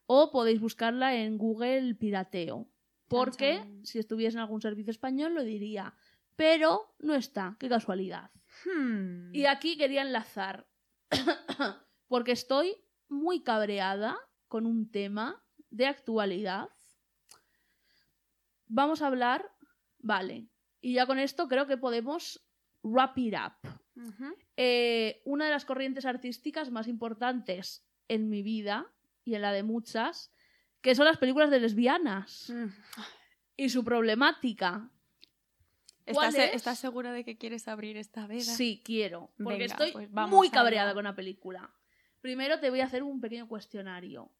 o 0.07 0.31
podéis 0.31 0.59
buscarla 0.59 1.15
en 1.15 1.37
Google 1.37 1.93
Pirateo. 1.93 2.67
Porque 3.17 3.59
Chan, 3.59 3.85
si 3.85 3.99
estuviese 3.99 4.37
en 4.37 4.41
algún 4.41 4.61
servicio 4.61 4.91
español 4.91 5.33
lo 5.33 5.43
diría. 5.43 5.93
Pero 6.35 6.95
no 6.99 7.15
está, 7.15 7.55
qué 7.59 7.69
casualidad. 7.69 8.31
Hmm. 8.65 9.33
Y 9.33 9.45
aquí 9.45 9.77
quería 9.77 10.01
enlazar, 10.01 10.67
porque 12.07 12.31
estoy 12.31 12.75
muy 13.07 13.43
cabreada 13.43 14.17
con 14.47 14.65
un 14.65 14.91
tema 14.91 15.43
de 15.69 15.87
actualidad. 15.87 16.69
Vamos 18.67 19.01
a 19.01 19.07
hablar, 19.07 19.51
vale, 19.99 20.49
y 20.81 20.93
ya 20.93 21.05
con 21.05 21.19
esto 21.19 21.47
creo 21.47 21.67
que 21.67 21.77
podemos 21.77 22.45
wrap 22.83 23.17
it 23.17 23.33
up. 23.33 23.69
Eh, 24.57 25.21
una 25.25 25.45
de 25.45 25.51
las 25.51 25.65
corrientes 25.65 26.05
artísticas 26.05 26.69
más 26.69 26.87
importantes 26.87 27.85
en 28.07 28.29
mi 28.29 28.41
vida 28.41 28.91
y 29.23 29.35
en 29.35 29.41
la 29.41 29.51
de 29.51 29.63
muchas, 29.63 30.33
que 30.85 30.93
son 30.93 31.05
las 31.05 31.17
películas 31.17 31.49
de 31.49 31.59
lesbianas 31.59 32.51
Mm. 32.51 32.67
y 33.57 33.69
su 33.69 33.83
problemática. 33.83 34.91
¿Cuál 36.13 36.29
¿Estás, 36.29 36.49
es? 36.49 36.55
estás 36.55 36.77
segura 36.77 37.11
de 37.11 37.23
que 37.25 37.39
quieres 37.39 37.67
abrir 37.67 37.97
esta 37.97 38.27
veda? 38.27 38.41
Sí, 38.41 38.83
quiero. 38.85 39.31
Porque 39.43 39.57
Venga, 39.57 39.65
estoy 39.65 39.91
pues 39.93 40.11
muy 40.11 40.51
cabreada 40.51 40.93
con 40.93 41.05
la 41.05 41.15
película. 41.15 41.73
Primero 42.21 42.59
te 42.59 42.69
voy 42.69 42.81
a 42.81 42.85
hacer 42.85 43.01
un 43.01 43.19
pequeño 43.19 43.47
cuestionario. 43.47 44.31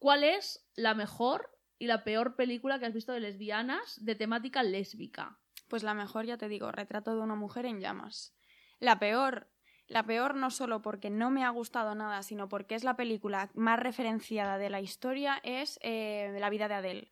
¿Cuál 0.00 0.24
es 0.24 0.68
la 0.74 0.94
mejor 0.94 1.56
y 1.78 1.86
la 1.86 2.02
peor 2.02 2.34
película 2.34 2.80
que 2.80 2.86
has 2.86 2.92
visto 2.92 3.12
de 3.12 3.20
lesbianas 3.20 4.04
de 4.04 4.16
temática 4.16 4.64
lésbica? 4.64 5.38
Pues 5.68 5.84
la 5.84 5.94
mejor, 5.94 6.26
ya 6.26 6.36
te 6.38 6.48
digo, 6.48 6.72
retrato 6.72 7.14
de 7.14 7.20
una 7.22 7.36
mujer 7.36 7.66
en 7.66 7.78
llamas. 7.80 8.34
La 8.80 8.98
peor, 8.98 9.48
la 9.86 10.02
peor 10.02 10.34
no 10.34 10.50
solo 10.50 10.80
porque 10.82 11.10
no 11.10 11.30
me 11.30 11.44
ha 11.44 11.50
gustado 11.50 11.94
nada, 11.94 12.22
sino 12.22 12.48
porque 12.48 12.74
es 12.74 12.84
la 12.84 12.96
película 12.96 13.50
más 13.54 13.78
referenciada 13.78 14.58
de 14.58 14.70
la 14.70 14.80
historia, 14.80 15.40
es 15.42 15.78
eh, 15.82 16.36
La 16.40 16.50
vida 16.50 16.68
de 16.68 16.74
Adele. 16.74 17.08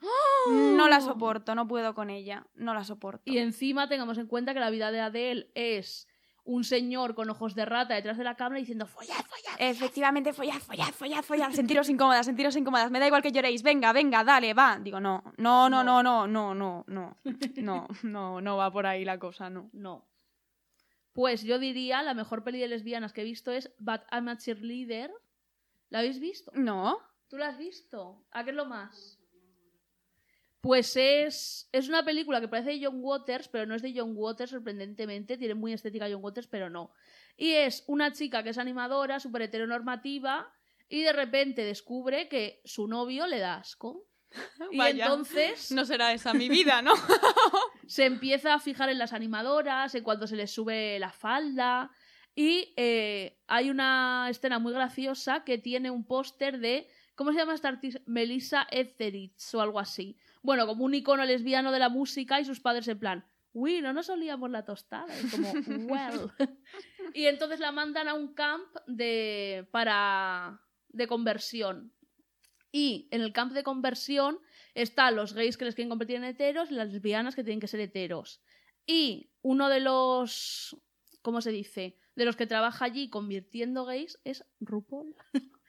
No 0.50 0.88
la 0.88 1.00
soporto, 1.00 1.54
no 1.54 1.68
puedo 1.68 1.94
con 1.94 2.10
ella, 2.10 2.46
no 2.54 2.74
la 2.74 2.84
soporto. 2.84 3.22
Y 3.26 3.38
encima 3.38 3.88
tengamos 3.88 4.18
en 4.18 4.26
cuenta 4.26 4.54
que 4.54 4.60
la 4.60 4.70
vida 4.70 4.90
de 4.90 5.00
Adele 5.00 5.50
es 5.54 6.08
un 6.44 6.64
señor 6.64 7.14
con 7.14 7.30
ojos 7.30 7.54
de 7.54 7.64
rata 7.64 7.94
detrás 7.94 8.18
de 8.18 8.24
la 8.24 8.34
cámara 8.34 8.58
diciendo 8.58 8.86
follad, 8.86 9.14
follad. 9.14 9.56
Efectivamente, 9.58 10.32
follad, 10.32 10.58
follad, 10.58 10.92
follad, 10.92 11.22
follad. 11.22 11.52
Sentiros 11.52 11.88
incómodas, 11.88 12.26
sentiros 12.26 12.56
incómodas. 12.56 12.90
Me 12.90 12.98
da 12.98 13.06
igual 13.06 13.22
que 13.22 13.30
lloréis. 13.30 13.62
Venga, 13.62 13.92
venga, 13.92 14.24
dale, 14.24 14.54
va. 14.54 14.78
Digo, 14.80 14.98
no, 14.98 15.22
no, 15.36 15.70
no, 15.70 15.84
no, 15.84 16.02
no, 16.02 16.26
no, 16.26 16.54
no, 16.54 16.84
no. 16.86 17.16
No, 17.56 17.86
no, 18.02 18.40
no 18.40 18.56
va 18.56 18.72
por 18.72 18.86
ahí 18.86 19.04
la 19.04 19.18
cosa, 19.18 19.50
no. 19.50 19.70
No. 19.72 20.04
Pues 21.12 21.42
yo 21.42 21.58
diría 21.58 22.02
la 22.02 22.14
mejor 22.14 22.42
peli 22.42 22.60
de 22.60 22.68
lesbianas 22.68 23.12
que 23.12 23.20
he 23.20 23.24
visto 23.24 23.52
es 23.52 23.74
But 23.78 24.02
I'm 24.10 24.28
a 24.28 24.38
Cheerleader. 24.38 25.10
¿La 25.90 25.98
habéis 25.98 26.20
visto? 26.20 26.50
No. 26.54 26.98
¿Tú 27.28 27.36
la 27.36 27.48
has 27.48 27.58
visto? 27.58 28.26
¿A 28.30 28.44
qué 28.44 28.50
es 28.50 28.56
lo 28.56 28.66
más? 28.66 29.18
Pues 30.62 30.96
es, 30.96 31.68
es 31.72 31.88
una 31.88 32.04
película 32.04 32.40
que 32.40 32.48
parece 32.48 32.70
de 32.70 32.84
John 32.86 33.00
Waters, 33.00 33.48
pero 33.48 33.66
no 33.66 33.74
es 33.74 33.82
de 33.82 33.92
John 33.96 34.12
Waters, 34.14 34.52
sorprendentemente. 34.52 35.36
Tiene 35.36 35.54
muy 35.54 35.72
estética 35.72 36.08
John 36.10 36.22
Waters, 36.22 36.46
pero 36.46 36.70
no. 36.70 36.92
Y 37.36 37.50
es 37.50 37.84
una 37.88 38.12
chica 38.12 38.42
que 38.42 38.50
es 38.50 38.58
animadora, 38.58 39.18
súper 39.18 39.42
heteronormativa, 39.42 40.52
y 40.88 41.02
de 41.02 41.12
repente 41.12 41.64
descubre 41.64 42.28
que 42.28 42.60
su 42.64 42.86
novio 42.86 43.26
le 43.26 43.40
da 43.40 43.56
asco. 43.56 44.06
Y 44.70 44.80
entonces 44.80 45.70
No 45.72 45.84
será 45.84 46.12
esa 46.12 46.32
mi 46.34 46.48
vida, 46.48 46.82
¿no? 46.82 46.92
se 47.86 48.04
empieza 48.04 48.54
a 48.54 48.58
fijar 48.58 48.88
en 48.88 48.98
las 48.98 49.12
animadoras, 49.12 49.94
en 49.94 50.02
cuando 50.02 50.26
se 50.26 50.36
les 50.36 50.50
sube 50.50 50.98
la 50.98 51.10
falda. 51.12 51.90
Y 52.34 52.72
eh, 52.76 53.38
hay 53.46 53.70
una 53.70 54.26
escena 54.30 54.58
muy 54.58 54.72
graciosa 54.72 55.44
que 55.44 55.58
tiene 55.58 55.90
un 55.90 56.04
póster 56.06 56.58
de. 56.58 56.88
¿Cómo 57.14 57.32
se 57.32 57.38
llama 57.38 57.54
esta 57.54 57.68
artista? 57.68 58.00
Melissa 58.06 58.66
Etheridge 58.70 59.54
o 59.54 59.60
algo 59.60 59.78
así. 59.78 60.16
Bueno, 60.42 60.66
como 60.66 60.84
un 60.84 60.94
icono 60.94 61.24
lesbiano 61.24 61.70
de 61.70 61.78
la 61.78 61.90
música 61.90 62.40
y 62.40 62.44
sus 62.44 62.60
padres 62.60 62.88
en 62.88 62.98
plan. 62.98 63.26
Uy, 63.52 63.82
no 63.82 63.92
nos 63.92 64.08
olíamos 64.08 64.50
la 64.50 64.64
tostada. 64.64 65.12
Y 65.20 65.28
como, 65.28 65.52
well. 65.92 66.32
y 67.12 67.26
entonces 67.26 67.60
la 67.60 67.70
mandan 67.70 68.08
a 68.08 68.14
un 68.14 68.32
camp 68.32 68.74
de. 68.86 69.68
para. 69.70 70.62
de 70.88 71.06
conversión. 71.06 71.92
Y 72.72 73.06
en 73.10 73.20
el 73.20 73.32
camp 73.32 73.52
de 73.52 73.62
conversión 73.62 74.38
están 74.74 75.14
los 75.14 75.34
gays 75.34 75.58
que 75.58 75.66
les 75.66 75.74
quieren 75.74 75.90
convertir 75.90 76.16
en 76.16 76.24
heteros 76.24 76.70
y 76.70 76.74
las 76.74 76.90
lesbianas 76.90 77.36
que 77.36 77.44
tienen 77.44 77.60
que 77.60 77.68
ser 77.68 77.80
heteros. 77.80 78.42
Y 78.86 79.30
uno 79.42 79.68
de 79.68 79.80
los. 79.80 80.76
¿Cómo 81.20 81.40
se 81.42 81.52
dice? 81.52 81.98
De 82.16 82.24
los 82.24 82.34
que 82.34 82.46
trabaja 82.46 82.86
allí 82.86 83.10
convirtiendo 83.10 83.84
gays 83.84 84.18
es 84.24 84.44
RuPaul. 84.60 85.14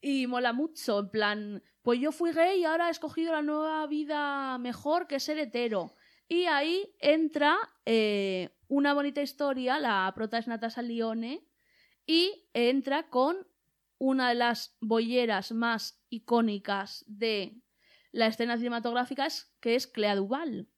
y 0.00 0.26
mola 0.26 0.52
mucho, 0.52 1.00
en 1.00 1.10
plan, 1.10 1.62
pues 1.82 2.00
yo 2.00 2.12
fui 2.12 2.32
gay 2.32 2.60
y 2.60 2.64
ahora 2.64 2.88
he 2.88 2.90
escogido 2.90 3.32
la 3.32 3.42
nueva 3.42 3.86
vida 3.86 4.58
mejor 4.58 5.06
que 5.06 5.20
ser 5.20 5.38
hetero. 5.38 5.94
Y 6.28 6.46
ahí 6.46 6.92
entra 6.98 7.56
eh, 7.84 8.50
una 8.68 8.94
bonita 8.94 9.22
historia, 9.22 9.78
la 9.78 10.10
prota 10.14 10.38
es 10.38 10.48
Natasha 10.48 10.82
Lione, 10.82 11.46
y 12.06 12.48
entra 12.52 13.08
con 13.08 13.46
una 13.98 14.28
de 14.30 14.34
las 14.34 14.76
bolleras 14.80 15.52
más 15.52 16.04
icónicas 16.16 17.04
de 17.06 17.54
la 18.12 18.26
escena 18.26 18.56
cinematográfica, 18.56 19.26
es- 19.26 19.52
que 19.60 19.74
es 19.74 19.86
Clea 19.86 20.16
Duval. 20.16 20.68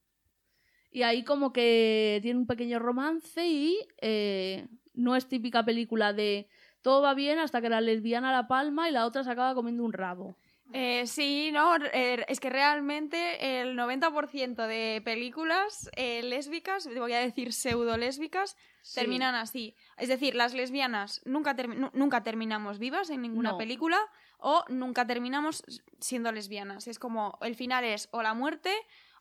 Y 0.91 1.03
ahí 1.03 1.23
como 1.23 1.53
que 1.53 2.19
tiene 2.23 2.41
un 2.41 2.47
pequeño 2.47 2.79
romance 2.79 3.47
y 3.47 3.79
eh, 4.01 4.67
no 4.95 5.17
es 5.17 5.29
típica 5.29 5.65
película 5.65 6.13
de 6.13 6.49
todo 6.83 7.03
va 7.03 7.15
bien 7.15 7.39
hasta 7.39 7.61
que 7.61 7.69
la 7.69 7.81
lesbiana 7.81 8.33
la 8.33 8.49
palma 8.49 8.89
y 8.89 8.93
la 8.93 9.05
otra 9.05 9.23
se 9.25 9.31
acaba 9.31 9.55
comiendo 9.55 9.85
un 9.85 9.93
rabo. 9.93 10.37
Eh, 10.73 11.07
sí, 11.07 11.51
no, 11.53 11.77
eh, 11.95 12.25
es 12.29 12.41
que 12.41 12.51
realmente 12.51 13.61
el 13.63 13.75
90% 13.75 14.67
de 14.67 15.01
películas 15.03 15.91
eh, 15.97 16.23
lésbicas, 16.23 16.87
voy 16.95 17.13
a 17.15 17.21
decir 17.21 17.53
pseudo 17.55 17.97
lésbicas, 17.97 18.57
Sí. 18.83 19.01
terminan 19.01 19.35
así. 19.35 19.75
Es 19.97 20.09
decir, 20.09 20.35
las 20.35 20.55
lesbianas 20.55 21.21
nunca, 21.25 21.55
nunca 21.95 22.23
terminamos 22.23 22.79
vivas 22.79 23.09
en 23.11 23.23
ninguna 23.23 23.51
No. 23.53 23.59
película 23.59 23.99
o 24.39 24.65
nunca 24.69 25.07
terminamos 25.07 25.63
siendo 26.01 26.33
lesbianas. 26.33 26.87
Es 26.89 26.99
como 26.99 27.39
el 27.43 27.55
final 27.55 27.85
es 27.85 28.09
o 28.13 28.23
la 28.23 28.35
muerte 28.35 28.73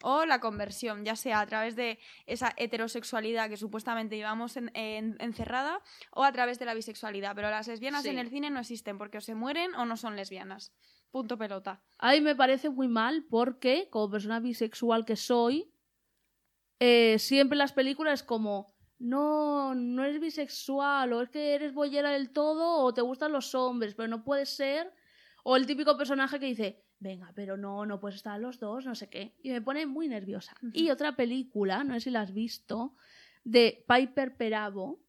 o 0.03 0.26
la 0.26 0.39
conversión, 0.39 1.03
ya 1.05 1.15
sea 1.15 1.39
a 1.39 1.45
través 1.47 1.76
de 1.76 1.97
esa 2.28 2.53
heterosexualidad 2.55 3.49
que 3.49 3.57
supuestamente 3.57 4.15
llevamos 4.15 4.55
en- 4.55 4.70
en- 4.76 5.18
encerrada 5.20 5.82
o 6.11 6.24
a 6.24 6.32
través 6.32 6.59
de 6.59 6.65
la 6.65 6.76
bisexualidad. 6.76 7.34
Pero 7.36 7.49
las 7.49 7.68
lesbianas 7.68 8.03
Sí. 8.03 8.09
en 8.09 8.20
el 8.20 8.30
cine 8.30 8.51
no 8.51 8.59
existen 8.59 8.97
porque 8.99 9.18
o 9.18 9.22
se 9.22 9.34
mueren 9.34 9.74
o 9.74 9.86
no 9.86 9.97
son 9.97 10.15
lesbianas. 10.15 10.72
Punto 11.09 11.36
pelota. 11.38 11.82
Ahí 11.97 12.22
me 12.22 12.36
parece 12.36 12.70
muy 12.70 12.88
mal 12.88 13.26
porque, 13.28 13.89
como 13.89 14.11
persona 14.11 14.39
bisexual 14.39 15.03
que 15.03 15.15
soy, 15.15 15.72
eh, 16.80 17.18
siempre 17.18 17.55
en 17.55 17.59
las 17.59 17.74
películas 17.74 18.22
como, 18.22 18.76
no, 18.99 19.74
no 19.74 20.03
eres 20.03 20.20
bisexual, 20.20 21.11
o 21.13 21.22
es 21.24 21.30
que 21.30 21.55
eres 21.55 21.74
bollera 21.74 22.11
del 22.11 22.32
todo, 22.32 22.84
o 22.84 22.93
te 22.93 23.01
gustan 23.01 23.32
los 23.32 23.55
hombres, 23.55 23.95
pero 23.95 24.07
no 24.07 24.24
puedes 24.24 24.49
ser. 24.49 24.93
O 25.50 25.56
el 25.56 25.66
típico 25.66 25.95
personaje 25.95 26.41
que 26.41 26.48
dice, 26.48 26.84
venga, 27.00 27.32
pero 27.34 27.56
no, 27.56 27.86
no 27.86 28.02
puedes 28.02 28.18
estar 28.18 28.38
los 28.38 28.60
dos, 28.60 28.86
no 28.86 28.95
sé 28.95 29.10
qué. 29.10 29.34
Y 29.41 29.50
me 29.50 29.62
pone 29.62 29.86
muy 29.86 30.10
nerviosa. 30.10 30.54
Y 30.74 30.89
otra 30.89 31.16
película, 31.16 31.86
no 31.86 31.93
sé 31.93 32.02
si 32.02 32.10
la 32.10 32.20
has 32.20 32.34
visto, 32.34 32.95
de 33.45 33.86
Piper 33.88 34.36
Perabo. 34.36 35.00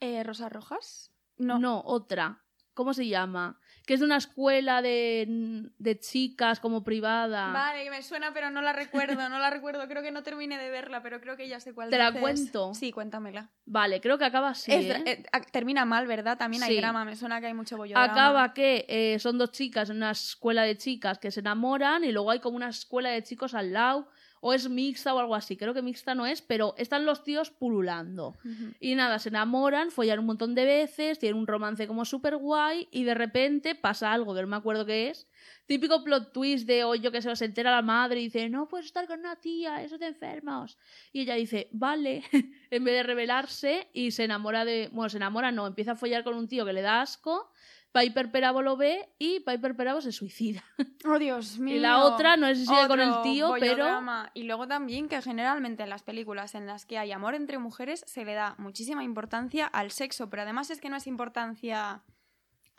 Eh, 0.00 0.24
¿Rosa 0.24 0.48
Rojas? 0.48 1.12
No. 1.38 1.82
otra. 1.86 2.42
¿Cómo 2.74 2.94
se 2.94 3.06
llama? 3.06 3.60
Que 3.90 3.94
es 3.94 3.98
de 3.98 4.06
una 4.06 4.18
escuela 4.18 4.82
de, 4.82 5.68
de 5.78 5.98
chicas 5.98 6.60
como 6.60 6.84
privada. 6.84 7.50
Vale, 7.52 7.82
que 7.82 7.90
me 7.90 8.04
suena, 8.04 8.32
pero 8.32 8.48
no 8.48 8.62
la 8.62 8.72
recuerdo, 8.72 9.28
no 9.28 9.40
la 9.40 9.50
recuerdo. 9.50 9.88
Creo 9.88 10.00
que 10.00 10.12
no 10.12 10.22
terminé 10.22 10.58
de 10.58 10.70
verla, 10.70 11.02
pero 11.02 11.20
creo 11.20 11.36
que 11.36 11.48
ya 11.48 11.58
sé 11.58 11.74
cuál 11.74 11.90
¿Te 11.90 11.98
la 11.98 12.12
cuento? 12.12 12.72
Sí, 12.72 12.92
cuéntamela. 12.92 13.50
Vale, 13.66 14.00
creo 14.00 14.16
que 14.16 14.24
acaba 14.24 14.50
así. 14.50 14.70
Es- 14.70 14.84
¿eh? 14.94 15.02
eh, 15.06 15.24
termina 15.50 15.84
mal, 15.86 16.06
¿verdad? 16.06 16.38
También 16.38 16.62
hay 16.62 16.74
Sí. 16.74 16.76
drama, 16.76 17.04
me 17.04 17.16
suena 17.16 17.40
que 17.40 17.48
hay 17.48 17.54
mucho 17.54 17.76
bollo. 17.76 17.98
Acaba 17.98 18.54
que 18.54 18.86
eh, 18.88 19.18
son 19.18 19.38
dos 19.38 19.50
chicas 19.50 19.90
en 19.90 19.96
una 19.96 20.12
escuela 20.12 20.62
de 20.62 20.78
chicas 20.78 21.18
que 21.18 21.32
se 21.32 21.40
enamoran 21.40 22.04
y 22.04 22.12
luego 22.12 22.30
hay 22.30 22.38
como 22.38 22.54
una 22.54 22.68
escuela 22.68 23.10
de 23.10 23.24
chicos 23.24 23.54
al 23.54 23.72
lado. 23.72 24.08
O 24.40 24.54
es 24.54 24.68
mixta 24.68 25.14
o 25.14 25.18
algo 25.18 25.34
así. 25.34 25.56
Creo 25.56 25.74
que 25.74 25.82
mixta 25.82 26.14
no 26.14 26.26
es, 26.26 26.40
pero 26.40 26.74
están 26.78 27.04
los 27.04 27.22
tíos 27.22 27.50
pululando. 27.50 28.36
Y 28.80 28.94
nada, 28.94 29.18
se 29.18 29.28
enamoran, 29.28 29.90
follan 29.90 30.18
un 30.18 30.26
montón 30.26 30.54
de 30.54 30.64
veces, 30.64 31.18
tienen 31.18 31.38
un 31.38 31.46
romance 31.46 31.86
como 31.86 32.04
súper 32.04 32.36
guay 32.36 32.88
y 32.90 33.04
de 33.04 33.14
repente 33.14 33.74
pasa 33.74 34.12
algo 34.12 34.34
que 34.34 34.40
no 34.40 34.46
me 34.46 34.56
acuerdo 34.56 34.86
qué 34.86 35.10
es. 35.10 35.26
Típico 35.66 36.02
plot 36.02 36.32
twist 36.32 36.66
de 36.66 36.82
hoy 36.82 37.00
yo 37.00 37.12
que 37.12 37.22
se 37.22 37.30
os 37.30 37.40
entera 37.42 37.70
la 37.70 37.82
madre 37.82 38.20
y 38.20 38.24
dice, 38.24 38.48
no 38.48 38.66
puedes 38.66 38.86
estar 38.86 39.06
con 39.06 39.20
una 39.20 39.36
tía, 39.36 39.82
eso 39.82 39.98
de 39.98 40.06
enfermos. 40.06 40.78
Y 41.12 41.20
ella 41.20 41.34
dice, 41.34 41.68
vale, 41.70 42.24
en 42.70 42.84
vez 42.84 42.94
de 42.94 43.02
rebelarse 43.02 43.88
y 43.92 44.10
se 44.10 44.24
enamora 44.24 44.64
de... 44.64 44.88
Bueno, 44.92 45.08
se 45.08 45.18
enamora 45.18 45.52
no, 45.52 45.66
empieza 45.66 45.92
a 45.92 45.96
follar 45.96 46.24
con 46.24 46.34
un 46.34 46.48
tío 46.48 46.64
que 46.64 46.72
le 46.72 46.82
da 46.82 47.02
asco, 47.02 47.52
Piper 47.92 48.30
Perabo 48.30 48.62
lo 48.62 48.76
ve 48.76 49.08
y 49.18 49.40
Piper 49.40 49.74
Perabo 49.74 50.00
se 50.00 50.12
suicida. 50.12 50.62
Oh, 51.06 51.18
Dios 51.18 51.58
mío. 51.58 51.76
Y 51.76 51.78
la 51.78 52.04
otra, 52.04 52.36
no 52.36 52.46
sé 52.48 52.56
si 52.56 52.66
sigue 52.66 52.86
con 52.86 53.00
el 53.00 53.22
tío, 53.22 53.54
pero-. 53.58 54.00
Y 54.34 54.42
luego 54.42 54.68
también 54.68 55.08
que 55.08 55.20
generalmente 55.22 55.82
en 55.82 55.88
las 55.88 56.02
películas 56.02 56.54
en 56.54 56.66
las 56.66 56.84
que 56.84 56.98
hay 56.98 57.10
amor 57.10 57.34
entre 57.34 57.58
mujeres 57.58 58.04
se 58.06 58.24
le 58.24 58.34
da 58.34 58.54
muchísima 58.58 59.02
importancia 59.02 59.66
al 59.66 59.90
sexo, 59.90 60.28
pero 60.28 60.42
además 60.42 60.70
es 60.70 60.80
que 60.80 60.90
no 60.90 60.96
es 60.96 61.06
importancia 61.06 62.02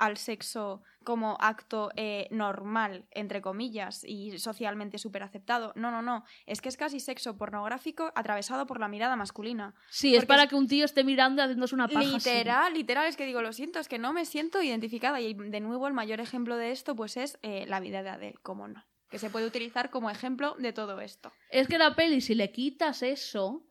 al 0.02 0.18
sexo 0.18 0.82
como 1.04 1.38
acto 1.40 1.92
eh, 1.96 2.28
normal, 2.32 3.06
entre 3.12 3.42
comillas, 3.42 4.04
y 4.04 4.38
socialmente 4.40 4.98
súper 4.98 5.24
aceptado. 5.24 5.74
No, 5.76 5.90
no, 5.92 6.02
no. 6.02 6.24
Es 6.46 6.60
que 6.62 6.70
es 6.70 6.78
casi 6.78 7.00
sexo 7.00 7.38
pornográfico 7.38 8.12
atravesado 8.16 8.66
por 8.66 8.80
la 8.80 8.88
mirada 8.88 9.16
masculina. 9.16 9.74
Sí, 9.90 10.16
es 10.16 10.26
para 10.26 10.44
es- 10.44 10.50
que 10.50 10.56
un 10.56 10.68
tío 10.68 10.86
esté 10.86 11.04
mirando 11.04 11.42
y 11.42 11.46
haciéndose 11.46 11.76
una 11.76 11.88
paja. 11.88 12.16
así. 12.18 12.30
Literal, 12.30 12.74
literal, 12.74 13.08
es 13.08 13.16
que 13.16 13.26
digo, 13.26 13.42
lo 13.42 13.54
siento, 13.54 13.80
es 13.80 13.88
que 13.88 14.00
no 14.00 14.12
me 14.14 14.26
siento 14.26 14.62
identificada. 14.62 15.22
Y 15.22 15.34
de 15.34 15.60
nuevo, 15.60 15.88
el 15.88 15.94
mayor 15.94 16.20
ejemplo 16.20 16.56
de 16.58 16.72
esto, 16.72 16.96
pues 16.96 17.16
es 17.18 17.38
eh, 17.42 17.66
la 17.68 17.80
vida 17.80 18.04
de 18.04 18.10
Adele, 18.10 18.40
cómo 18.44 18.68
no. 18.68 18.84
Que 19.10 19.20
se 19.20 19.30
puede 19.30 19.46
utilizar 19.46 19.90
como 19.90 20.10
ejemplo 20.10 20.56
de 20.58 20.74
todo 20.74 21.00
esto. 21.02 21.32
Es 21.50 21.68
que 21.68 21.78
la 21.78 21.96
peli, 21.96 22.22
si 22.22 22.34
le 22.34 22.52
quitas 22.52 23.04
eso, 23.04 23.64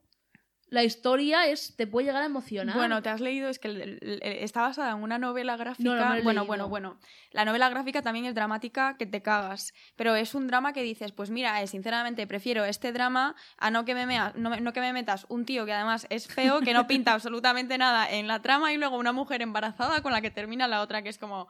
la 0.71 0.83
historia 0.85 1.47
es 1.47 1.75
te 1.75 1.85
puede 1.85 2.07
llegar 2.07 2.23
a 2.23 2.25
emocionar. 2.25 2.75
Bueno, 2.75 3.01
te 3.03 3.09
has 3.09 3.19
leído, 3.19 3.49
es 3.49 3.59
que 3.59 3.99
está 4.41 4.61
basada 4.61 4.91
en 4.91 5.03
una 5.03 5.19
novela 5.19 5.57
gráfica. 5.57 5.83
No, 5.89 5.95
no 5.95 6.05
bueno, 6.23 6.41
leído. 6.41 6.45
bueno, 6.45 6.69
bueno. 6.69 6.99
La 7.31 7.43
novela 7.43 7.69
gráfica 7.69 8.01
también 8.01 8.25
es 8.25 8.33
dramática 8.33 8.95
que 8.97 9.05
te 9.05 9.21
cagas. 9.21 9.73
Pero 9.97 10.15
es 10.15 10.33
un 10.33 10.47
drama 10.47 10.71
que 10.71 10.81
dices, 10.81 11.11
pues 11.11 11.29
mira, 11.29 11.61
eh, 11.61 11.67
sinceramente 11.67 12.25
prefiero 12.25 12.63
este 12.63 12.93
drama 12.93 13.35
a 13.57 13.69
no 13.69 13.83
que, 13.83 13.93
me 13.93 14.05
mea- 14.05 14.31
no, 14.37 14.71
que 14.73 14.79
me 14.79 14.93
metas 14.93 15.25
un 15.27 15.45
tío 15.45 15.65
que 15.65 15.73
además 15.73 16.07
es 16.09 16.27
feo, 16.27 16.61
que 16.61 16.73
no 16.73 16.87
pinta 16.87 17.11
absolutamente 17.13 17.77
nada 17.77 18.09
en 18.09 18.27
la 18.27 18.41
trama 18.41 18.71
y 18.71 18.77
luego 18.77 18.97
una 18.97 19.11
mujer 19.11 19.41
embarazada 19.41 20.01
con 20.01 20.13
la 20.13 20.21
que 20.21 20.31
termina 20.31 20.69
la 20.69 20.81
otra, 20.81 21.01
que 21.03 21.09
es 21.09 21.17
como. 21.17 21.49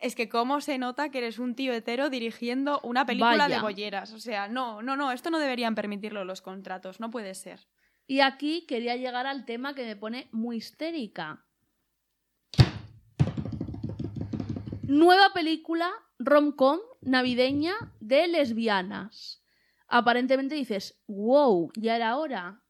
Es 0.00 0.14
que 0.14 0.28
cómo 0.28 0.60
se 0.60 0.78
nota 0.78 1.08
que 1.08 1.18
eres 1.18 1.38
un 1.40 1.56
tío 1.56 1.72
hetero 1.72 2.08
dirigiendo 2.08 2.80
una 2.84 3.04
película 3.06 3.48
de 3.48 3.60
bolleras. 3.62 4.12
O 4.12 4.20
sea, 4.20 4.46
no, 4.48 4.80
no, 4.80 4.96
no, 4.96 5.10
esto 5.12 5.30
no 5.30 5.38
deberían 5.40 5.74
permitirlo 5.74 6.24
los 6.24 6.40
contratos, 6.40 7.00
no 7.00 7.10
puede 7.10 7.34
ser. 7.34 7.66
Y 8.06 8.20
aquí 8.20 8.66
quería 8.66 8.96
llegar 8.96 9.26
al 9.26 9.44
tema 9.44 9.74
que 9.74 9.84
me 9.84 9.96
pone 9.96 10.28
muy 10.32 10.56
histérica. 10.56 11.44
Nueva 14.82 15.32
película 15.32 15.90
rom-com 16.18 16.78
navideña 17.00 17.74
de 18.00 18.28
lesbianas. 18.28 19.42
Aparentemente 19.88 20.54
dices, 20.54 21.00
wow, 21.06 21.70
ya 21.76 21.96
era 21.96 22.16
hora. 22.16 22.62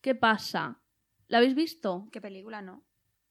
¿Qué 0.00 0.14
pasa? 0.14 0.80
¿La 1.28 1.38
habéis 1.38 1.54
visto? 1.54 2.08
¿Qué 2.12 2.20
película, 2.20 2.60
no? 2.62 2.84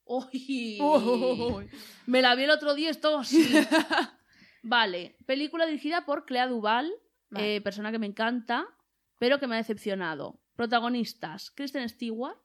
Uy. 0.05 0.79
Uy. 0.81 1.69
Me 2.05 2.21
la 2.21 2.33
vi 2.35 2.43
el 2.43 2.49
otro 2.49 2.73
día, 2.73 2.89
esto 2.89 3.23
sí. 3.23 3.47
vale, 4.63 5.17
película 5.25 5.65
dirigida 5.65 6.05
por 6.05 6.25
Clea 6.25 6.47
Duval, 6.47 6.91
Vale. 7.29 7.57
eh, 7.57 7.61
persona 7.61 7.91
que 7.91 7.99
me 7.99 8.07
encanta, 8.07 8.67
pero 9.19 9.39
que 9.39 9.47
me 9.47 9.55
ha 9.55 9.57
decepcionado. 9.59 10.39
Protagonistas, 10.57 11.51
Kristen 11.51 11.87
Stewart 11.87 12.37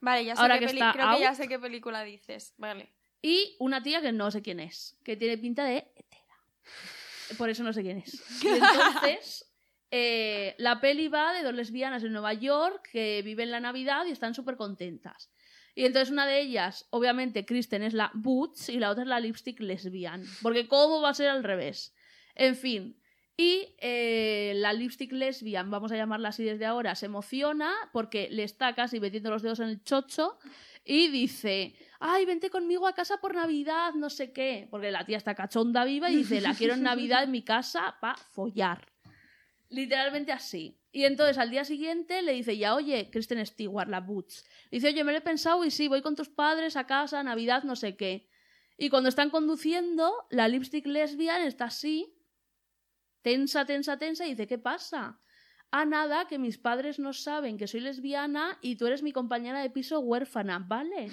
Vale, 0.00 0.24
ya 0.24 0.36
sé 0.36 0.42
Ahora 0.42 0.58
qué 0.58 0.66
que 0.66 0.72
está 0.72 0.92
creo 0.92 1.16
que 1.16 1.20
ya 1.20 1.34
sé 1.34 1.48
qué 1.48 1.58
película 1.58 2.02
dices. 2.04 2.54
Vale. 2.56 2.92
y 3.20 3.56
una 3.58 3.82
tía 3.82 4.00
que 4.00 4.12
no 4.12 4.30
sé 4.30 4.42
quién 4.42 4.60
es, 4.60 4.96
que 5.04 5.16
tiene 5.16 5.38
pinta 5.38 5.64
de 5.64 5.78
hetera. 5.96 6.36
Por 7.36 7.50
eso 7.50 7.64
no 7.64 7.72
sé 7.72 7.82
quién 7.82 7.98
es. 7.98 8.22
Y 8.42 8.48
entonces, 8.48 9.52
eh, 9.90 10.54
la 10.58 10.80
peli 10.80 11.08
va 11.08 11.32
de 11.32 11.42
dos 11.42 11.54
lesbianas 11.54 12.04
en 12.04 12.12
Nueva 12.12 12.32
York 12.32 12.88
que 12.92 13.22
viven 13.22 13.50
la 13.50 13.60
Navidad 13.60 14.06
y 14.06 14.12
están 14.12 14.34
súper 14.34 14.56
contentas. 14.56 15.30
Y 15.74 15.84
entonces 15.84 16.10
una 16.10 16.26
de 16.26 16.40
ellas, 16.40 16.86
obviamente, 16.90 17.44
Kristen 17.44 17.82
es 17.82 17.92
la 17.92 18.10
Boots 18.14 18.68
y 18.68 18.78
la 18.78 18.90
otra 18.90 19.02
es 19.02 19.08
la 19.08 19.20
Lipstick 19.20 19.60
Lesbian. 19.60 20.24
Porque 20.42 20.66
¿cómo 20.66 21.00
va 21.00 21.10
a 21.10 21.14
ser 21.14 21.28
al 21.28 21.44
revés? 21.44 21.94
En 22.34 22.56
fin. 22.56 23.00
Y 23.40 23.72
eh, 23.78 24.52
la 24.56 24.72
Lipstick 24.72 25.12
Lesbian, 25.12 25.70
vamos 25.70 25.92
a 25.92 25.96
llamarla 25.96 26.30
así 26.30 26.42
desde 26.42 26.66
ahora, 26.66 26.96
se 26.96 27.06
emociona 27.06 27.72
porque 27.92 28.28
le 28.32 28.42
está 28.42 28.74
casi 28.74 28.98
metiendo 28.98 29.30
los 29.30 29.42
dedos 29.42 29.60
en 29.60 29.68
el 29.68 29.84
chocho 29.84 30.40
y 30.84 31.06
dice, 31.06 31.76
ay, 32.00 32.24
vente 32.24 32.50
conmigo 32.50 32.88
a 32.88 32.94
casa 32.94 33.18
por 33.20 33.36
Navidad, 33.36 33.94
no 33.94 34.10
sé 34.10 34.32
qué. 34.32 34.66
Porque 34.72 34.90
la 34.90 35.06
tía 35.06 35.18
está 35.18 35.36
cachonda 35.36 35.84
viva 35.84 36.10
y 36.10 36.16
dice, 36.16 36.40
la 36.40 36.52
quiero 36.52 36.74
en 36.74 36.82
Navidad 36.82 37.22
en 37.22 37.30
mi 37.30 37.42
casa 37.42 37.96
para 38.00 38.16
follar. 38.16 38.84
Literalmente 39.68 40.32
así. 40.32 40.76
Y 40.90 41.04
entonces 41.04 41.38
al 41.38 41.50
día 41.50 41.64
siguiente 41.64 42.22
le 42.22 42.32
dice, 42.32 42.58
ya 42.58 42.74
oye, 42.74 43.08
Kristen 43.08 43.46
Stewart, 43.46 43.88
la 43.88 44.00
Boots. 44.00 44.48
Dice, 44.72 44.88
oye, 44.88 45.04
me 45.04 45.12
lo 45.12 45.18
he 45.18 45.20
pensado 45.20 45.64
y 45.64 45.70
sí, 45.70 45.86
voy 45.86 46.02
con 46.02 46.16
tus 46.16 46.28
padres 46.28 46.76
a 46.76 46.88
casa, 46.88 47.22
Navidad, 47.22 47.62
no 47.62 47.76
sé 47.76 47.96
qué. 47.96 48.28
Y 48.76 48.90
cuando 48.90 49.08
están 49.08 49.30
conduciendo, 49.30 50.12
la 50.28 50.48
lipstick 50.48 50.86
lesbian 50.86 51.42
está 51.42 51.66
así, 51.66 52.17
tensa, 53.22 53.64
tensa, 53.64 53.98
tensa, 53.98 54.26
y 54.26 54.30
dice, 54.30 54.46
¿qué 54.46 54.58
pasa? 54.58 55.20
Ah, 55.70 55.84
nada, 55.84 56.26
que 56.26 56.38
mis 56.38 56.56
padres 56.56 56.98
no 56.98 57.12
saben 57.12 57.58
que 57.58 57.66
soy 57.66 57.80
lesbiana 57.80 58.58
y 58.62 58.76
tú 58.76 58.86
eres 58.86 59.02
mi 59.02 59.12
compañera 59.12 59.60
de 59.60 59.70
piso 59.70 60.00
huérfana, 60.00 60.58
¿vale? 60.58 61.10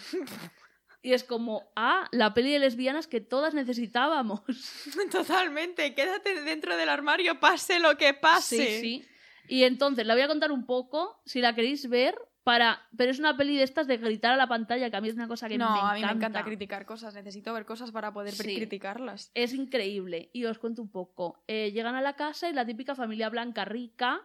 Y 1.01 1.14
es 1.14 1.24
como, 1.24 1.72
ah, 1.76 2.08
la 2.12 2.34
peli 2.34 2.51
de 2.51 2.58
lesbianas 2.58 3.06
que 3.06 3.22
todas 3.22 3.53
necesitábamos. 3.53 4.41
Totalmente. 5.12 5.93
Quédate 5.93 6.41
dentro 6.41 6.76
del 6.78 6.89
armario, 6.89 7.39
pase 7.39 7.80
lo 7.80 7.95
que 7.95 8.16
pase. 8.16 8.58
Sí, 8.58 8.82
sí. 8.82 9.08
Y 9.47 9.64
entonces, 9.66 10.08
la 10.08 10.16
voy 10.16 10.24
a 10.24 10.28
contar 10.28 10.51
un 10.51 10.66
poco, 10.66 11.22
si 11.26 11.41
la 11.41 11.53
queréis 11.53 11.88
ver, 11.89 12.18
para... 12.45 12.79
pero 12.95 13.11
es 13.11 13.19
una 13.19 13.35
peli 13.35 13.57
de 13.57 13.63
estas 13.63 13.87
de 13.87 13.97
gritar 13.97 14.31
a 14.31 14.37
la 14.37 14.47
pantalla, 14.47 14.89
que 14.89 14.95
a 14.95 15.01
mí 15.01 15.09
es 15.09 15.15
una 15.15 15.27
cosa 15.27 15.49
que 15.49 15.57
no, 15.57 15.65
me 15.65 15.77
encanta. 15.79 15.91
a 15.91 15.93
mí 15.95 16.01
me 16.05 16.11
encanta 16.11 16.43
criticar 16.45 16.85
cosas. 16.85 17.13
Necesito 17.13 17.51
ver 17.53 17.65
cosas 17.65 17.91
para 17.91 18.13
poder 18.13 18.33
Sí. 18.33 18.55
criticarlas. 18.55 19.31
Es 19.33 19.53
increíble. 19.53 20.29
Y 20.31 20.45
os 20.45 20.57
cuento 20.59 20.81
un 20.81 20.89
poco. 20.89 21.43
Eh, 21.47 21.71
llegan 21.73 21.95
a 21.95 22.01
la 22.01 22.15
casa 22.15 22.49
y 22.49 22.53
la 22.53 22.65
típica 22.65 22.95
familia 22.95 23.27
blanca 23.29 23.65
rica, 23.65 24.21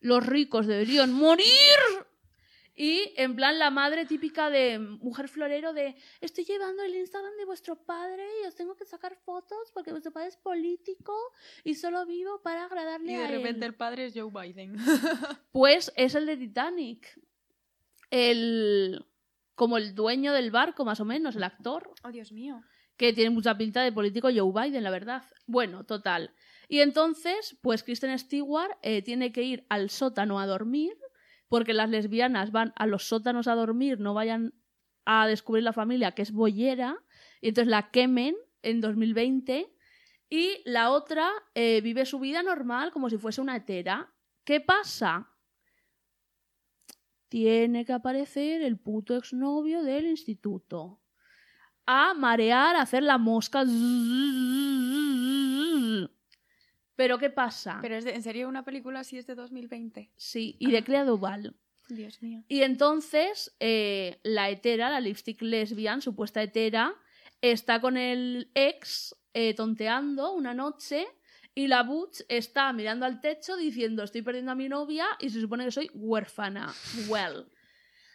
los 0.00 0.26
ricos 0.26 0.66
deberían 0.66 1.12
morir. 1.12 1.46
Y 2.80 3.12
en 3.16 3.34
plan 3.34 3.58
la 3.58 3.70
madre 3.70 4.06
típica 4.06 4.50
de 4.50 4.78
mujer 4.78 5.28
florero 5.28 5.72
de 5.72 5.96
estoy 6.20 6.44
llevando 6.44 6.84
el 6.84 6.94
Instagram 6.94 7.32
de 7.36 7.44
vuestro 7.44 7.74
padre 7.74 8.24
y 8.42 8.46
os 8.46 8.54
tengo 8.54 8.76
que 8.76 8.84
sacar 8.84 9.16
fotos 9.16 9.72
porque 9.74 9.90
vuestro 9.90 10.12
padre 10.12 10.28
es 10.28 10.36
político 10.36 11.12
y 11.64 11.74
solo 11.74 12.06
vivo 12.06 12.40
para 12.40 12.66
agradarle 12.66 13.12
Y 13.12 13.16
de 13.16 13.24
a 13.24 13.26
repente 13.28 13.64
él. 13.66 13.72
el 13.72 13.74
padre 13.74 14.06
es 14.06 14.14
Joe 14.14 14.30
Biden. 14.30 14.76
Pues 15.50 15.92
es 15.96 16.14
el 16.14 16.26
de 16.26 16.36
Titanic. 16.36 17.18
El 18.10 19.04
como 19.58 19.76
el 19.76 19.94
dueño 19.94 20.32
del 20.32 20.52
barco, 20.52 20.84
más 20.84 21.00
o 21.00 21.04
menos, 21.04 21.34
el 21.34 21.42
actor 21.42 21.90
oh, 22.04 22.12
Dios 22.12 22.30
mío. 22.30 22.62
que 22.96 23.12
tiene 23.12 23.30
mucha 23.30 23.58
pinta 23.58 23.82
de 23.82 23.90
político 23.90 24.28
Joe 24.32 24.52
Biden, 24.52 24.84
la 24.84 24.90
verdad. 24.90 25.24
Bueno, 25.46 25.84
total. 25.84 26.32
Y 26.68 26.78
entonces, 26.78 27.58
pues 27.60 27.82
Kristen 27.82 28.16
Stewart 28.16 28.70
eh, 28.82 29.02
tiene 29.02 29.32
que 29.32 29.42
ir 29.42 29.66
al 29.68 29.90
sótano 29.90 30.38
a 30.38 30.46
dormir, 30.46 30.96
porque 31.48 31.74
las 31.74 31.90
lesbianas 31.90 32.52
van 32.52 32.72
a 32.76 32.86
los 32.86 33.08
sótanos 33.08 33.48
a 33.48 33.56
dormir, 33.56 33.98
no 33.98 34.14
vayan 34.14 34.54
a 35.04 35.26
descubrir 35.26 35.64
la 35.64 35.72
familia 35.72 36.12
que 36.12 36.22
es 36.22 36.30
boyera, 36.30 36.96
y 37.40 37.48
entonces 37.48 37.68
la 37.68 37.90
quemen 37.90 38.36
en 38.62 38.80
2020. 38.80 39.74
Y 40.30 40.62
la 40.66 40.92
otra 40.92 41.28
eh, 41.54 41.80
vive 41.80 42.06
su 42.06 42.20
vida 42.20 42.44
normal 42.44 42.92
como 42.92 43.10
si 43.10 43.18
fuese 43.18 43.40
una 43.40 43.56
hetera. 43.56 44.14
¿Qué 44.44 44.60
pasa? 44.60 45.32
Tiene 47.28 47.84
que 47.84 47.92
aparecer 47.92 48.62
el 48.62 48.78
puto 48.78 49.16
exnovio 49.16 49.82
del 49.82 50.06
instituto 50.06 51.00
a 51.86 52.14
marear, 52.14 52.76
a 52.76 52.82
hacer 52.82 53.02
la 53.02 53.18
mosca. 53.18 53.64
Pero 56.96 57.18
¿qué 57.18 57.30
pasa? 57.30 57.78
Pero 57.80 57.94
es 57.96 58.04
de- 58.04 58.14
en 58.14 58.22
serio 58.22 58.48
una 58.48 58.64
película 58.64 59.00
así 59.00 59.18
es 59.18 59.26
de 59.26 59.34
2020. 59.34 60.10
Sí, 60.16 60.56
y 60.58 60.70
de 60.70 60.82
Clea 60.82 61.04
Duval. 61.04 61.54
Dios 61.88 62.20
mío. 62.22 62.42
Y 62.48 62.62
entonces 62.62 63.56
eh, 63.60 64.18
la 64.22 64.50
hetera, 64.50 64.90
la 64.90 65.00
lipstick 65.00 65.40
lesbian, 65.40 66.02
supuesta 66.02 66.42
hetera, 66.42 66.94
está 67.40 67.80
con 67.80 67.96
el 67.96 68.50
ex 68.54 69.14
eh, 69.32 69.54
tonteando 69.54 70.32
una 70.32 70.52
noche 70.54 71.06
y 71.58 71.66
la 71.66 71.82
Butch 71.82 72.20
está 72.28 72.72
mirando 72.72 73.04
al 73.04 73.20
techo 73.20 73.56
diciendo 73.56 74.04
estoy 74.04 74.22
perdiendo 74.22 74.52
a 74.52 74.54
mi 74.54 74.68
novia 74.68 75.08
y 75.18 75.28
se 75.28 75.40
supone 75.40 75.64
que 75.64 75.72
soy 75.72 75.90
huérfana. 75.92 76.72
Well. 77.08 77.50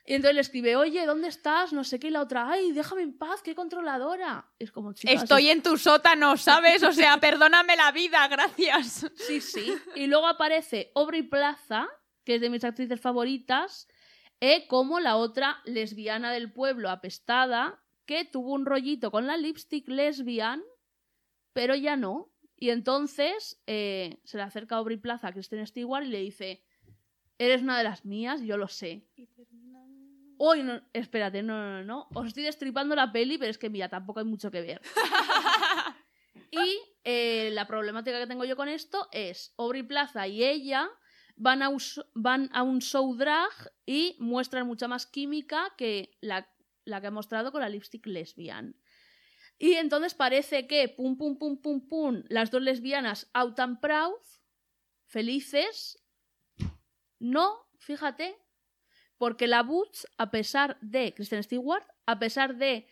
Y 0.06 0.14
entonces 0.14 0.36
le 0.36 0.40
escribe, 0.40 0.78
oye, 0.78 1.06
¿dónde 1.06 1.28
estás? 1.28 1.74
No 1.74 1.84
sé 1.84 2.00
qué. 2.00 2.08
Y 2.08 2.12
la 2.12 2.22
otra, 2.22 2.50
ay, 2.50 2.72
déjame 2.72 3.02
en 3.02 3.18
paz, 3.18 3.42
qué 3.42 3.54
controladora. 3.54 4.50
Es 4.58 4.72
como, 4.72 4.94
chicas, 4.94 5.24
Estoy 5.24 5.50
en 5.50 5.62
tu 5.62 5.78
sótano, 5.78 6.38
¿sabes? 6.38 6.84
O 6.84 6.94
sea, 6.94 7.18
perdóname 7.18 7.76
la 7.76 7.92
vida, 7.92 8.26
gracias. 8.30 9.12
Sí, 9.28 9.42
sí. 9.42 9.74
Y 9.96 10.08
luego 10.08 10.28
aparece 10.28 10.94
Aubrey 10.96 11.24
Plaza, 11.24 11.90
que 12.24 12.36
es 12.36 12.42
de 12.42 12.50
mis 12.50 12.64
actrices 12.64 13.02
favoritas, 13.02 13.90
eh, 14.40 14.68
como 14.68 15.02
la 15.02 15.18
otra 15.18 15.62
lesbiana 15.66 16.32
del 16.32 16.54
pueblo 16.54 16.90
apestada, 16.90 17.84
que 18.06 18.24
tuvo 18.24 18.54
un 18.54 18.66
rollito 18.66 19.12
con 19.12 19.28
la 19.28 19.36
lipstick 19.36 19.90
lesbian, 19.90 20.64
pero 21.52 21.76
ya 21.76 21.98
no. 21.98 22.33
Y 22.64 22.70
entonces 22.70 23.62
eh, 23.68 24.22
se 24.24 24.38
le 24.38 24.44
acerca 24.44 24.78
Aubrey 24.78 24.96
Plaza 24.96 25.28
a 25.28 25.34
Kristen 25.34 25.68
Stewart 25.68 26.06
y 26.06 26.08
le 26.08 26.20
dice, 26.20 26.64
eres 27.38 27.62
una 27.62 27.78
de 27.78 27.84
las 27.84 28.06
mías, 28.06 28.40
yo 28.40 28.56
lo 28.56 28.70
sé. 28.70 29.06
Hoy 30.38 30.64
no, 30.64 30.82
espérate, 30.94 31.44
no, 31.44 31.56
no, 31.56 31.80
no, 31.80 31.84
no. 31.84 32.08
Os 32.14 32.28
estoy 32.28 32.44
destripando 32.44 32.96
la 32.96 33.12
peli, 33.12 33.38
pero 33.38 33.52
es 33.52 33.58
que 33.58 33.70
mira, 33.70 33.90
tampoco 33.90 34.22
hay 34.22 34.26
mucho 34.26 34.50
que 34.50 34.62
ver. 34.62 34.82
y 36.52 36.80
eh, 37.04 37.50
la 37.52 37.68
problemática 37.68 38.18
que 38.18 38.28
tengo 38.28 38.46
yo 38.46 38.56
con 38.56 38.70
esto 38.70 39.10
es 39.12 39.54
Aubrey 39.58 39.84
Plaza 39.84 40.26
y 40.30 40.46
ella 40.46 40.84
a, 40.84 40.90
van 41.36 42.50
a 42.54 42.64
un 42.64 42.80
show 42.80 43.14
drag 43.14 43.74
y 43.86 44.16
muestran 44.20 44.66
mucha 44.68 44.88
más 44.88 45.06
química 45.06 45.74
que 45.76 46.18
la, 46.22 46.48
la 46.86 47.02
que 47.02 47.08
ha 47.08 47.12
mostrado 47.12 47.52
con 47.52 47.60
la 47.60 47.68
lipstick 47.68 48.06
lesbian. 48.06 48.78
Y 49.58 49.74
entonces 49.74 50.14
parece 50.14 50.68
que 50.68 50.90
pum 50.90 51.18
pum 51.18 51.38
pum 51.38 51.58
pum 51.58 51.88
pum 51.88 52.24
las 52.28 52.52
dos 52.52 52.62
lesbianas 52.62 53.30
out 53.34 53.60
and 53.60 53.80
proud, 53.80 54.20
felices. 55.06 56.04
No, 57.20 57.68
fíjate, 57.80 58.36
porque 59.18 59.48
la 59.48 59.64
Butch, 59.64 60.06
a 60.18 60.32
pesar 60.32 60.78
de 60.82 61.14
Kristen 61.14 61.44
Stewart, 61.44 61.86
a 62.06 62.20
pesar 62.20 62.58
de 62.58 62.88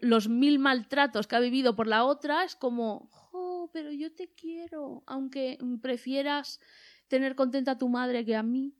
los 0.00 0.28
mil 0.28 0.58
maltratos 0.58 1.26
que 1.26 1.36
ha 1.36 1.40
vivido 1.40 1.76
por 1.76 1.86
la 1.86 2.04
otra, 2.04 2.44
es 2.44 2.56
como, 2.56 3.08
jo, 3.10 3.70
pero 3.72 3.90
yo 3.90 4.14
te 4.14 4.32
quiero, 4.34 5.02
aunque 5.06 5.58
prefieras 5.82 6.60
tener 7.08 7.34
contenta 7.34 7.72
a 7.72 7.78
tu 7.78 7.88
madre 7.88 8.24
que 8.24 8.36
a 8.36 8.42
mí. 8.42 8.74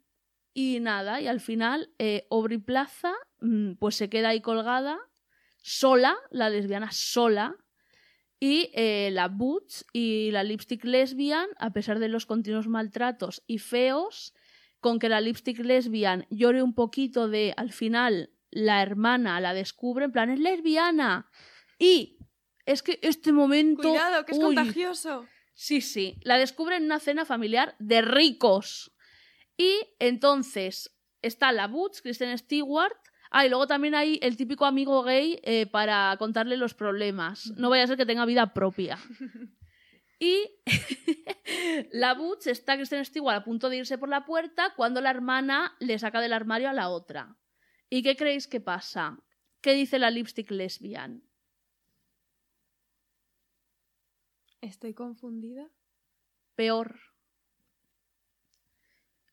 Y 0.54 0.80
nada, 0.80 1.20
y 1.20 1.26
al 1.26 1.40
final, 1.40 1.92
eh, 1.98 2.26
Aubrey 2.30 2.58
Plaza, 2.58 3.12
mm, 3.40 3.74
pues 3.74 3.96
se 3.96 4.08
queda 4.08 4.30
ahí 4.30 4.40
colgada, 4.40 4.98
sola, 5.66 6.16
la 6.30 6.48
lesbiana 6.48 6.92
sola, 6.92 7.56
y 8.38 8.70
eh, 8.72 9.10
la 9.12 9.26
Butch 9.26 9.82
y 9.92 10.30
la 10.30 10.44
lipstick 10.44 10.84
lesbian, 10.84 11.48
a 11.58 11.72
pesar 11.72 11.98
de 11.98 12.06
los 12.06 12.24
continuos 12.24 12.68
maltratos 12.68 13.42
y 13.48 13.58
feos, 13.58 14.32
con 14.78 15.00
que 15.00 15.08
la 15.08 15.20
lipstick 15.20 15.58
lesbian 15.58 16.24
llore 16.30 16.62
un 16.62 16.72
poquito 16.72 17.26
de, 17.26 17.52
al 17.56 17.72
final, 17.72 18.30
la 18.52 18.80
hermana 18.80 19.40
la 19.40 19.54
descubre, 19.54 20.04
en 20.04 20.12
plan, 20.12 20.30
es 20.30 20.38
lesbiana. 20.38 21.28
Y 21.80 22.18
es 22.64 22.84
que 22.84 23.00
este 23.02 23.32
momento... 23.32 23.88
Cuidado, 23.88 24.24
que 24.24 24.32
es 24.32 24.38
uy, 24.38 24.54
contagioso. 24.54 25.26
Sí, 25.52 25.80
sí. 25.80 26.16
La 26.22 26.38
descubre 26.38 26.76
en 26.76 26.84
una 26.84 27.00
cena 27.00 27.24
familiar 27.24 27.74
de 27.80 28.02
ricos. 28.02 28.94
Y 29.56 29.80
entonces 29.98 30.96
está 31.22 31.50
la 31.50 31.66
Butch, 31.66 32.02
Kristen 32.02 32.38
Stewart. 32.38 32.96
Ah, 33.30 33.44
y 33.44 33.48
luego 33.48 33.66
también 33.66 33.94
hay 33.94 34.18
el 34.22 34.36
típico 34.36 34.64
amigo 34.64 35.02
gay 35.02 35.40
eh, 35.42 35.66
para 35.66 36.16
contarle 36.18 36.56
los 36.56 36.74
problemas. 36.74 37.52
No 37.56 37.70
vaya 37.70 37.84
a 37.84 37.86
ser 37.86 37.96
que 37.96 38.06
tenga 38.06 38.24
vida 38.24 38.52
propia. 38.52 38.98
Y 40.18 40.50
la 41.92 42.14
Butch 42.14 42.46
está 42.46 42.76
Kristen 42.76 43.04
Stewart 43.04 43.36
a 43.36 43.44
punto 43.44 43.68
de 43.68 43.78
irse 43.78 43.98
por 43.98 44.08
la 44.08 44.24
puerta 44.24 44.72
cuando 44.74 45.00
la 45.00 45.10
hermana 45.10 45.76
le 45.78 45.98
saca 45.98 46.20
del 46.20 46.32
armario 46.32 46.70
a 46.70 46.72
la 46.72 46.88
otra. 46.88 47.36
¿Y 47.90 48.02
qué 48.02 48.16
creéis 48.16 48.48
que 48.48 48.60
pasa? 48.60 49.18
¿Qué 49.60 49.74
dice 49.74 49.98
la 49.98 50.10
lipstick 50.10 50.50
lesbian? 50.50 51.22
Estoy 54.60 54.94
confundida. 54.94 55.70
peor. 56.54 56.98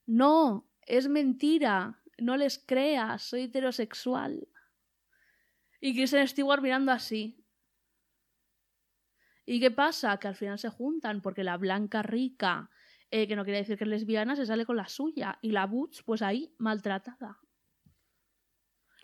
No, 0.05 0.69
es 0.81 1.07
mentira. 1.07 2.02
No 2.17 2.37
les 2.37 2.59
creas, 2.59 3.23
soy 3.23 3.43
heterosexual. 3.43 4.47
Y 5.79 5.93
Kristen 5.93 6.27
Stewart 6.27 6.61
mirando 6.61 6.91
así. 6.91 7.43
¿Y 9.45 9.59
qué 9.59 9.71
pasa? 9.71 10.17
Que 10.17 10.29
al 10.29 10.35
final 10.35 10.57
se 10.57 10.69
juntan 10.69 11.21
porque 11.21 11.43
la 11.43 11.57
blanca 11.57 12.01
rica, 12.01 12.69
eh, 13.11 13.27
que 13.27 13.35
no 13.35 13.43
quiere 13.43 13.59
decir 13.59 13.77
que 13.77 13.83
es 13.83 13.89
lesbiana, 13.89 14.35
se 14.35 14.45
sale 14.45 14.65
con 14.65 14.77
la 14.77 14.87
suya. 14.87 15.39
Y 15.41 15.51
la 15.51 15.65
Butch, 15.65 16.03
pues 16.05 16.21
ahí, 16.21 16.55
maltratada. 16.57 17.39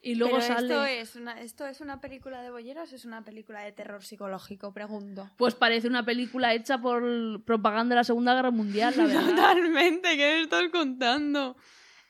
Y 0.01 0.15
luego 0.15 0.37
Pero 0.37 0.47
sale... 0.47 0.67
esto 0.67 0.85
es, 0.85 1.15
una, 1.17 1.41
¿esto 1.41 1.67
es 1.67 1.81
una 1.81 1.99
película 1.99 2.41
de 2.41 2.51
bolleros 2.51 2.91
o 2.91 2.95
es 2.95 3.03
una 3.03 3.23
película 3.23 3.61
de 3.61 3.73
terror 3.73 4.03
psicológico? 4.03 4.73
Pregunto. 4.73 5.29
Pues 5.37 5.55
parece 5.55 5.87
una 5.87 6.05
película 6.05 6.53
hecha 6.53 6.77
por 6.77 7.43
propaganda 7.43 7.95
de 7.95 7.99
la 7.99 8.03
Segunda 8.05 8.33
Guerra 8.33 8.51
Mundial, 8.51 8.93
la 8.95 9.05
verdad. 9.05 9.29
Totalmente, 9.35 10.15
¿qué 10.15 10.35
me 10.35 10.41
estás 10.43 10.69
contando? 10.71 11.57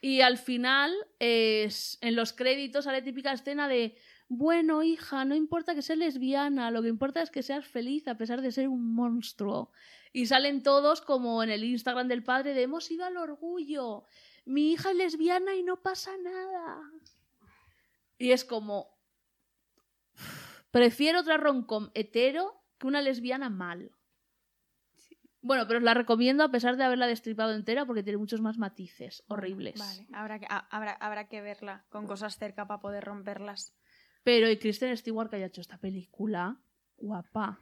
Y 0.02 0.22
al 0.22 0.38
final, 0.38 0.94
es, 1.20 1.98
en 2.02 2.16
los 2.16 2.34
créditos, 2.34 2.86
sale 2.86 3.02
típica 3.02 3.34
escena 3.34 3.68
de 3.68 3.98
bueno, 4.32 4.84
hija, 4.84 5.26
no 5.26 5.34
importa 5.34 5.74
que 5.74 5.82
seas 5.82 5.98
lesbiana, 5.98 6.70
lo 6.70 6.84
que 6.84 6.88
importa 6.88 7.20
es 7.24 7.32
que 7.32 7.42
seas 7.42 7.66
feliz 7.66 8.08
a 8.08 8.16
pesar 8.16 8.42
de 8.42 8.52
ser 8.52 8.68
un 8.68 8.94
monstruo. 8.94 9.72
Y 10.14 10.28
salen 10.28 10.62
todos 10.62 11.02
como 11.02 11.42
en 11.42 11.50
el 11.50 11.64
Instagram 11.64 12.08
del 12.08 12.24
padre 12.24 12.54
de 12.54 12.62
hemos 12.62 12.92
ido 12.92 13.06
al 13.06 13.18
orgullo. 13.18 14.06
Mi 14.46 14.72
hija 14.72 14.92
es 14.92 14.98
lesbiana 14.98 15.56
y 15.56 15.64
no 15.64 15.82
pasa 15.82 16.16
nada. 16.18 16.80
Y 18.20 18.32
es 18.32 18.46
como 18.46 19.00
prefiero 20.70 21.22
otra 21.22 21.38
romcom 21.38 21.90
hetero 21.96 22.62
que 22.78 22.86
una 22.86 23.02
lesbiana 23.02 23.50
mal. 23.50 23.92
Bueno, 25.42 25.66
pero 25.68 25.78
os 25.80 25.84
la 25.84 25.94
recomiendo 25.94 26.44
a 26.44 26.52
pesar 26.52 26.76
de 26.76 26.84
haberla 26.84 27.08
destripado 27.08 27.54
entera 27.54 27.86
porque 27.86 28.04
tiene 28.04 28.18
muchos 28.18 28.42
más 28.42 28.58
matices 28.58 29.24
horribles. 29.28 29.80
Vale, 29.80 30.08
habrá 30.14 30.40
que, 30.40 30.48
ha- 30.50 30.68
habrá, 30.70 30.92
habrá 30.94 31.28
que 31.28 31.42
verla 31.42 31.86
con 31.90 32.08
cosas 32.08 32.38
cerca 32.38 32.68
para 32.68 32.82
poder 32.82 33.06
romperlas. 33.06 33.74
Pero 34.24 34.50
y 34.50 34.58
Kristen 34.58 34.96
Stewart 34.98 35.30
que 35.30 35.38
haya 35.38 35.46
hecho 35.46 35.62
esta 35.62 35.78
película, 35.78 36.58
guapa. 36.98 37.60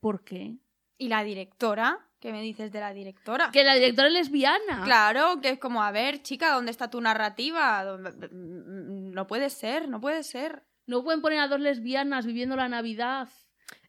¿Por 0.00 0.22
qué? 0.22 0.58
¿Y 0.98 1.08
la 1.08 1.24
directora? 1.24 1.98
¿Qué 2.20 2.32
me 2.32 2.42
dices 2.42 2.70
de 2.72 2.80
la 2.80 2.92
directora? 2.92 3.50
Que 3.52 3.64
la 3.64 3.74
directora 3.74 4.08
es 4.08 4.14
lesbiana. 4.14 4.82
Claro, 4.84 5.40
que 5.40 5.50
es 5.50 5.58
como, 5.58 5.82
a 5.82 5.92
ver, 5.92 6.20
chica, 6.22 6.52
¿dónde 6.52 6.72
está 6.72 6.90
tu 6.90 7.00
narrativa? 7.00 7.82
¿Dónde- 7.84 8.28
No 8.32 9.26
puede 9.26 9.48
ser, 9.50 9.88
no 9.88 10.00
puede 10.00 10.24
ser. 10.24 10.64
No 10.86 11.02
pueden 11.04 11.20
poner 11.22 11.38
a 11.40 11.48
dos 11.48 11.60
lesbianas 11.60 12.26
viviendo 12.26 12.56
la 12.56 12.68
Navidad 12.68 13.28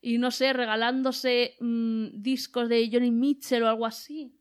y 0.01 0.17
no 0.17 0.31
sé, 0.31 0.53
regalándose 0.53 1.55
mm, 1.59 2.07
discos 2.21 2.69
de 2.69 2.89
Johnny 2.91 3.11
Mitchell 3.11 3.63
o 3.63 3.69
algo 3.69 3.85
así. 3.85 4.38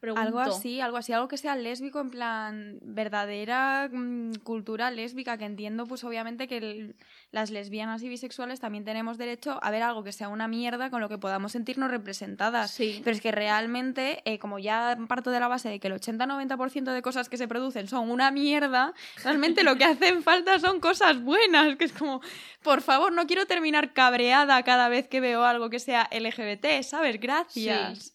Pregunto. 0.00 0.22
Algo 0.24 0.38
así, 0.40 0.80
algo 0.80 0.96
así, 0.96 1.12
algo 1.12 1.26
que 1.26 1.36
sea 1.36 1.56
lésbico, 1.56 2.00
en 2.00 2.10
plan 2.10 2.78
verdadera 2.82 3.88
mm, 3.92 4.34
cultura 4.44 4.92
lésbica, 4.92 5.36
que 5.38 5.44
entiendo, 5.44 5.86
pues 5.86 6.04
obviamente 6.04 6.46
que 6.46 6.58
el- 6.58 6.94
las 7.32 7.50
lesbianas 7.50 8.02
y 8.04 8.08
bisexuales 8.08 8.60
también 8.60 8.84
tenemos 8.84 9.18
derecho 9.18 9.58
a 9.60 9.70
ver 9.72 9.82
algo 9.82 10.04
que 10.04 10.12
sea 10.12 10.28
una 10.28 10.46
mierda 10.46 10.88
con 10.90 11.00
lo 11.00 11.08
que 11.08 11.18
podamos 11.18 11.50
sentirnos 11.52 11.90
representadas. 11.90 12.70
Sí. 12.70 13.00
Pero 13.02 13.16
es 13.16 13.20
que 13.20 13.32
realmente, 13.32 14.22
eh, 14.24 14.38
como 14.38 14.58
ya 14.60 14.96
parto 15.08 15.30
de 15.32 15.40
la 15.40 15.48
base 15.48 15.68
de 15.68 15.80
que 15.80 15.88
el 15.88 15.94
80-90% 15.94 16.92
de 16.92 17.02
cosas 17.02 17.28
que 17.28 17.36
se 17.36 17.48
producen 17.48 17.88
son 17.88 18.08
una 18.10 18.30
mierda, 18.30 18.94
realmente 19.24 19.64
lo 19.64 19.76
que 19.76 19.84
hacen 19.84 20.22
falta 20.22 20.60
son 20.60 20.78
cosas 20.80 21.20
buenas, 21.22 21.76
que 21.76 21.84
es 21.86 21.92
como, 21.92 22.20
por 22.62 22.82
favor, 22.82 23.12
no 23.12 23.26
quiero 23.26 23.46
terminar 23.46 23.92
cabreada 23.92 24.62
cada 24.62 24.88
vez 24.88 25.08
que 25.08 25.20
veo 25.20 25.44
algo 25.44 25.70
que 25.70 25.80
sea 25.80 26.08
LGBT, 26.12 26.82
¿sabes? 26.84 27.18
Gracias. 27.20 28.14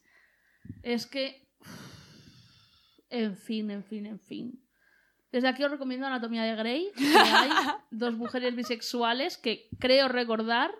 Es 0.81 1.05
que. 1.07 1.42
En 3.13 3.37
fin, 3.37 3.69
en 3.69 3.83
fin, 3.83 4.07
en 4.07 4.19
fin. 4.19 4.59
Desde 5.31 5.47
aquí 5.47 5.63
os 5.63 5.69
recomiendo 5.69 6.07
Anatomía 6.07 6.43
de 6.43 6.55
Grey. 6.55 6.91
que 6.95 7.03
hay 7.05 7.51
dos 7.91 8.15
mujeres 8.15 8.55
bisexuales 8.55 9.37
que 9.37 9.69
creo 9.79 10.07
recordar 10.07 10.71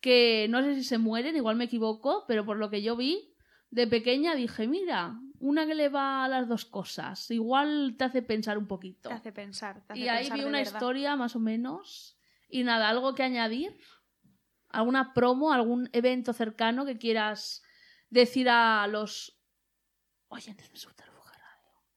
que 0.00 0.48
no 0.50 0.62
sé 0.62 0.74
si 0.74 0.82
se 0.82 0.98
mueren, 0.98 1.36
igual 1.36 1.54
me 1.54 1.64
equivoco, 1.64 2.24
pero 2.26 2.44
por 2.44 2.56
lo 2.56 2.70
que 2.70 2.82
yo 2.82 2.96
vi 2.96 3.34
de 3.70 3.86
pequeña 3.86 4.34
dije, 4.34 4.66
mira, 4.66 5.20
una 5.38 5.64
que 5.64 5.76
le 5.76 5.88
va 5.88 6.24
a 6.24 6.28
las 6.28 6.48
dos 6.48 6.64
cosas. 6.64 7.30
Igual 7.30 7.94
te 7.96 8.04
hace 8.04 8.22
pensar 8.22 8.58
un 8.58 8.66
poquito. 8.66 9.08
Te 9.08 9.14
hace 9.14 9.30
pensar. 9.30 9.86
Te 9.86 9.92
hace 9.92 10.02
Y 10.02 10.08
ahí 10.08 10.24
pensar 10.24 10.38
vi 10.38 10.44
una 10.44 10.58
verdad. 10.58 10.72
historia 10.72 11.14
más 11.14 11.36
o 11.36 11.38
menos. 11.38 12.18
Y 12.48 12.64
nada, 12.64 12.88
algo 12.88 13.14
que 13.14 13.22
añadir. 13.22 13.78
¿Alguna 14.70 15.14
promo, 15.14 15.52
algún 15.52 15.88
evento 15.92 16.32
cercano 16.32 16.84
que 16.84 16.98
quieras 16.98 17.62
decir 18.08 18.48
a 18.48 18.88
los 18.88 19.40
oyentes 20.28 20.68
de? 20.72 21.09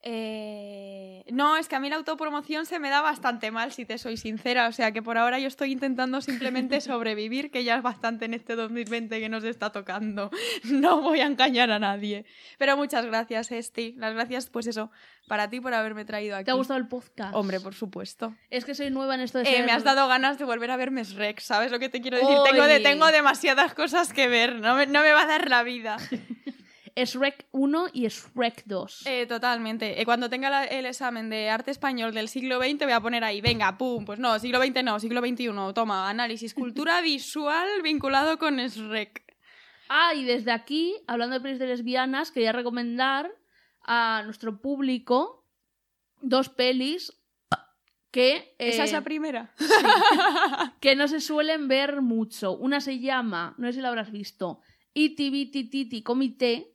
Eh, 0.05 1.23
No, 1.31 1.55
es 1.57 1.67
que 1.69 1.75
a 1.75 1.79
mí 1.79 1.89
la 1.89 1.95
autopromoción 1.95 2.65
se 2.65 2.77
me 2.79 2.89
da 2.89 3.01
bastante 3.01 3.49
mal, 3.49 3.71
si 3.71 3.85
te 3.85 3.97
soy 3.97 4.17
sincera. 4.17 4.67
O 4.67 4.71
sea 4.73 4.91
que 4.91 5.01
por 5.01 5.17
ahora 5.17 5.39
yo 5.39 5.47
estoy 5.47 5.71
intentando 5.71 6.19
simplemente 6.21 6.79
sobrevivir, 6.81 7.49
que 7.49 7.63
ya 7.63 7.77
es 7.77 7.81
bastante 7.81 8.25
en 8.25 8.33
este 8.33 8.55
2020 8.55 9.19
que 9.19 9.29
nos 9.29 9.43
está 9.43 9.71
tocando. 9.71 10.29
No 10.65 11.01
voy 11.01 11.21
a 11.21 11.25
engañar 11.25 11.71
a 11.71 11.79
nadie. 11.79 12.25
Pero 12.57 12.75
muchas 12.77 13.05
gracias, 13.05 13.51
Esti. 13.51 13.93
Las 13.97 14.13
gracias, 14.13 14.49
pues 14.49 14.67
eso, 14.67 14.91
para 15.27 15.49
ti 15.49 15.59
por 15.61 15.73
haberme 15.73 16.03
traído 16.05 16.35
aquí. 16.35 16.45
¿Te 16.45 16.51
ha 16.51 16.55
gustado 16.55 16.79
el 16.79 16.87
podcast? 16.87 17.33
Hombre, 17.35 17.59
por 17.59 17.73
supuesto. 17.73 18.33
Es 18.49 18.65
que 18.65 18.75
soy 18.75 18.89
nueva 18.89 19.15
en 19.15 19.21
esto 19.21 19.37
de 19.39 19.45
Eh, 19.45 19.55
ser- 19.57 19.65
me 19.65 19.71
has 19.71 19.83
dado 19.83 20.07
ganas 20.07 20.37
de 20.37 20.45
volver 20.45 20.69
a 20.71 20.77
ver 20.77 20.91
Mes 20.91 21.15
Rex, 21.15 21.43
¿sabes 21.45 21.71
lo 21.71 21.79
que 21.79 21.89
te 21.89 22.01
quiero 22.01 22.17
decir? 22.17 22.35
Tengo, 22.49 22.65
de, 22.65 22.79
tengo 22.81 23.07
demasiadas 23.11 23.73
cosas 23.73 24.11
que 24.13 24.27
ver, 24.27 24.55
no 24.55 24.75
me, 24.75 24.85
no 24.87 25.01
me 25.01 25.11
va 25.13 25.21
a 25.23 25.27
dar 25.27 25.49
la 25.49 25.63
vida. 25.63 25.97
Shrek 26.95 27.47
1 27.51 27.87
y 27.93 28.07
Shrek 28.07 28.63
2. 28.65 29.05
Eh, 29.07 29.25
totalmente. 29.25 29.99
Eh, 30.01 30.05
cuando 30.05 30.29
tenga 30.29 30.49
la- 30.49 30.65
el 30.65 30.85
examen 30.85 31.29
de 31.29 31.49
arte 31.49 31.71
español 31.71 32.13
del 32.13 32.29
siglo 32.29 32.59
XX 32.59 32.83
voy 32.83 32.91
a 32.93 33.01
poner 33.01 33.23
ahí, 33.23 33.41
venga, 33.41 33.77
pum, 33.77 34.05
pues 34.05 34.19
no, 34.19 34.37
siglo 34.39 34.61
XX 34.63 34.83
no, 34.83 34.99
siglo 34.99 35.21
XXI, 35.21 35.49
toma, 35.73 36.09
análisis, 36.09 36.53
cultura 36.53 37.01
visual 37.01 37.67
vinculado 37.81 38.37
con 38.37 38.59
SREC. 38.59 39.23
Ah, 39.89 40.13
y 40.15 40.23
desde 40.23 40.51
aquí, 40.51 40.95
hablando 41.07 41.35
de 41.35 41.41
pelis 41.41 41.59
de 41.59 41.67
lesbianas, 41.67 42.31
quería 42.31 42.51
recomendar 42.51 43.31
a 43.85 44.21
nuestro 44.25 44.61
público 44.61 45.45
dos 46.21 46.49
pelis 46.49 47.11
que, 48.11 48.55
¿Esa 48.59 48.83
es 48.83 48.91
eh, 48.91 48.93
la 48.93 49.01
primera? 49.01 49.53
que 50.79 50.95
no 50.95 51.07
se 51.07 51.19
suelen 51.21 51.67
ver 51.67 52.01
mucho. 52.01 52.51
Una 52.55 52.79
se 52.81 52.99
llama, 52.99 53.55
no 53.57 53.67
sé 53.67 53.73
si 53.73 53.81
la 53.81 53.89
habrás 53.89 54.11
visto, 54.11 54.61
Iti 54.93 55.29
Biti 55.31 55.69
Titi 55.69 56.03
Comité, 56.03 56.72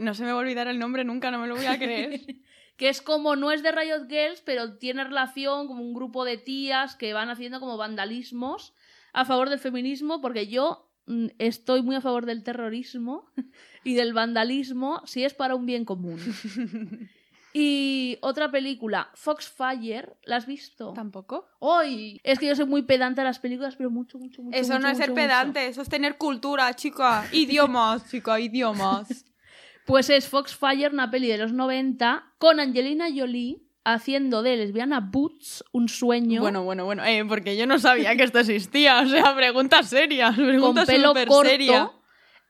No 0.00 0.14
se 0.14 0.24
me 0.24 0.32
va 0.32 0.38
a 0.38 0.42
olvidar 0.42 0.68
el 0.68 0.78
nombre 0.78 1.04
nunca, 1.04 1.30
no 1.30 1.38
me 1.38 1.46
lo 1.46 1.56
voy 1.56 1.66
a 1.66 1.78
creer. 1.78 2.20
que 2.76 2.88
es 2.88 3.02
como, 3.02 3.36
no 3.36 3.52
es 3.52 3.62
de 3.62 3.72
Riot 3.72 4.08
Girls, 4.08 4.40
pero 4.40 4.78
tiene 4.78 5.04
relación 5.04 5.66
como 5.66 5.82
un 5.82 5.94
grupo 5.94 6.24
de 6.24 6.38
tías 6.38 6.96
que 6.96 7.12
van 7.12 7.30
haciendo 7.30 7.60
como 7.60 7.76
vandalismos 7.76 8.74
a 9.12 9.24
favor 9.24 9.50
del 9.50 9.58
feminismo, 9.58 10.20
porque 10.20 10.46
yo 10.46 10.90
mm, 11.06 11.26
estoy 11.38 11.82
muy 11.82 11.96
a 11.96 12.00
favor 12.00 12.26
del 12.26 12.42
terrorismo 12.42 13.30
y 13.84 13.94
del 13.94 14.12
vandalismo 14.12 15.02
si 15.04 15.24
es 15.24 15.34
para 15.34 15.54
un 15.54 15.66
bien 15.66 15.84
común. 15.84 16.18
Y 17.52 18.18
otra 18.20 18.50
película, 18.50 19.10
Foxfire, 19.14 20.16
¿la 20.24 20.36
has 20.36 20.46
visto? 20.46 20.92
¿Tampoco? 20.92 21.48
¡Ay! 21.60 22.20
Es 22.22 22.38
que 22.38 22.46
yo 22.46 22.54
soy 22.54 22.66
muy 22.66 22.82
pedante 22.82 23.20
a 23.20 23.24
las 23.24 23.40
películas, 23.40 23.74
pero 23.76 23.90
mucho, 23.90 24.18
mucho, 24.18 24.42
mucho. 24.42 24.56
Eso 24.56 24.74
mucho, 24.74 24.82
no 24.82 24.88
es 24.88 24.98
ser 24.98 25.10
mucho, 25.10 25.20
pedante, 25.20 25.66
eso 25.66 25.82
es 25.82 25.88
tener 25.88 26.16
cultura, 26.16 26.74
chica. 26.76 27.26
Idiomas, 27.32 28.08
chica, 28.10 28.38
idiomas. 28.38 29.24
Pues 29.86 30.08
es 30.08 30.28
Foxfire, 30.28 30.90
una 30.92 31.10
peli 31.10 31.26
de 31.26 31.38
los 31.38 31.52
90, 31.52 32.34
con 32.38 32.60
Angelina 32.60 33.08
Jolie 33.12 33.60
haciendo 33.84 34.42
de 34.42 34.56
lesbiana 34.56 35.00
Boots 35.00 35.64
un 35.72 35.88
sueño 35.88 36.42
Bueno, 36.42 36.62
bueno, 36.62 36.84
bueno. 36.84 37.04
Eh, 37.04 37.24
porque 37.26 37.56
yo 37.56 37.66
no 37.66 37.78
sabía 37.78 38.14
que 38.16 38.24
esto 38.24 38.38
existía. 38.38 39.00
O 39.00 39.06
sea, 39.06 39.34
preguntas 39.34 39.88
serias. 39.88 40.36
con 40.36 40.46
Preguntas 40.46 40.86
pelo 40.86 41.08
súper 41.08 41.28
corto 41.28 41.50
serias. 41.50 41.88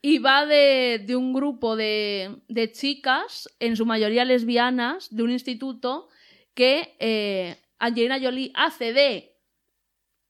Y 0.02 0.18
va 0.18 0.46
de, 0.46 1.02
de 1.06 1.14
un 1.16 1.32
grupo 1.32 1.76
de, 1.76 2.42
de 2.48 2.72
chicas, 2.72 3.48
en 3.58 3.76
su 3.76 3.84
mayoría 3.86 4.24
lesbianas, 4.24 5.14
de 5.14 5.22
un 5.22 5.30
instituto 5.30 6.08
que 6.54 6.96
eh, 6.98 7.56
Angelina 7.78 8.18
Jolie 8.20 8.50
hace 8.54 8.92
de 8.92 9.36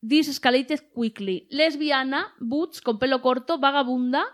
This 0.06 0.28
Escalated 0.28 0.80
Quickly, 0.94 1.46
lesbiana, 1.50 2.34
Boots, 2.40 2.80
con 2.80 2.98
pelo 2.98 3.20
corto, 3.22 3.58
vagabunda 3.58 4.24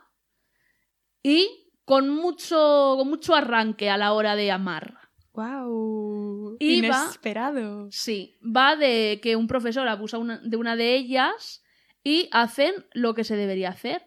y 1.22 1.48
con 1.84 2.08
mucho, 2.08 2.94
con 2.98 3.08
mucho 3.08 3.34
arranque 3.34 3.90
a 3.90 3.96
la 3.98 4.12
hora 4.12 4.36
de 4.36 4.50
amar. 4.50 4.98
Wow. 5.34 6.56
Y 6.58 6.80
va- 6.82 7.04
Inesperado. 7.04 7.88
Sí, 7.90 8.38
va 8.42 8.76
de 8.76 9.20
que 9.22 9.36
un 9.36 9.46
profesor 9.46 9.86
abusa 9.88 10.18
una- 10.18 10.38
de 10.42 10.56
una 10.56 10.76
de 10.76 10.94
ellas 10.94 11.62
y 12.02 12.28
hacen 12.32 12.72
lo 12.92 13.14
que 13.14 13.24
se 13.24 13.36
debería 13.36 13.68
hacer. 13.70 14.05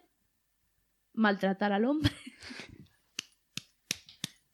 Maltratar 1.20 1.74
al 1.74 1.86
hombre. 1.86 2.12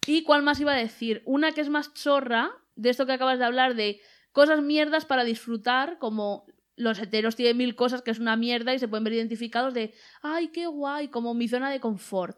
¿Y 0.08 0.24
cuál 0.24 0.42
más 0.44 0.60
iba 0.60 0.74
a 0.74 0.78
decir? 0.78 1.22
Una 1.26 1.52
que 1.52 1.62
es 1.62 1.70
más 1.70 1.94
chorra, 1.94 2.52
de 2.76 2.90
esto 2.90 3.06
que 3.06 3.14
acabas 3.14 3.40
de 3.40 3.46
hablar, 3.46 3.76
de 3.76 4.02
cosas 4.32 4.62
mierdas 4.62 5.06
para 5.06 5.24
disfrutar, 5.24 6.00
como 6.00 6.46
los 6.76 7.00
heteros 7.00 7.36
tienen 7.36 7.58
mil 7.58 7.76
cosas 7.76 8.02
que 8.02 8.12
es 8.12 8.20
una 8.20 8.36
mierda 8.36 8.74
y 8.74 8.80
se 8.80 8.88
pueden 8.88 9.04
ver 9.04 9.14
identificados 9.14 9.74
de, 9.74 9.94
ay, 10.22 10.50
qué 10.50 10.66
guay, 10.66 11.10
como 11.10 11.34
mi 11.34 11.48
zona 11.48 11.70
de 11.70 11.80
confort. 11.80 12.38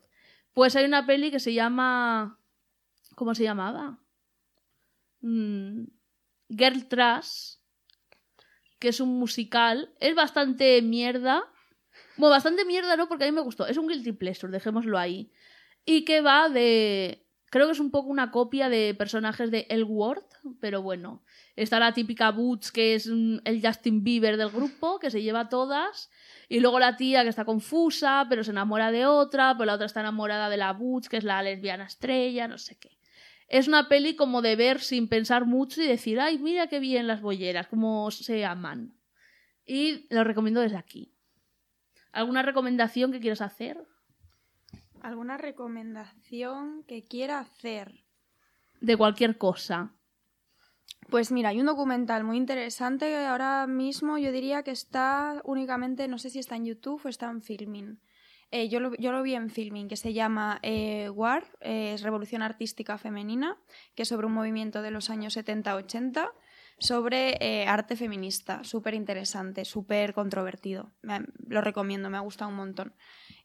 Pues 0.53 0.75
hay 0.75 0.85
una 0.85 1.05
peli 1.05 1.31
que 1.31 1.39
se 1.39 1.53
llama... 1.53 2.39
¿Cómo 3.15 3.33
se 3.33 3.43
llamaba? 3.43 3.99
Mm, 5.21 5.85
Girl 6.49 6.87
Trash, 6.87 7.55
que 8.77 8.89
es 8.89 8.99
un 8.99 9.17
musical. 9.17 9.93
Es 9.99 10.15
bastante 10.15 10.81
mierda. 10.81 11.43
Bueno, 12.17 12.31
bastante 12.31 12.65
mierda, 12.65 12.95
¿no? 12.95 13.07
Porque 13.07 13.25
a 13.25 13.27
mí 13.27 13.33
me 13.33 13.41
gustó. 13.41 13.67
Es 13.67 13.77
un 13.77 13.87
guilty 13.87 14.11
pleasure, 14.11 14.51
dejémoslo 14.51 14.97
ahí. 14.97 15.31
Y 15.85 16.03
que 16.05 16.21
va 16.21 16.49
de... 16.49 17.23
Creo 17.49 17.65
que 17.65 17.71
es 17.71 17.79
un 17.79 17.91
poco 17.91 18.09
una 18.09 18.31
copia 18.31 18.67
de 18.67 18.93
personajes 18.93 19.51
de 19.51 19.67
Elworth, 19.69 20.33
pero 20.59 20.81
bueno. 20.81 21.23
Está 21.55 21.79
la 21.79 21.93
típica 21.93 22.31
Boots, 22.31 22.71
que 22.71 22.95
es 22.95 23.07
el 23.07 23.61
Justin 23.63 24.03
Bieber 24.03 24.35
del 24.35 24.49
grupo, 24.49 24.99
que 24.99 25.09
se 25.09 25.21
lleva 25.21 25.47
todas. 25.47 26.09
Y 26.49 26.59
luego 26.59 26.79
la 26.79 26.97
tía 26.97 27.23
que 27.23 27.29
está 27.29 27.45
confusa, 27.45 28.25
pero 28.29 28.43
se 28.43 28.51
enamora 28.51 28.91
de 28.91 29.05
otra, 29.05 29.53
pero 29.53 29.65
la 29.65 29.75
otra 29.75 29.85
está 29.85 30.01
enamorada 30.01 30.49
de 30.49 30.57
la 30.57 30.73
Boots, 30.73 31.07
que 31.07 31.17
es 31.17 31.23
la 31.23 31.41
lesbiana 31.41 31.85
estrella, 31.85 32.47
no 32.47 32.57
sé 32.57 32.77
qué. 32.77 32.97
Es 33.47 33.67
una 33.69 33.87
peli 33.87 34.15
como 34.15 34.41
de 34.41 34.55
ver 34.57 34.81
sin 34.81 35.07
pensar 35.07 35.45
mucho 35.45 35.81
y 35.81 35.87
decir, 35.87 36.19
ay, 36.19 36.37
mira 36.37 36.67
qué 36.67 36.79
bien 36.79 37.07
las 37.07 37.21
bolleras, 37.21 37.67
cómo 37.67 38.11
se 38.11 38.43
aman. 38.43 38.93
Y 39.65 40.13
lo 40.13 40.23
recomiendo 40.25 40.59
desde 40.59 40.77
aquí. 40.77 41.16
¿Alguna 42.17 42.41
recomendación 42.41 43.11
que 43.11 43.19
quieras 43.19 43.41
hacer? 43.41 43.77
¿Alguna 45.03 45.37
recomendación 45.37 46.83
que 46.87 47.03
quiera 47.03 47.37
hacer? 47.37 48.05
De 48.81 48.97
cualquier 48.97 49.37
cosa. 49.37 49.93
Pues 51.11 51.31
mira, 51.31 51.49
hay 51.49 51.59
un 51.59 51.67
documental 51.67 52.23
muy 52.23 52.37
interesante 52.37 53.05
que 53.05 53.17
ahora 53.17 53.67
mismo 53.67 54.17
yo 54.17 54.31
diría 54.31 54.63
que 54.63 54.71
está 54.71 55.43
únicamente, 55.43 56.07
no 56.07 56.17
sé 56.17 56.31
si 56.31 56.39
está 56.39 56.55
en 56.55 56.65
YouTube 56.65 57.01
o 57.05 57.07
está 57.07 57.29
en 57.29 57.43
Filming. 57.43 57.99
Eh, 58.49 58.67
yo, 58.67 58.79
lo, 58.79 58.95
yo 58.95 59.11
lo 59.11 59.21
vi 59.21 59.35
en 59.35 59.51
Filming, 59.51 59.87
que 59.87 59.95
se 59.95 60.13
llama 60.13 60.57
eh, 60.63 61.11
WAR, 61.11 61.43
eh, 61.61 61.93
es 61.93 62.01
Revolución 62.01 62.41
Artística 62.41 62.97
Femenina, 62.97 63.59
que 63.93 64.01
es 64.01 64.09
sobre 64.09 64.25
un 64.25 64.33
movimiento 64.33 64.81
de 64.81 64.89
los 64.89 65.11
años 65.11 65.37
70-80, 65.37 66.31
sobre 66.79 67.37
eh, 67.39 67.65
arte 67.67 67.95
feminista, 67.95 68.63
súper 68.63 68.93
interesante, 68.93 69.65
súper 69.65 70.13
controvertido. 70.13 70.91
Me- 71.01 71.25
lo 71.47 71.61
recomiendo, 71.61 72.09
me 72.09 72.17
ha 72.17 72.21
gustado 72.21 72.49
un 72.51 72.57
montón. 72.57 72.93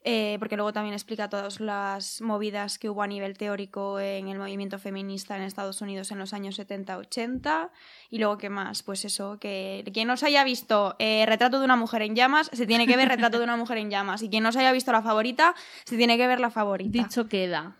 Eh, 0.04 0.36
porque 0.40 0.56
luego 0.56 0.72
también 0.72 0.94
explica 0.94 1.28
todas 1.30 1.60
las 1.60 2.20
movidas 2.20 2.78
que 2.80 2.90
hubo 2.90 3.02
a 3.02 3.06
nivel 3.06 3.38
teórico 3.38 4.00
en 4.00 4.26
el 4.26 4.36
movimiento 4.36 4.80
feminista 4.80 5.36
en 5.36 5.44
Estados 5.44 5.80
Unidos 5.80 6.10
en 6.10 6.18
los 6.18 6.32
años 6.32 6.58
70-80. 6.58 7.70
Y 8.10 8.18
luego, 8.18 8.36
¿qué 8.36 8.50
más? 8.50 8.82
Pues 8.82 9.04
eso, 9.04 9.38
que 9.38 9.88
quien 9.94 10.08
no 10.08 10.16
se 10.16 10.26
haya 10.26 10.42
visto 10.42 10.96
eh, 10.98 11.24
Retrato 11.26 11.58
de 11.60 11.64
una 11.64 11.76
mujer 11.76 12.02
en 12.02 12.16
llamas, 12.16 12.50
se 12.52 12.66
tiene 12.66 12.86
que 12.88 12.96
ver 12.96 13.08
Retrato 13.08 13.38
de 13.38 13.44
una 13.44 13.56
mujer 13.56 13.78
en 13.78 13.90
llamas. 13.90 14.22
Y 14.22 14.28
quien 14.28 14.42
no 14.42 14.50
se 14.50 14.58
haya 14.58 14.72
visto 14.72 14.90
La 14.90 15.02
Favorita, 15.02 15.54
se 15.84 15.96
tiene 15.96 16.16
que 16.16 16.26
ver 16.26 16.40
La 16.40 16.50
Favorita. 16.50 16.90
Dicho 16.98 17.28
queda. 17.28 17.76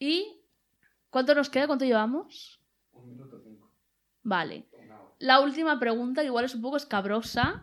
¿Y 0.00 0.40
cuánto 1.10 1.34
nos 1.34 1.48
queda? 1.48 1.66
¿Cuánto 1.68 1.84
llevamos? 1.84 2.55
Vale. 4.28 4.66
La 5.20 5.40
última 5.40 5.78
pregunta, 5.78 6.20
que 6.22 6.26
igual 6.26 6.44
es 6.44 6.54
un 6.56 6.60
poco 6.62 6.76
escabrosa, 6.76 7.60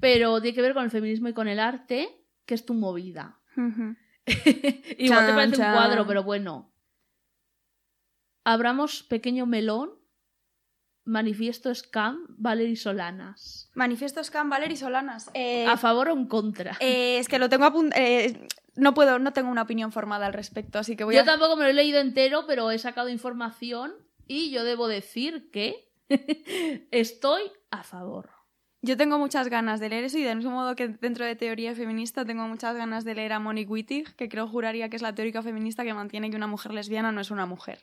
pero 0.00 0.40
tiene 0.42 0.54
que 0.54 0.60
ver 0.62 0.74
con 0.74 0.84
el 0.84 0.90
feminismo 0.90 1.28
y 1.28 1.32
con 1.32 1.48
el 1.48 1.58
arte, 1.58 2.08
que 2.44 2.54
es 2.54 2.66
tu 2.66 2.74
movida. 2.74 3.40
Igual 3.56 5.26
te 5.26 5.32
parece 5.34 5.56
chan. 5.56 5.70
un 5.70 5.74
cuadro, 5.76 6.06
pero 6.06 6.22
bueno. 6.22 6.72
Abramos 8.44 9.02
pequeño 9.02 9.46
melón, 9.46 9.92
manifiesto 11.04 11.74
scam, 11.74 12.26
Valery 12.28 12.76
Solanas. 12.76 13.70
Manifiesto 13.74 14.22
Scam, 14.22 14.50
Valery 14.50 14.76
Solanas. 14.76 15.30
Eh, 15.34 15.66
¿A 15.66 15.76
favor 15.78 16.08
o 16.10 16.12
en 16.12 16.26
contra? 16.26 16.76
eh, 16.80 17.18
es 17.18 17.28
que 17.28 17.38
lo 17.38 17.48
tengo 17.48 17.64
apuntado. 17.64 18.02
no 18.76 18.92
puedo, 18.94 19.18
no 19.18 19.32
tengo 19.32 19.50
una 19.50 19.62
opinión 19.62 19.90
formada 19.92 20.26
al 20.26 20.34
respecto, 20.34 20.78
así 20.78 20.96
que 20.96 21.04
voy 21.04 21.14
Yo 21.14 21.22
a. 21.22 21.24
tampoco 21.24 21.56
me 21.56 21.64
lo 21.64 21.70
he 21.70 21.74
leído 21.74 21.98
entero, 22.00 22.44
pero 22.46 22.70
he 22.70 22.78
sacado 22.78 23.08
información 23.08 23.94
y 24.26 24.50
yo 24.50 24.64
debo 24.64 24.86
decir 24.88 25.50
que 25.50 25.90
estoy 26.90 27.42
a 27.70 27.82
favor. 27.82 28.30
Yo 28.82 28.98
tengo 28.98 29.18
muchas 29.18 29.48
ganas 29.48 29.80
de 29.80 29.88
leer 29.88 30.04
eso 30.04 30.18
y 30.18 30.22
del 30.22 30.36
mismo 30.36 30.50
modo 30.50 30.76
que 30.76 30.88
dentro 30.88 31.24
de 31.24 31.36
teoría 31.36 31.74
feminista 31.74 32.24
tengo 32.24 32.46
muchas 32.46 32.76
ganas 32.76 33.04
de 33.04 33.14
leer 33.14 33.32
a 33.32 33.38
Monique 33.38 33.70
Wittig, 33.70 34.14
que 34.14 34.28
creo 34.28 34.46
juraría 34.46 34.90
que 34.90 34.96
es 34.96 35.02
la 35.02 35.14
teórica 35.14 35.42
feminista 35.42 35.84
que 35.84 35.94
mantiene 35.94 36.28
que 36.28 36.36
una 36.36 36.46
mujer 36.46 36.72
lesbiana 36.72 37.10
no 37.10 37.22
es 37.22 37.30
una 37.30 37.46
mujer. 37.46 37.78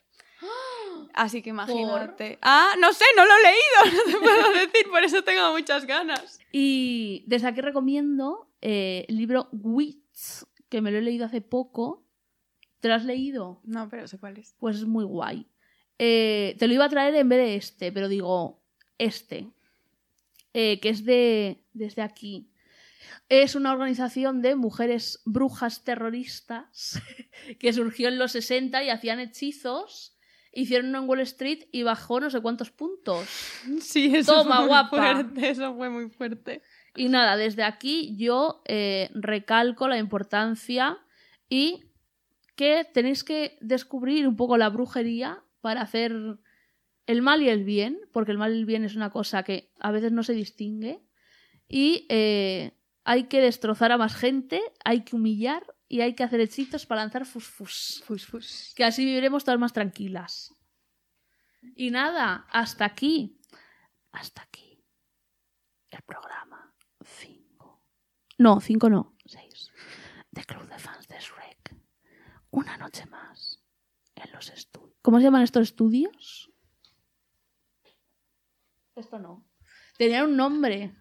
Así 1.14 1.42
que 1.42 1.50
imagínate. 1.50 2.38
Ah, 2.40 2.74
no 2.78 2.92
sé, 2.92 3.04
no 3.16 3.24
lo 3.26 3.32
he 3.34 3.42
leído, 3.42 4.04
no 4.06 4.12
te 4.12 4.18
puedo 4.18 4.52
decir, 4.52 4.90
por 4.90 5.02
eso 5.02 5.22
tengo 5.24 5.52
muchas 5.52 5.86
ganas. 5.86 6.38
Y 6.52 7.24
desde 7.26 7.48
aquí 7.48 7.60
recomiendo 7.60 8.48
eh, 8.60 9.04
el 9.08 9.16
libro 9.16 9.48
Wits, 9.52 10.46
que 10.68 10.80
me 10.80 10.90
lo 10.90 10.98
he 10.98 11.02
leído 11.02 11.26
hace 11.26 11.40
poco. 11.40 12.06
¿Te 12.80 12.88
lo 12.88 12.94
has 12.94 13.04
leído? 13.04 13.60
No, 13.64 13.88
pero 13.88 14.08
sé 14.08 14.18
cuál 14.18 14.38
es. 14.38 14.54
Pues 14.58 14.76
es 14.76 14.86
muy 14.86 15.04
guay. 15.04 15.48
Eh, 16.04 16.56
te 16.58 16.66
lo 16.66 16.74
iba 16.74 16.86
a 16.86 16.88
traer 16.88 17.14
en 17.14 17.28
vez 17.28 17.38
de 17.38 17.54
este, 17.54 17.92
pero 17.92 18.08
digo 18.08 18.60
este, 18.98 19.52
eh, 20.52 20.80
que 20.80 20.88
es 20.88 21.04
de 21.04 21.62
desde 21.74 22.02
aquí. 22.02 22.50
Es 23.28 23.54
una 23.54 23.72
organización 23.72 24.42
de 24.42 24.56
mujeres 24.56 25.22
brujas 25.24 25.84
terroristas 25.84 27.00
que 27.60 27.72
surgió 27.72 28.08
en 28.08 28.18
los 28.18 28.32
60 28.32 28.82
y 28.82 28.90
hacían 28.90 29.20
hechizos. 29.20 30.18
Hicieron 30.52 30.88
uno 30.88 31.02
en 31.02 31.08
Wall 31.08 31.20
Street 31.20 31.68
y 31.70 31.84
bajó 31.84 32.18
no 32.18 32.30
sé 32.30 32.40
cuántos 32.40 32.72
puntos. 32.72 33.28
Sí, 33.80 34.12
eso 34.16 34.42
Toma, 34.42 34.56
fue 34.56 34.58
muy 34.58 34.68
guapa. 34.70 34.88
fuerte, 34.88 35.50
eso 35.50 35.76
fue 35.76 35.88
muy 35.88 36.10
fuerte. 36.10 36.62
Y 36.96 37.10
nada, 37.10 37.36
desde 37.36 37.62
aquí 37.62 38.16
yo 38.16 38.60
eh, 38.64 39.08
recalco 39.14 39.86
la 39.86 39.98
importancia 39.98 40.98
y 41.48 41.84
que 42.56 42.84
tenéis 42.92 43.22
que 43.22 43.56
descubrir 43.60 44.26
un 44.26 44.34
poco 44.34 44.56
la 44.56 44.68
brujería 44.68 45.44
para 45.62 45.80
hacer 45.80 46.12
el 47.06 47.22
mal 47.22 47.42
y 47.42 47.48
el 47.48 47.64
bien, 47.64 47.98
porque 48.12 48.32
el 48.32 48.38
mal 48.38 48.54
y 48.54 48.58
el 48.58 48.66
bien 48.66 48.84
es 48.84 48.94
una 48.94 49.10
cosa 49.10 49.42
que 49.42 49.72
a 49.80 49.90
veces 49.90 50.12
no 50.12 50.22
se 50.22 50.34
distingue. 50.34 51.02
Y 51.66 52.06
eh, 52.10 52.76
hay 53.04 53.24
que 53.24 53.40
destrozar 53.40 53.92
a 53.92 53.98
más 53.98 54.14
gente, 54.14 54.60
hay 54.84 55.04
que 55.04 55.16
humillar 55.16 55.74
y 55.88 56.00
hay 56.02 56.14
que 56.14 56.24
hacer 56.24 56.40
hechizos 56.40 56.86
para 56.86 57.00
lanzar 57.02 57.24
fusfus. 57.24 58.02
Fus, 58.04 58.26
fus. 58.26 58.72
Que 58.76 58.84
así 58.84 59.04
viviremos 59.04 59.44
todas 59.44 59.58
más 59.58 59.72
tranquilas. 59.72 60.54
Y 61.76 61.90
nada, 61.90 62.46
hasta 62.50 62.84
aquí. 62.84 63.40
Hasta 64.10 64.42
aquí. 64.42 64.84
El 65.90 66.02
programa 66.02 66.74
5. 67.04 67.82
No, 68.38 68.60
5 68.60 68.90
no, 68.90 69.16
6. 69.24 69.72
De 70.30 70.44
Club 70.44 70.68
de 70.68 70.78
Fans 70.78 71.08
de 71.08 71.18
Shrek. 71.18 71.76
Una 72.50 72.76
noche 72.76 73.06
más 73.06 73.62
en 74.14 74.32
los 74.32 74.50
estudios. 74.50 74.91
¿Cómo 75.02 75.18
se 75.18 75.24
llaman 75.24 75.42
estos 75.42 75.62
estudios? 75.62 76.50
Esto 78.94 79.18
no. 79.18 79.44
Tenían 79.98 80.26
un 80.26 80.36
nombre. 80.36 80.94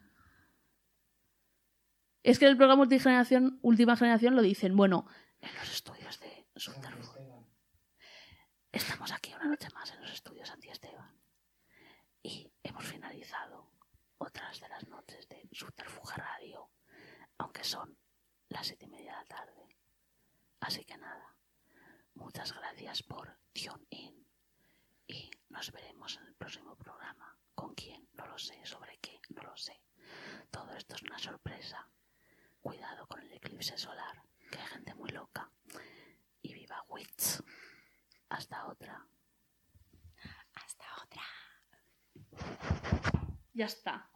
Es 2.23 2.40
que 2.40 2.45
en 2.45 2.52
el 2.52 2.57
programa 2.57 2.82
Multigeneración, 2.82 3.60
Última 3.61 3.95
Generación 3.95 4.36
lo 4.36 4.41
dicen. 4.41 4.76
Bueno, 4.76 5.06
en 5.40 5.53
los 5.56 5.72
estudios 5.72 6.19
de 6.19 6.48
Subterfuge. 6.56 7.19
Estamos 8.72 9.11
aquí 9.11 9.34
una 9.34 9.45
noche 9.45 9.68
más 9.73 9.91
en 9.91 10.02
los 10.02 10.11
estudios 10.11 10.49
Antiesteban. 10.49 11.19
Y 12.23 12.52
hemos 12.64 12.86
finalizado 12.86 13.72
otras 14.18 14.61
de 14.61 14.69
las 14.69 14.88
noches 14.88 15.28
de 15.28 15.48
Subterfuge 15.52 16.15
Radio. 16.15 16.72
Aunque 17.38 17.64
son 17.64 17.98
las 18.49 18.68
siete 18.68 18.86
y 18.86 18.90
media 18.90 19.11
de 19.11 19.18
la 19.18 19.26
tarde. 19.26 19.78
Así 20.60 20.86
que 20.86 20.98
nada. 20.98 21.36
Muchas 22.14 22.53
gracias 22.53 23.03
por 23.03 23.41
tune 23.53 23.86
in. 23.90 24.26
Y 25.07 25.32
nos 25.49 25.72
veremos 25.72 26.18
en 26.18 26.28
el 26.28 26.36
próximo 26.36 26.76
programa. 26.76 27.36
¿Con 27.56 27.73
quién? 27.76 28.07
No 28.14 28.26
lo 28.28 28.38
sé. 28.38 28.60
¿Sobre 28.65 28.98
qué? 28.98 29.19
No 29.30 29.41
lo 29.44 29.56
sé. 29.57 29.80
Todo 30.49 30.72
esto 30.76 30.95
es 30.95 31.03
una 31.03 31.19
sorpresa. 31.19 31.88
Cuidado 32.61 33.07
con 33.07 33.22
el 33.22 33.32
eclipse 33.34 33.78
solar, 33.78 34.22
que 34.52 34.60
hay 34.60 34.68
gente 34.68 34.94
muy 34.95 35.10
loca. 35.10 35.49
Y 36.41 36.53
viva 36.53 36.84
Wits. 36.90 37.44
Hasta 38.30 38.68
otra. 38.68 39.06
Hasta 40.53 40.86
otra. 41.03 41.23
Ya 43.53 43.65
está. 43.65 44.11